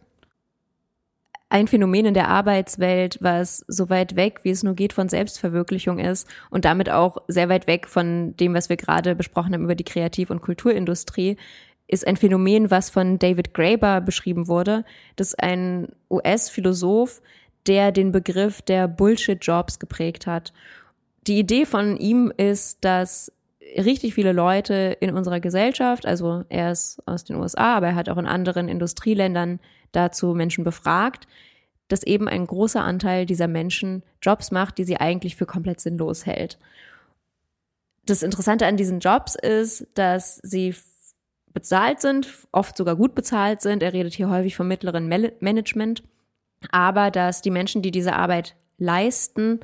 ein 1.53 1.69
Phänomen 1.69 2.07
in 2.07 2.15
der 2.15 2.29
Arbeitswelt, 2.29 3.19
was 3.21 3.63
so 3.69 3.91
weit 3.91 4.17
weg, 4.17 4.41
wie 4.43 4.51
es 4.51 4.63
nur 4.63 4.75
geht, 4.75 4.95
von 4.95 5.11
Selbstverwirklichung 5.11 5.99
ist 5.99 6.27
und 6.49 6.65
damit 6.65 6.89
auch 6.89 7.19
sehr 7.29 7.51
weit 7.51 7.67
weg 7.67 7.89
von 7.89 8.35
dem, 8.39 8.55
was 8.55 8.71
wir 8.71 8.79
gerade 8.79 9.15
besprochen 9.15 9.53
haben 9.53 9.65
über 9.65 9.75
die 9.75 9.85
Kreativ- 9.85 10.31
und 10.31 10.41
Kulturindustrie, 10.41 11.37
ist 11.89 12.07
ein 12.07 12.17
Phänomen, 12.17 12.71
was 12.71 12.89
von 12.89 13.19
David 13.19 13.53
Graeber 13.53 14.01
beschrieben 14.01 14.49
wurde. 14.49 14.87
Das 15.17 15.29
ist 15.29 15.43
ein 15.43 15.89
US-Philosoph, 16.11 17.21
der 17.67 17.93
den 17.93 18.13
Begriff 18.13 18.63
der 18.63 18.89
Bullshit-Jobs 18.89 19.79
geprägt 19.79 20.27
hat. 20.27 20.55
Die 21.27 21.39
Idee 21.39 21.67
von 21.67 21.99
ihm 21.99 22.33
ist, 22.35 22.83
dass 22.83 23.31
richtig 23.77 24.15
viele 24.15 24.33
Leute 24.33 24.97
in 25.01 25.15
unserer 25.15 25.41
Gesellschaft, 25.41 26.07
also 26.07 26.45
er 26.49 26.73
ist 26.73 27.03
aus 27.07 27.25
den 27.25 27.37
USA, 27.37 27.77
aber 27.77 27.89
er 27.89 27.95
hat 27.95 28.09
auch 28.09 28.19
in 28.19 28.27
anderen 28.27 28.69
Industrieländern 28.69 29.61
dazu 29.93 30.35
Menschen 30.35 30.65
befragt, 30.65 31.27
dass 31.89 32.03
eben 32.03 32.29
ein 32.29 32.47
großer 32.47 32.83
Anteil 32.83 33.27
dieser 33.27 33.49
Menschen 33.49 34.03
Jobs 34.23 34.51
macht, 34.51 34.79
die 34.79 34.85
sie 34.85 34.97
eigentlich 34.97 35.37
für 35.37 35.47
komplett 35.47 35.81
sinnlos 35.81 36.27
hält. 36.27 36.59
Das 38.07 38.23
Interessante 38.23 38.67
an 38.67 38.77
diesen 38.77 39.01
Jobs 39.01 39.35
ist, 39.35 39.87
dass 39.95 40.37
sie 40.37 40.75
bezahlt 41.53 42.01
sind, 42.01 42.29
oft 42.51 42.77
sogar 42.77 42.97
gut 42.97 43.15
bezahlt 43.15 43.61
sind. 43.61 43.83
Er 43.83 43.93
redet 43.93 44.15
hier 44.15 44.31
häufig 44.31 44.57
vom 44.57 44.69
mittleren 44.69 45.07
Management, 45.07 46.03
aber 46.71 47.11
dass 47.11 47.43
die 47.43 47.51
Menschen, 47.51 47.83
die 47.83 47.91
diese 47.91 48.15
Arbeit 48.15 48.57
leisten, 48.79 49.61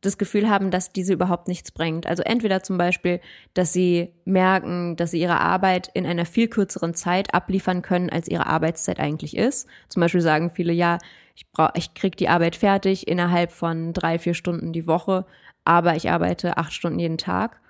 das 0.00 0.16
Gefühl 0.16 0.48
haben, 0.48 0.70
dass 0.70 0.92
diese 0.92 1.12
überhaupt 1.12 1.48
nichts 1.48 1.72
bringt. 1.72 2.06
Also 2.06 2.22
entweder 2.22 2.62
zum 2.62 2.78
Beispiel, 2.78 3.20
dass 3.54 3.72
sie 3.72 4.12
merken, 4.24 4.94
dass 4.96 5.10
sie 5.10 5.20
ihre 5.20 5.40
Arbeit 5.40 5.90
in 5.92 6.06
einer 6.06 6.24
viel 6.24 6.48
kürzeren 6.48 6.94
Zeit 6.94 7.34
abliefern 7.34 7.82
können, 7.82 8.08
als 8.08 8.28
ihre 8.28 8.46
Arbeitszeit 8.46 9.00
eigentlich 9.00 9.36
ist. 9.36 9.66
Zum 9.88 10.00
Beispiel 10.00 10.20
sagen 10.20 10.50
viele, 10.50 10.72
ja, 10.72 10.98
ich 11.34 11.50
brauche, 11.50 11.72
ich 11.74 11.94
krieg 11.94 12.16
die 12.16 12.28
Arbeit 12.28 12.54
fertig 12.54 13.08
innerhalb 13.08 13.50
von 13.50 13.92
drei, 13.92 14.18
vier 14.18 14.34
Stunden 14.34 14.72
die 14.72 14.86
Woche, 14.86 15.26
aber 15.64 15.96
ich 15.96 16.10
arbeite 16.10 16.56
acht 16.56 16.72
Stunden 16.72 16.98
jeden 16.98 17.18
Tag. 17.18 17.60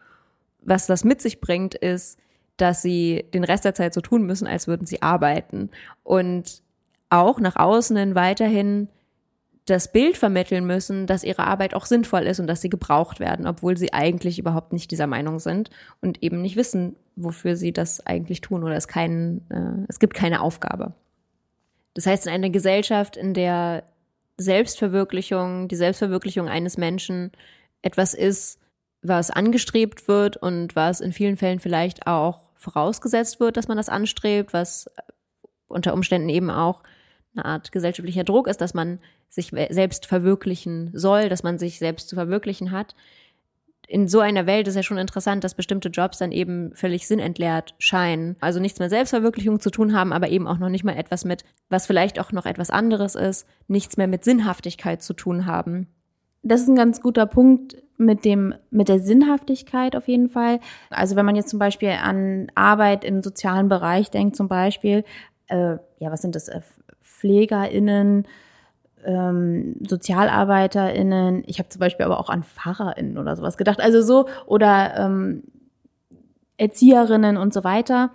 Was 0.61 0.87
das 0.87 1.05
mit 1.05 1.23
sich 1.23 1.41
bringt, 1.41 1.75
ist, 1.75 2.19
dass 2.59 2.83
sie 2.83 3.25
den 3.33 3.45
Rest 3.45 3.65
der 3.65 3.75
Zeit 3.75 3.95
so 3.95 4.01
tun 4.01 4.25
müssen, 4.25 4.47
als 4.47 4.69
würden 4.69 4.87
sie 4.87 5.01
arbeiten 5.01 5.71
und 6.03 6.63
auch 7.09 7.41
nach 7.41 7.57
außen 7.57 8.15
weiterhin 8.15 8.89
das 9.71 9.93
Bild 9.93 10.17
vermitteln 10.17 10.67
müssen, 10.67 11.07
dass 11.07 11.25
ihre 11.25 11.45
Arbeit 11.45 11.75
auch 11.75 11.87
sinnvoll 11.87 12.23
ist 12.23 12.41
und 12.41 12.47
dass 12.47 12.61
sie 12.61 12.69
gebraucht 12.69 13.21
werden, 13.21 13.47
obwohl 13.47 13.77
sie 13.77 13.93
eigentlich 13.93 14.39
überhaupt 14.39 14.73
nicht 14.73 14.91
dieser 14.91 15.07
Meinung 15.07 15.39
sind 15.39 15.71
und 16.01 16.23
eben 16.23 16.43
nicht 16.43 16.57
wissen, 16.57 16.97
wofür 17.17 17.57
sie 17.57 17.73
das 17.73 18.05
eigentlich 18.07 18.41
tun 18.41 18.65
oder 18.65 18.77
es 18.77 18.89
keinen, 18.89 19.49
äh, 19.51 19.85
es 19.89 19.99
gibt 19.99 20.15
keine 20.15 20.41
Aufgabe. 20.41 20.95
Das 21.95 22.07
heißt, 22.07 22.27
in 22.27 22.33
einer 22.33 22.51
Gesellschaft, 22.51 23.17
in 23.17 23.35
der 23.35 23.85
Selbstverwirklichung, 24.37 25.69
die 25.69 25.77
Selbstverwirklichung 25.77 26.49
eines 26.49 26.77
Menschen 26.79 27.33
etwas 27.83 28.15
ist, 28.15 28.61
was 29.03 29.31
angestrebt 29.31 30.09
wird 30.09 30.37
und 30.37 30.77
was 30.77 31.01
in 31.01 31.13
vielen 31.13 31.37
Fällen 31.37 31.61
vielleicht 31.61 32.07
auch 32.07 32.51
vorausgesetzt 32.55 33.41
wird, 33.41 33.57
dass 33.57 33.69
man 33.69 33.77
das 33.77 33.89
anstrebt, 33.89 34.53
was 34.53 34.91
unter 35.69 35.93
Umständen 35.93 36.29
eben 36.29 36.51
auch 36.51 36.83
eine 37.39 37.47
Art 37.47 37.73
gesellschaftlicher 37.73 38.25
Druck 38.25 38.47
ist, 38.47 38.61
dass 38.61 38.75
man 38.75 38.99
sich 39.29 39.53
selbst 39.71 40.07
verwirklichen 40.07 40.91
soll, 40.95 41.29
dass 41.29 41.43
man 41.43 41.59
sich 41.59 41.79
selbst 41.79 42.09
zu 42.09 42.17
verwirklichen 42.17 42.71
hat. 42.71 42.95
In 43.87 44.07
so 44.07 44.21
einer 44.21 44.47
Welt 44.47 44.69
ist 44.69 44.75
ja 44.75 44.83
schon 44.83 44.99
interessant, 44.99 45.45
dass 45.45 45.55
bestimmte 45.55 45.89
Jobs 45.89 46.19
dann 46.19 46.31
eben 46.31 46.73
völlig 46.75 47.07
sinnentleert 47.07 47.75
scheinen. 47.79 48.37
Also 48.41 48.61
nichts 48.61 48.79
mit 48.79 48.91
Selbstverwirklichung 48.91 49.61
zu 49.61 49.71
tun 49.71 49.95
haben, 49.95 50.13
aber 50.13 50.29
eben 50.29 50.47
auch 50.47 50.59
noch 50.59 50.69
nicht 50.69 50.85
mal 50.85 50.97
etwas 50.97 51.25
mit, 51.25 51.45
was 51.71 51.87
vielleicht 51.87 52.21
auch 52.21 52.31
noch 52.31 52.45
etwas 52.45 52.69
anderes 52.69 53.15
ist, 53.15 53.47
nichts 53.67 53.97
mehr 53.97 54.09
mit 54.09 54.25
Sinnhaftigkeit 54.25 55.03
zu 55.03 55.15
tun 55.15 55.47
haben. 55.47 55.87
Das 56.43 56.61
ist 56.61 56.69
ein 56.69 56.77
ganz 56.77 57.01
guter 57.01 57.25
Punkt 57.25 57.77
mit 57.97 58.25
dem, 58.25 58.55
mit 58.71 58.89
der 58.89 59.01
Sinnhaftigkeit 59.01 59.97
auf 59.97 60.07
jeden 60.07 60.29
Fall. 60.29 60.61
Also 60.91 61.17
wenn 61.17 61.27
man 61.27 61.37
jetzt 61.37 61.49
zum 61.49 61.59
Beispiel 61.59 61.91
an 61.91 62.49
Arbeit 62.55 63.05
im 63.05 63.23
sozialen 63.23 63.69
Bereich 63.69 64.11
denkt, 64.11 64.37
zum 64.37 64.49
Beispiel, 64.49 65.05
äh, 65.49 65.77
ja, 65.99 66.11
was 66.11 66.23
sind 66.23 66.35
das? 66.35 66.49
PflegerInnen, 67.19 68.27
ähm, 69.05 69.77
SozialarbeiterInnen. 69.87 71.43
Ich 71.47 71.59
habe 71.59 71.69
zum 71.69 71.81
Beispiel 71.81 72.07
aber 72.07 72.21
auch 72.21 72.31
an 72.31 72.43
PfarrerInnen 72.43 73.19
oder 73.19 73.37
sowas 73.37 73.57
gedacht. 73.57 73.81
Also 73.81 74.03
so, 74.03 74.29
oder 74.47 74.95
ähm, 74.97 75.45
Erzieherinnen 76.57 77.37
und 77.37 77.55
so 77.55 77.65
weiter. 77.65 78.11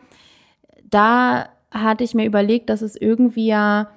Da 0.90 1.50
hatte 1.72 2.04
ich 2.04 2.14
mir 2.14 2.26
überlegt, 2.26 2.70
dass 2.70 2.82
es 2.82 2.96
irgendwie 2.96 3.48
ja 3.48 3.90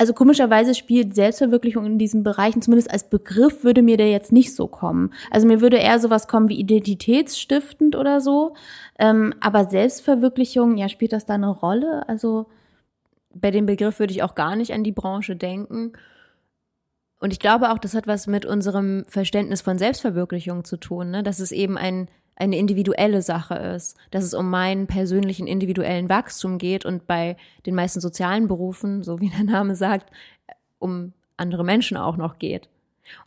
also 0.00 0.14
komischerweise 0.14 0.74
spielt 0.74 1.14
Selbstverwirklichung 1.14 1.84
in 1.84 1.98
diesen 1.98 2.22
Bereichen, 2.22 2.62
zumindest 2.62 2.90
als 2.90 3.10
Begriff, 3.10 3.64
würde 3.64 3.82
mir 3.82 3.98
der 3.98 4.10
jetzt 4.10 4.32
nicht 4.32 4.54
so 4.56 4.66
kommen. 4.66 5.12
Also 5.30 5.46
mir 5.46 5.60
würde 5.60 5.76
eher 5.76 5.98
sowas 5.98 6.26
kommen 6.26 6.48
wie 6.48 6.58
identitätsstiftend 6.58 7.96
oder 7.96 8.22
so. 8.22 8.54
Ähm, 8.98 9.34
aber 9.40 9.66
Selbstverwirklichung, 9.66 10.78
ja, 10.78 10.88
spielt 10.88 11.12
das 11.12 11.26
da 11.26 11.34
eine 11.34 11.50
Rolle? 11.50 12.08
Also 12.08 12.46
bei 13.34 13.50
dem 13.50 13.66
Begriff 13.66 13.98
würde 13.98 14.12
ich 14.12 14.22
auch 14.22 14.34
gar 14.34 14.56
nicht 14.56 14.72
an 14.72 14.84
die 14.84 14.92
Branche 14.92 15.36
denken. 15.36 15.92
Und 17.20 17.32
ich 17.32 17.38
glaube 17.38 17.70
auch, 17.70 17.78
das 17.78 17.94
hat 17.94 18.06
was 18.06 18.26
mit 18.26 18.46
unserem 18.46 19.04
Verständnis 19.06 19.60
von 19.60 19.78
Selbstverwirklichung 19.78 20.64
zu 20.64 20.78
tun, 20.78 21.10
ne? 21.10 21.22
dass 21.22 21.38
es 21.38 21.52
eben 21.52 21.76
ein, 21.76 22.08
eine 22.34 22.56
individuelle 22.56 23.20
Sache 23.20 23.54
ist, 23.54 23.96
dass 24.10 24.24
es 24.24 24.32
um 24.32 24.48
meinen 24.48 24.86
persönlichen 24.86 25.46
individuellen 25.46 26.08
Wachstum 26.08 26.56
geht 26.58 26.86
und 26.86 27.06
bei 27.06 27.36
den 27.66 27.74
meisten 27.74 28.00
sozialen 28.00 28.48
Berufen, 28.48 29.02
so 29.02 29.20
wie 29.20 29.28
der 29.28 29.44
Name 29.44 29.74
sagt, 29.76 30.10
um 30.78 31.12
andere 31.36 31.64
Menschen 31.64 31.96
auch 31.96 32.16
noch 32.16 32.38
geht. 32.38 32.68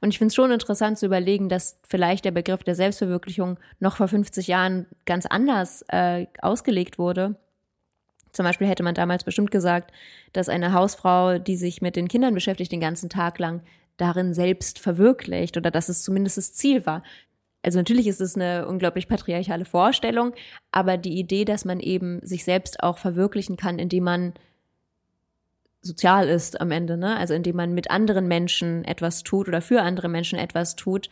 Und 0.02 0.10
ich 0.10 0.18
finde 0.18 0.30
es 0.30 0.36
schon 0.36 0.52
interessant 0.52 0.98
zu 0.98 1.06
überlegen, 1.06 1.50
dass 1.50 1.80
vielleicht 1.88 2.26
der 2.26 2.32
Begriff 2.32 2.64
der 2.64 2.76
Selbstverwirklichung 2.76 3.60
noch 3.80 3.98
vor 3.98 4.08
50 4.08 4.48
Jahren 4.48 4.88
ganz 5.06 5.26
anders 5.26 5.84
äh, 5.90 6.26
ausgelegt 6.42 6.98
wurde 6.98 7.36
zum 8.34 8.44
Beispiel 8.44 8.68
hätte 8.68 8.84
man 8.84 8.96
damals 8.96 9.24
bestimmt 9.24 9.52
gesagt, 9.52 9.92
dass 10.34 10.50
eine 10.50 10.74
Hausfrau, 10.74 11.38
die 11.38 11.56
sich 11.56 11.82
mit 11.82 11.96
den 11.96 12.08
Kindern 12.08 12.34
beschäftigt, 12.34 12.72
den 12.72 12.82
ganzen 12.82 13.10
Tag 13.10 13.40
lang 13.40 13.62
darin 13.98 14.34
selbst 14.34 14.80
verwirklicht 14.80 15.56
oder 15.56 15.72
dass 15.72 15.88
es 15.88 16.04
zumindest 16.04 16.38
das 16.38 16.54
Ziel 16.54 16.86
war. 16.86 17.04
Also 17.62 17.78
natürlich 17.78 18.08
ist 18.08 18.20
es 18.20 18.36
eine 18.36 18.68
unglaublich 18.68 19.08
patriarchale 19.08 19.66
Vorstellung, 19.66 20.34
aber 20.72 20.98
die 20.98 21.18
Idee, 21.18 21.46
dass 21.46 21.64
man 21.64 21.80
eben 21.80 22.20
sich 22.26 22.44
selbst 22.44 22.84
auch 22.84 22.98
verwirklichen 22.98 23.56
kann, 23.56 23.80
indem 23.80 24.04
man 24.04 24.34
sozial 25.82 26.28
ist 26.28 26.60
am 26.60 26.72
Ende, 26.72 26.98
ne? 26.98 27.18
Also 27.18 27.34
indem 27.34 27.56
man 27.56 27.74
mit 27.74 27.92
anderen 27.92 28.28
Menschen 28.28 28.84
etwas 28.84 29.24
tut 29.24 29.48
oder 29.48 29.62
für 29.62 29.82
andere 29.82 30.10
Menschen 30.10 30.40
etwas 30.40 30.76
tut. 30.76 31.10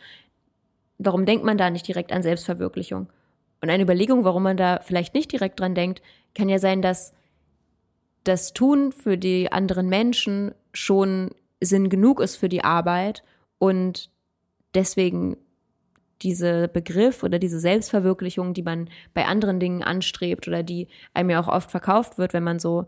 Warum 0.98 1.24
denkt 1.24 1.44
man 1.44 1.58
da 1.58 1.70
nicht 1.70 1.86
direkt 1.86 2.12
an 2.12 2.22
Selbstverwirklichung? 2.22 3.08
Und 3.60 3.70
eine 3.70 3.82
Überlegung, 3.82 4.24
warum 4.24 4.42
man 4.42 4.56
da 4.56 4.80
vielleicht 4.82 5.14
nicht 5.14 5.30
direkt 5.30 5.60
dran 5.60 5.74
denkt, 5.74 6.02
kann 6.34 6.48
ja 6.48 6.58
sein, 6.58 6.82
dass 6.82 7.12
das 8.24 8.52
Tun 8.52 8.92
für 8.92 9.18
die 9.18 9.50
anderen 9.50 9.88
Menschen 9.88 10.54
schon 10.72 11.30
Sinn 11.60 11.88
genug 11.88 12.20
ist 12.20 12.36
für 12.36 12.48
die 12.48 12.64
Arbeit 12.64 13.22
und 13.58 14.10
deswegen 14.74 15.36
diese 16.22 16.68
Begriff 16.68 17.22
oder 17.22 17.38
diese 17.38 17.58
Selbstverwirklichung, 17.58 18.54
die 18.54 18.62
man 18.62 18.88
bei 19.12 19.26
anderen 19.26 19.58
Dingen 19.58 19.82
anstrebt 19.82 20.46
oder 20.46 20.62
die 20.62 20.88
einem 21.14 21.30
ja 21.30 21.40
auch 21.40 21.48
oft 21.48 21.70
verkauft 21.70 22.18
wird, 22.18 22.32
wenn 22.32 22.44
man 22.44 22.58
so 22.58 22.86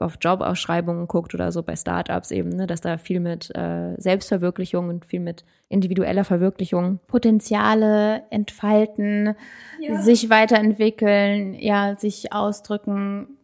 auf 0.00 0.16
Jobausschreibungen 0.20 1.06
guckt 1.06 1.34
oder 1.34 1.52
so 1.52 1.62
bei 1.62 1.76
Startups 1.76 2.30
eben, 2.30 2.50
ne, 2.50 2.66
dass 2.66 2.80
da 2.80 2.98
viel 2.98 3.20
mit 3.20 3.54
äh, 3.54 3.94
Selbstverwirklichung 3.98 4.88
und 4.88 5.04
viel 5.04 5.20
mit 5.20 5.44
individueller 5.68 6.24
Verwirklichung. 6.24 6.98
Potenziale 7.06 8.22
entfalten, 8.30 9.34
ja. 9.80 10.02
sich 10.02 10.30
weiterentwickeln, 10.30 11.54
ja, 11.54 11.96
sich 11.96 12.32
ausdrücken. 12.32 13.38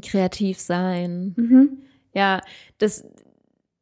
Kreativ 0.00 0.58
sein. 0.58 1.34
Mhm. 1.36 1.78
Ja, 2.14 2.40
das, 2.78 3.06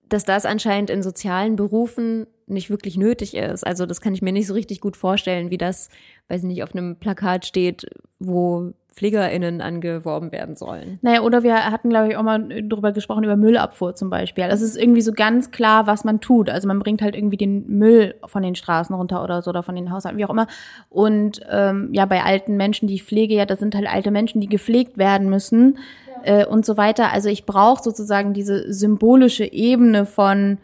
dass 0.09 0.25
das 0.25 0.45
anscheinend 0.45 0.91
in 0.91 1.03
sozialen 1.03 1.57
Berufen 1.57 2.27
nicht 2.47 2.69
wirklich 2.69 2.97
nötig 2.97 3.35
ist. 3.35 3.67
Also 3.67 3.87
das 3.87 4.01
kann 4.01 4.13
ich 4.13 4.23
mir 4.23 4.33
nicht 4.33 4.49
so 4.49 4.55
richtig 4.55 4.81
gut 4.81 4.97
vorstellen, 4.97 5.51
wie 5.51 5.59
das, 5.59 5.89
weiß 6.29 6.43
ich 6.43 6.49
nicht, 6.49 6.63
auf 6.63 6.75
einem 6.75 6.97
Plakat 6.97 7.47
steht, 7.47 7.87
wo 8.19 8.73
PflegerInnen 8.95 9.61
angeworben 9.61 10.32
werden 10.32 10.57
sollen. 10.57 10.99
Naja, 11.03 11.22
oder 11.22 11.43
wir 11.43 11.70
hatten, 11.70 11.91
glaube 11.91 12.09
ich, 12.09 12.16
auch 12.16 12.22
mal 12.22 12.49
drüber 12.62 12.93
gesprochen, 12.93 13.24
über 13.24 13.36
Müllabfuhr 13.36 13.95
zum 13.95 14.11
Beispiel. 14.11 14.49
Das 14.49 14.62
ist 14.62 14.76
irgendwie 14.76 15.01
so 15.01 15.12
ganz 15.12 15.51
klar, 15.51 15.86
was 15.86 16.05
man 16.05 16.20
tut. 16.20 16.51
Also 16.51 16.66
man 16.66 16.78
bringt 16.78 17.01
halt 17.01 17.14
irgendwie 17.14 17.36
den 17.36 17.66
Müll 17.68 18.14
von 18.26 18.43
den 18.43 18.55
Straßen 18.55 18.95
runter 18.95 19.22
oder 19.22 19.43
so 19.43 19.51
oder 19.51 19.62
von 19.62 19.76
den 19.76 19.93
Haushalten, 19.93 20.18
wie 20.18 20.24
auch 20.24 20.30
immer. 20.30 20.49
Und 20.88 21.41
ähm, 21.51 21.91
ja, 21.93 22.05
bei 22.07 22.22
alten 22.24 22.57
Menschen, 22.57 22.88
die 22.88 22.95
ich 22.95 23.05
pflege, 23.05 23.34
ja, 23.34 23.47
das 23.47 23.61
sind 23.61 23.74
halt 23.74 23.86
alte 23.86 24.11
Menschen, 24.11 24.41
die 24.41 24.49
gepflegt 24.49 24.99
werden 24.99 25.30
müssen 25.30 25.78
ja. 26.24 26.41
äh, 26.41 26.47
und 26.47 26.66
so 26.66 26.76
weiter. 26.76 27.12
Also 27.12 27.28
ich 27.28 27.47
brauche 27.47 27.82
sozusagen 27.82 28.34
diese 28.34 28.72
symbolische 28.72 29.45
Ebene 29.45 30.05
von 30.05 30.59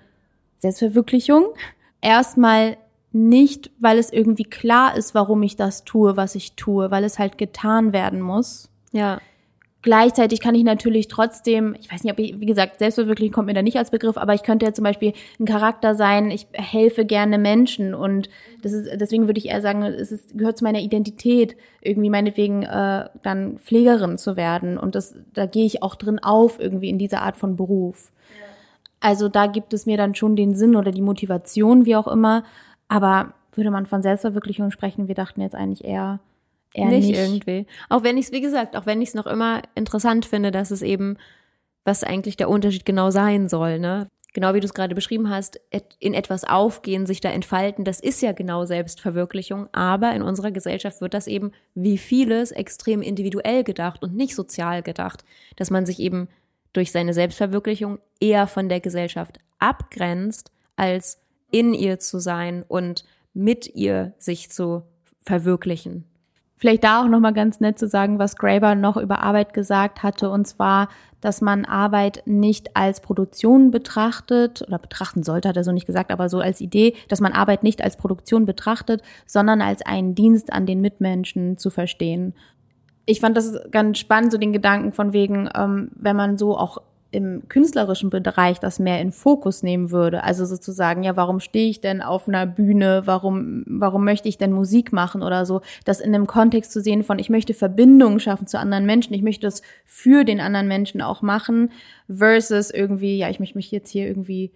Selbstverwirklichung. 0.58 1.44
Erstmal 2.00 2.76
nicht, 3.12 3.70
weil 3.78 3.98
es 3.98 4.12
irgendwie 4.12 4.44
klar 4.44 4.96
ist, 4.96 5.14
warum 5.14 5.42
ich 5.42 5.56
das 5.56 5.84
tue, 5.84 6.16
was 6.16 6.34
ich 6.34 6.54
tue, 6.54 6.90
weil 6.90 7.04
es 7.04 7.18
halt 7.18 7.38
getan 7.38 7.92
werden 7.92 8.20
muss. 8.20 8.68
Ja. 8.92 9.20
Gleichzeitig 9.86 10.40
kann 10.40 10.56
ich 10.56 10.64
natürlich 10.64 11.06
trotzdem, 11.06 11.76
ich 11.78 11.92
weiß 11.92 12.02
nicht, 12.02 12.12
ob 12.12 12.18
ich, 12.18 12.40
wie 12.40 12.46
gesagt, 12.46 12.80
selbstverwirklichung 12.80 13.32
kommt 13.32 13.46
mir 13.46 13.54
da 13.54 13.62
nicht 13.62 13.76
als 13.76 13.92
Begriff, 13.92 14.16
aber 14.16 14.34
ich 14.34 14.42
könnte 14.42 14.66
ja 14.66 14.72
zum 14.72 14.82
Beispiel 14.82 15.12
ein 15.38 15.44
Charakter 15.44 15.94
sein, 15.94 16.32
ich 16.32 16.48
helfe 16.52 17.04
gerne 17.04 17.38
Menschen 17.38 17.94
und 17.94 18.28
das 18.62 18.72
ist, 18.72 19.00
deswegen 19.00 19.28
würde 19.28 19.38
ich 19.38 19.46
eher 19.46 19.62
sagen, 19.62 19.84
es 19.84 20.10
ist, 20.10 20.36
gehört 20.36 20.58
zu 20.58 20.64
meiner 20.64 20.80
Identität, 20.80 21.56
irgendwie 21.80 22.10
meinetwegen 22.10 22.64
äh, 22.64 23.08
dann 23.22 23.58
Pflegerin 23.58 24.18
zu 24.18 24.36
werden 24.36 24.76
und 24.76 24.96
das, 24.96 25.14
da 25.32 25.46
gehe 25.46 25.64
ich 25.64 25.84
auch 25.84 25.94
drin 25.94 26.18
auf, 26.18 26.58
irgendwie 26.58 26.88
in 26.88 26.98
dieser 26.98 27.22
Art 27.22 27.36
von 27.36 27.54
Beruf. 27.54 28.10
Also 28.98 29.28
da 29.28 29.46
gibt 29.46 29.72
es 29.72 29.86
mir 29.86 29.96
dann 29.96 30.16
schon 30.16 30.34
den 30.34 30.56
Sinn 30.56 30.74
oder 30.74 30.90
die 30.90 31.02
Motivation, 31.02 31.86
wie 31.86 31.94
auch 31.94 32.08
immer. 32.08 32.42
Aber 32.88 33.34
würde 33.52 33.70
man 33.70 33.86
von 33.86 34.02
Selbstverwirklichung 34.02 34.70
sprechen, 34.70 35.08
wir 35.08 35.14
dachten 35.14 35.40
jetzt 35.40 35.54
eigentlich 35.54 35.84
eher, 35.84 36.20
eher 36.74 36.88
nicht, 36.88 37.08
nicht. 37.08 37.18
irgendwie. 37.18 37.66
Auch 37.88 38.02
wenn 38.02 38.16
ich 38.16 38.26
es, 38.26 38.32
wie 38.32 38.40
gesagt, 38.40 38.76
auch 38.76 38.86
wenn 38.86 39.00
ich 39.00 39.10
es 39.10 39.14
noch 39.14 39.26
immer 39.26 39.62
interessant 39.74 40.26
finde, 40.26 40.50
dass 40.50 40.70
es 40.70 40.82
eben, 40.82 41.16
was 41.84 42.04
eigentlich 42.04 42.36
der 42.36 42.48
Unterschied 42.48 42.84
genau 42.84 43.10
sein 43.10 43.48
soll, 43.48 43.78
ne? 43.78 44.08
Genau 44.34 44.52
wie 44.52 44.60
du 44.60 44.66
es 44.66 44.74
gerade 44.74 44.94
beschrieben 44.94 45.30
hast, 45.30 45.58
in 45.98 46.12
etwas 46.12 46.44
aufgehen, 46.44 47.06
sich 47.06 47.20
da 47.20 47.30
entfalten, 47.30 47.86
das 47.86 48.00
ist 48.00 48.20
ja 48.20 48.32
genau 48.32 48.66
Selbstverwirklichung, 48.66 49.66
aber 49.72 50.12
in 50.12 50.20
unserer 50.20 50.50
Gesellschaft 50.50 51.00
wird 51.00 51.14
das 51.14 51.26
eben 51.26 51.52
wie 51.74 51.96
vieles 51.96 52.50
extrem 52.50 53.00
individuell 53.00 53.64
gedacht 53.64 54.02
und 54.02 54.14
nicht 54.14 54.34
sozial 54.34 54.82
gedacht, 54.82 55.24
dass 55.56 55.70
man 55.70 55.86
sich 55.86 56.00
eben 56.00 56.28
durch 56.74 56.92
seine 56.92 57.14
Selbstverwirklichung 57.14 57.98
eher 58.20 58.46
von 58.46 58.68
der 58.68 58.80
Gesellschaft 58.80 59.38
abgrenzt, 59.58 60.52
als 60.76 61.18
in 61.50 61.74
ihr 61.74 61.98
zu 61.98 62.18
sein 62.18 62.64
und 62.66 63.04
mit 63.34 63.74
ihr 63.74 64.14
sich 64.18 64.50
zu 64.50 64.82
verwirklichen. 65.20 66.04
Vielleicht 66.58 66.84
da 66.84 67.02
auch 67.02 67.08
nochmal 67.08 67.34
ganz 67.34 67.60
nett 67.60 67.78
zu 67.78 67.86
sagen, 67.86 68.18
was 68.18 68.36
Graeber 68.36 68.74
noch 68.74 68.96
über 68.96 69.22
Arbeit 69.22 69.52
gesagt 69.52 70.02
hatte, 70.02 70.30
und 70.30 70.46
zwar, 70.46 70.88
dass 71.20 71.42
man 71.42 71.66
Arbeit 71.66 72.22
nicht 72.24 72.76
als 72.76 73.00
Produktion 73.00 73.70
betrachtet 73.70 74.62
oder 74.66 74.78
betrachten 74.78 75.22
sollte, 75.22 75.50
hat 75.50 75.56
er 75.58 75.64
so 75.64 75.72
nicht 75.72 75.86
gesagt, 75.86 76.10
aber 76.10 76.30
so 76.30 76.38
als 76.38 76.62
Idee, 76.62 76.94
dass 77.08 77.20
man 77.20 77.32
Arbeit 77.32 77.62
nicht 77.62 77.82
als 77.82 77.98
Produktion 77.98 78.46
betrachtet, 78.46 79.02
sondern 79.26 79.60
als 79.60 79.84
einen 79.84 80.14
Dienst 80.14 80.50
an 80.50 80.64
den 80.64 80.80
Mitmenschen 80.80 81.58
zu 81.58 81.68
verstehen. 81.68 82.32
Ich 83.04 83.20
fand 83.20 83.36
das 83.36 83.52
ganz 83.70 83.98
spannend, 83.98 84.32
so 84.32 84.38
den 84.38 84.52
Gedanken 84.54 84.92
von 84.92 85.12
wegen, 85.12 85.50
ähm, 85.54 85.90
wenn 85.94 86.16
man 86.16 86.38
so 86.38 86.56
auch 86.56 86.78
im 87.12 87.48
künstlerischen 87.48 88.10
Bereich 88.10 88.58
das 88.58 88.78
mehr 88.78 89.00
in 89.00 89.12
Fokus 89.12 89.62
nehmen 89.62 89.90
würde. 89.90 90.24
Also 90.24 90.44
sozusagen, 90.44 91.02
ja, 91.02 91.16
warum 91.16 91.40
stehe 91.40 91.68
ich 91.68 91.80
denn 91.80 92.02
auf 92.02 92.28
einer 92.28 92.46
Bühne? 92.46 93.02
Warum, 93.04 93.64
warum 93.66 94.04
möchte 94.04 94.28
ich 94.28 94.38
denn 94.38 94.52
Musik 94.52 94.92
machen 94.92 95.22
oder 95.22 95.46
so? 95.46 95.60
Das 95.84 96.00
in 96.00 96.14
einem 96.14 96.26
Kontext 96.26 96.72
zu 96.72 96.80
sehen 96.80 97.04
von, 97.04 97.18
ich 97.18 97.30
möchte 97.30 97.54
Verbindungen 97.54 98.20
schaffen 98.20 98.46
zu 98.46 98.58
anderen 98.58 98.86
Menschen. 98.86 99.14
Ich 99.14 99.22
möchte 99.22 99.46
das 99.46 99.62
für 99.84 100.24
den 100.24 100.40
anderen 100.40 100.68
Menschen 100.68 101.00
auch 101.00 101.22
machen 101.22 101.70
versus 102.12 102.70
irgendwie, 102.70 103.16
ja, 103.16 103.30
ich 103.30 103.40
möchte 103.40 103.56
mich 103.56 103.70
jetzt 103.70 103.90
hier 103.90 104.06
irgendwie 104.06 104.52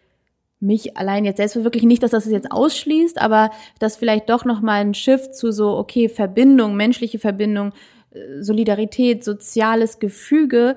mich 0.61 0.97
allein 0.99 1.25
jetzt 1.25 1.39
selbst 1.39 1.57
wirklich 1.65 1.85
nicht, 1.85 2.03
dass 2.03 2.11
das 2.11 2.27
jetzt 2.27 2.53
ausschließt, 2.53 3.21
aber 3.21 3.51
dass 3.79 3.97
vielleicht 3.97 4.29
doch 4.29 4.45
noch 4.45 4.61
mal 4.61 4.83
ein 4.83 4.93
Shift 4.95 5.35
zu 5.35 5.53
so 5.53 5.77
okay 5.79 6.09
Verbindung, 6.09 6.77
menschliche 6.77 7.19
Verbindung, 7.19 7.73
äh, 8.11 8.43
Solidarität, 8.43 9.25
soziales 9.25 9.99
Gefüge 9.99 10.77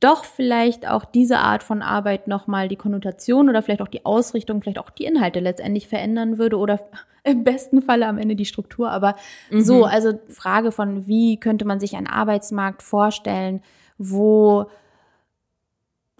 doch 0.00 0.24
vielleicht 0.24 0.88
auch 0.88 1.04
diese 1.04 1.38
Art 1.38 1.62
von 1.62 1.80
Arbeit 1.80 2.28
nochmal 2.28 2.68
die 2.68 2.76
Konnotation 2.76 3.48
oder 3.48 3.62
vielleicht 3.62 3.82
auch 3.82 3.88
die 3.88 4.04
Ausrichtung, 4.04 4.60
vielleicht 4.60 4.78
auch 4.78 4.90
die 4.90 5.04
Inhalte 5.04 5.40
letztendlich 5.40 5.88
verändern 5.88 6.38
würde 6.38 6.58
oder 6.58 6.80
im 7.24 7.44
besten 7.44 7.80
Falle 7.80 8.06
am 8.06 8.18
Ende 8.18 8.36
die 8.36 8.44
Struktur. 8.44 8.90
Aber 8.90 9.16
mhm. 9.50 9.62
so, 9.62 9.84
also 9.84 10.18
Frage 10.28 10.72
von, 10.72 11.06
wie 11.06 11.38
könnte 11.38 11.64
man 11.64 11.80
sich 11.80 11.96
einen 11.96 12.06
Arbeitsmarkt 12.06 12.82
vorstellen, 12.82 13.62
wo 13.96 14.66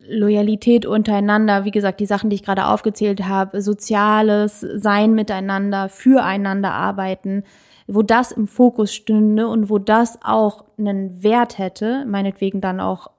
Loyalität 0.06 0.86
untereinander, 0.86 1.64
wie 1.64 1.70
gesagt, 1.70 2.00
die 2.00 2.06
Sachen, 2.06 2.30
die 2.30 2.36
ich 2.36 2.42
gerade 2.42 2.66
aufgezählt 2.66 3.26
habe, 3.26 3.62
soziales 3.62 4.60
Sein 4.60 5.14
miteinander, 5.14 5.88
füreinander 5.88 6.72
arbeiten, 6.72 7.44
wo 7.86 8.02
das 8.02 8.32
im 8.32 8.46
Fokus 8.46 8.94
stünde 8.94 9.48
und 9.48 9.68
wo 9.70 9.78
das 9.78 10.18
auch 10.22 10.64
einen 10.78 11.22
Wert 11.22 11.58
hätte, 11.58 12.04
meinetwegen 12.06 12.60
dann 12.60 12.80
auch 12.80 13.10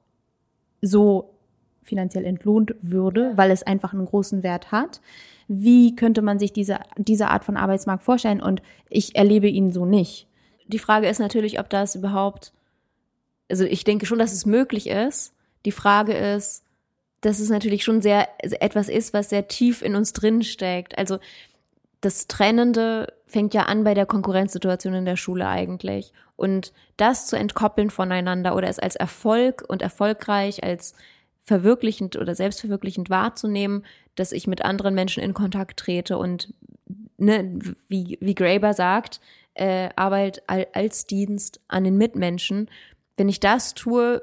so 0.86 1.36
finanziell 1.84 2.26
entlohnt 2.26 2.76
würde, 2.82 3.34
weil 3.36 3.52
es 3.52 3.64
einfach 3.64 3.94
einen 3.94 4.06
großen 4.06 4.44
Wert 4.44 4.72
hat. 4.72 5.02
Wie 5.48 5.96
könnte 5.96 6.22
man 6.22 6.40
sich 6.40 6.52
diese, 6.52 6.80
diese 6.98 7.28
Art 7.28 7.46
von 7.46 7.58
Arbeitsmarkt 7.58 8.04
vorstellen? 8.04 8.42
Und 8.42 8.62
ich 8.90 9.16
erlebe 9.16 9.48
ihn 9.48 9.72
so 9.72 9.86
nicht. 9.86 10.28
Die 10.68 10.80
Frage 10.80 11.08
ist 11.08 11.20
natürlich, 11.20 11.60
ob 11.60 11.70
das 11.70 11.96
überhaupt, 11.96 12.54
also 13.50 13.64
ich 13.64 13.84
denke 13.84 14.08
schon, 14.08 14.18
dass 14.18 14.34
es 14.34 14.46
möglich 14.46 14.88
ist. 14.88 15.34
Die 15.66 15.72
Frage 15.72 16.14
ist, 16.14 16.64
dass 17.22 17.40
es 17.40 17.50
natürlich 17.50 17.84
schon 17.84 18.02
sehr 18.02 18.28
etwas 18.42 18.90
ist, 18.90 19.14
was 19.14 19.30
sehr 19.30 19.48
tief 19.48 19.82
in 19.82 19.96
uns 19.96 20.14
drin 20.14 20.44
steckt. 20.44 20.98
Also 20.98 21.20
das 22.02 22.28
Trennende 22.28 23.14
fängt 23.26 23.54
ja 23.54 23.64
an 23.64 23.84
bei 23.84 23.94
der 23.94 24.06
Konkurrenzsituation 24.06 24.94
in 24.94 25.06
der 25.06 25.18
Schule 25.18 25.48
eigentlich. 25.48 26.14
Und 26.36 26.74
das 26.98 27.28
zu 27.28 27.38
entkoppeln 27.38 27.90
voneinander 27.90 28.56
oder 28.56 28.68
es 28.68 28.80
als 28.80 28.96
Erfolg 28.96 29.64
und 29.68 29.82
erfolgreich, 29.82 30.64
als 30.64 30.94
verwirklichend 31.42 32.18
oder 32.18 32.36
selbstverwirklichend 32.36 33.10
wahrzunehmen, 33.10 33.86
dass 34.16 34.32
ich 34.32 34.48
mit 34.48 34.64
anderen 34.66 34.96
Menschen 34.96 35.22
in 35.22 35.34
Kontakt 35.34 35.80
trete 35.80 36.18
und 36.18 36.54
ne, 37.18 37.60
wie, 37.88 38.18
wie 38.20 38.36
Graeber 38.36 38.74
sagt, 38.74 39.22
äh, 39.54 39.90
Arbeit 39.96 40.44
als 40.48 41.06
Dienst 41.08 41.62
an 41.68 41.84
den 41.84 41.98
Mitmenschen. 41.98 42.70
Wenn 43.16 43.30
ich 43.30 43.40
das 43.40 43.74
tue, 43.74 44.22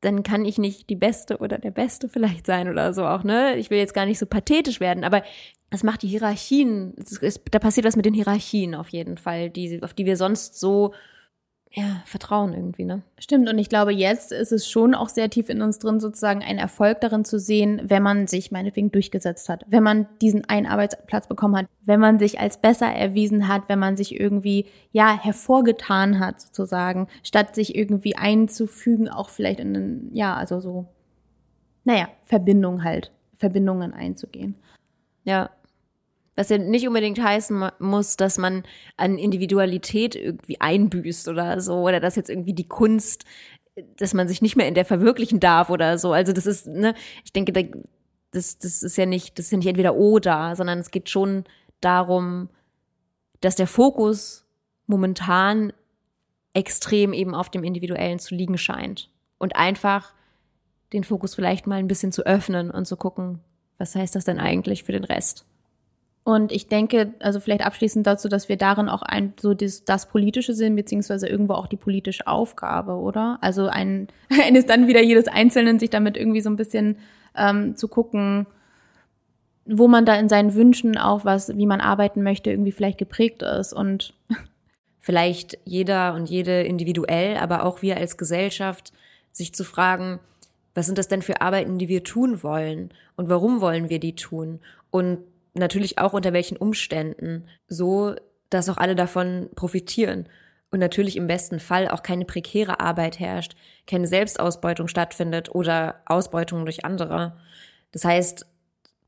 dann 0.00 0.22
kann 0.22 0.44
ich 0.44 0.58
nicht 0.58 0.88
die 0.88 0.96
Beste 0.96 1.38
oder 1.38 1.58
der 1.58 1.70
Beste 1.70 2.08
vielleicht 2.08 2.46
sein 2.46 2.68
oder 2.68 2.94
so 2.94 3.04
auch, 3.04 3.22
ne? 3.22 3.56
Ich 3.56 3.68
will 3.68 3.78
jetzt 3.78 3.92
gar 3.92 4.06
nicht 4.06 4.18
so 4.18 4.24
pathetisch 4.24 4.80
werden, 4.80 5.04
aber 5.04 5.22
es 5.68 5.82
macht 5.82 6.02
die 6.02 6.08
Hierarchien, 6.08 6.94
ist, 6.94 7.42
da 7.50 7.58
passiert 7.58 7.86
was 7.86 7.96
mit 7.96 8.06
den 8.06 8.14
Hierarchien 8.14 8.74
auf 8.74 8.88
jeden 8.88 9.18
Fall, 9.18 9.50
die, 9.50 9.82
auf 9.82 9.92
die 9.92 10.06
wir 10.06 10.16
sonst 10.16 10.58
so 10.58 10.94
ja, 11.72 12.02
Vertrauen 12.04 12.52
irgendwie, 12.52 12.84
ne? 12.84 13.02
Stimmt, 13.18 13.48
und 13.48 13.56
ich 13.58 13.68
glaube, 13.68 13.92
jetzt 13.92 14.32
ist 14.32 14.50
es 14.50 14.68
schon 14.68 14.92
auch 14.92 15.08
sehr 15.08 15.30
tief 15.30 15.48
in 15.48 15.62
uns 15.62 15.78
drin, 15.78 16.00
sozusagen 16.00 16.42
einen 16.42 16.58
Erfolg 16.58 17.00
darin 17.00 17.24
zu 17.24 17.38
sehen, 17.38 17.80
wenn 17.84 18.02
man 18.02 18.26
sich 18.26 18.50
meinetwegen 18.50 18.90
durchgesetzt 18.90 19.48
hat, 19.48 19.64
wenn 19.68 19.84
man 19.84 20.08
diesen 20.20 20.44
einen 20.46 20.66
Arbeitsplatz 20.66 21.28
bekommen 21.28 21.56
hat, 21.56 21.66
wenn 21.84 22.00
man 22.00 22.18
sich 22.18 22.40
als 22.40 22.60
besser 22.60 22.86
erwiesen 22.86 23.46
hat, 23.46 23.68
wenn 23.68 23.78
man 23.78 23.96
sich 23.96 24.18
irgendwie, 24.18 24.66
ja, 24.90 25.16
hervorgetan 25.16 26.18
hat, 26.18 26.40
sozusagen, 26.40 27.06
statt 27.22 27.54
sich 27.54 27.76
irgendwie 27.76 28.16
einzufügen, 28.16 29.08
auch 29.08 29.28
vielleicht 29.28 29.60
in 29.60 29.76
einen, 29.76 30.10
ja, 30.12 30.34
also 30.34 30.60
so, 30.60 30.86
naja, 31.84 32.08
Verbindung 32.24 32.82
halt, 32.82 33.12
Verbindungen 33.36 33.94
einzugehen. 33.94 34.56
Ja, 35.22 35.50
was 36.36 36.48
ja 36.48 36.58
nicht 36.58 36.86
unbedingt 36.86 37.22
heißen 37.22 37.70
muss, 37.78 38.16
dass 38.16 38.38
man 38.38 38.62
an 38.96 39.18
Individualität 39.18 40.14
irgendwie 40.14 40.60
einbüßt 40.60 41.28
oder 41.28 41.60
so, 41.60 41.82
oder 41.82 42.00
dass 42.00 42.16
jetzt 42.16 42.30
irgendwie 42.30 42.54
die 42.54 42.68
Kunst, 42.68 43.24
dass 43.96 44.14
man 44.14 44.28
sich 44.28 44.42
nicht 44.42 44.56
mehr 44.56 44.68
in 44.68 44.74
der 44.74 44.84
verwirklichen 44.84 45.40
darf 45.40 45.70
oder 45.70 45.98
so. 45.98 46.12
Also 46.12 46.32
das 46.32 46.46
ist, 46.46 46.66
ne, 46.66 46.94
ich 47.24 47.32
denke, 47.32 47.52
das, 48.32 48.58
das 48.58 48.82
ist 48.82 48.96
ja 48.96 49.06
nicht, 49.06 49.38
das 49.38 49.46
ist 49.46 49.52
ja 49.52 49.58
nicht 49.58 49.66
entweder 49.66 49.94
oder, 49.94 50.54
sondern 50.56 50.78
es 50.78 50.90
geht 50.90 51.08
schon 51.10 51.44
darum, 51.80 52.48
dass 53.40 53.56
der 53.56 53.66
Fokus 53.66 54.46
momentan 54.86 55.72
extrem 56.52 57.12
eben 57.12 57.34
auf 57.34 57.48
dem 57.48 57.64
Individuellen 57.64 58.18
zu 58.18 58.34
liegen 58.34 58.58
scheint. 58.58 59.10
Und 59.38 59.56
einfach 59.56 60.12
den 60.92 61.04
Fokus 61.04 61.34
vielleicht 61.34 61.66
mal 61.66 61.76
ein 61.76 61.88
bisschen 61.88 62.12
zu 62.12 62.26
öffnen 62.26 62.70
und 62.70 62.86
zu 62.86 62.96
gucken, 62.96 63.40
was 63.78 63.94
heißt 63.94 64.14
das 64.14 64.24
denn 64.24 64.38
eigentlich 64.38 64.84
für 64.84 64.92
den 64.92 65.04
Rest? 65.04 65.46
Und 66.22 66.52
ich 66.52 66.68
denke, 66.68 67.14
also 67.18 67.40
vielleicht 67.40 67.64
abschließend 67.64 68.06
dazu, 68.06 68.28
dass 68.28 68.48
wir 68.48 68.56
darin 68.56 68.88
auch 68.88 69.02
ein, 69.02 69.32
so 69.40 69.54
das, 69.54 69.84
das 69.84 70.06
Politische 70.06 70.52
sehen, 70.54 70.76
beziehungsweise 70.76 71.26
irgendwo 71.26 71.54
auch 71.54 71.66
die 71.66 71.76
politische 71.76 72.26
Aufgabe, 72.26 72.96
oder? 72.96 73.38
Also 73.40 73.66
ein, 73.66 74.08
eines 74.46 74.66
dann 74.66 74.86
wieder 74.86 75.02
jedes 75.02 75.28
Einzelnen, 75.28 75.78
sich 75.78 75.90
damit 75.90 76.16
irgendwie 76.16 76.42
so 76.42 76.50
ein 76.50 76.56
bisschen 76.56 76.98
ähm, 77.34 77.74
zu 77.74 77.88
gucken, 77.88 78.46
wo 79.64 79.88
man 79.88 80.04
da 80.04 80.14
in 80.16 80.28
seinen 80.28 80.54
Wünschen 80.54 80.98
auch 80.98 81.24
was, 81.24 81.56
wie 81.56 81.66
man 81.66 81.80
arbeiten 81.80 82.22
möchte, 82.22 82.50
irgendwie 82.50 82.72
vielleicht 82.72 82.98
geprägt 82.98 83.42
ist. 83.42 83.72
Und 83.72 84.12
vielleicht 84.98 85.58
jeder 85.64 86.14
und 86.14 86.28
jede 86.28 86.62
individuell, 86.62 87.38
aber 87.38 87.64
auch 87.64 87.80
wir 87.80 87.96
als 87.96 88.18
Gesellschaft, 88.18 88.92
sich 89.32 89.54
zu 89.54 89.64
fragen, 89.64 90.20
was 90.74 90.86
sind 90.86 90.98
das 90.98 91.08
denn 91.08 91.22
für 91.22 91.40
Arbeiten, 91.40 91.78
die 91.78 91.88
wir 91.88 92.04
tun 92.04 92.42
wollen? 92.42 92.90
Und 93.16 93.28
warum 93.28 93.60
wollen 93.60 93.88
wir 93.88 94.00
die 94.00 94.14
tun? 94.14 94.60
Und 94.90 95.18
natürlich 95.54 95.98
auch 95.98 96.12
unter 96.12 96.32
welchen 96.32 96.56
Umständen, 96.56 97.46
so 97.68 98.14
dass 98.50 98.68
auch 98.68 98.78
alle 98.78 98.96
davon 98.96 99.48
profitieren 99.54 100.28
und 100.70 100.80
natürlich 100.80 101.16
im 101.16 101.26
besten 101.26 101.60
Fall 101.60 101.88
auch 101.88 102.02
keine 102.02 102.24
prekäre 102.24 102.80
Arbeit 102.80 103.18
herrscht, 103.18 103.56
keine 103.86 104.06
Selbstausbeutung 104.06 104.88
stattfindet 104.88 105.54
oder 105.54 105.96
Ausbeutung 106.06 106.64
durch 106.64 106.84
andere. 106.84 107.36
Das 107.92 108.04
heißt, 108.04 108.46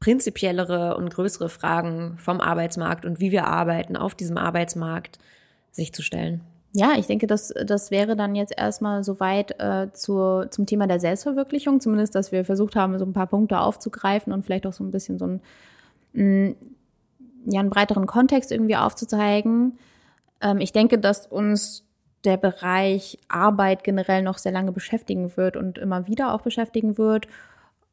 prinzipiellere 0.00 0.96
und 0.96 1.14
größere 1.14 1.48
Fragen 1.48 2.18
vom 2.18 2.40
Arbeitsmarkt 2.40 3.06
und 3.06 3.20
wie 3.20 3.30
wir 3.30 3.46
arbeiten 3.46 3.96
auf 3.96 4.16
diesem 4.16 4.36
Arbeitsmarkt 4.36 5.18
sich 5.70 5.92
zu 5.92 6.02
stellen. 6.02 6.40
Ja, 6.74 6.94
ich 6.98 7.06
denke, 7.06 7.26
das, 7.26 7.52
das 7.66 7.90
wäre 7.90 8.16
dann 8.16 8.34
jetzt 8.34 8.54
erstmal 8.56 9.04
soweit 9.04 9.60
äh, 9.60 9.92
zur, 9.92 10.50
zum 10.50 10.66
Thema 10.66 10.86
der 10.86 11.00
Selbstverwirklichung, 11.00 11.80
zumindest, 11.80 12.14
dass 12.14 12.32
wir 12.32 12.44
versucht 12.44 12.76
haben, 12.76 12.98
so 12.98 13.04
ein 13.04 13.12
paar 13.12 13.26
Punkte 13.26 13.60
aufzugreifen 13.60 14.32
und 14.32 14.42
vielleicht 14.44 14.66
auch 14.66 14.72
so 14.72 14.82
ein 14.82 14.90
bisschen 14.90 15.18
so 15.18 15.26
ein, 15.26 15.40
mh, 16.12 16.50
mm, 16.50 16.56
ja, 17.46 17.60
einen 17.60 17.70
breiteren 17.70 18.06
Kontext 18.06 18.52
irgendwie 18.52 18.76
aufzuzeigen. 18.76 19.78
Ähm, 20.40 20.58
ich 20.58 20.72
denke, 20.72 20.98
dass 20.98 21.26
uns 21.26 21.84
der 22.24 22.36
Bereich 22.36 23.18
Arbeit 23.28 23.84
generell 23.84 24.22
noch 24.22 24.38
sehr 24.38 24.52
lange 24.52 24.72
beschäftigen 24.72 25.36
wird 25.36 25.56
und 25.56 25.78
immer 25.78 26.06
wieder 26.06 26.34
auch 26.34 26.42
beschäftigen 26.42 26.98
wird. 26.98 27.26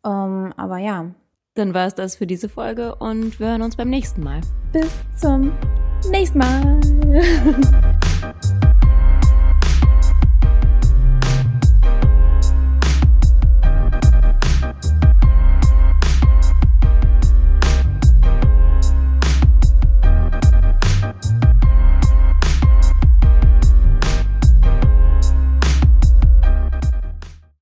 Ähm, 0.05 0.53
aber 0.55 0.77
ja. 0.77 1.11
Dann 1.55 1.73
war 1.73 1.87
es 1.87 1.95
das 1.95 2.15
für 2.15 2.27
diese 2.27 2.47
Folge 2.47 2.95
und 2.95 3.39
wir 3.39 3.47
hören 3.47 3.63
uns 3.63 3.75
beim 3.75 3.89
nächsten 3.89 4.23
Mal. 4.23 4.41
Bis 4.71 4.91
zum 5.19 5.51
nächsten 6.09 6.37
Mal. 6.37 6.79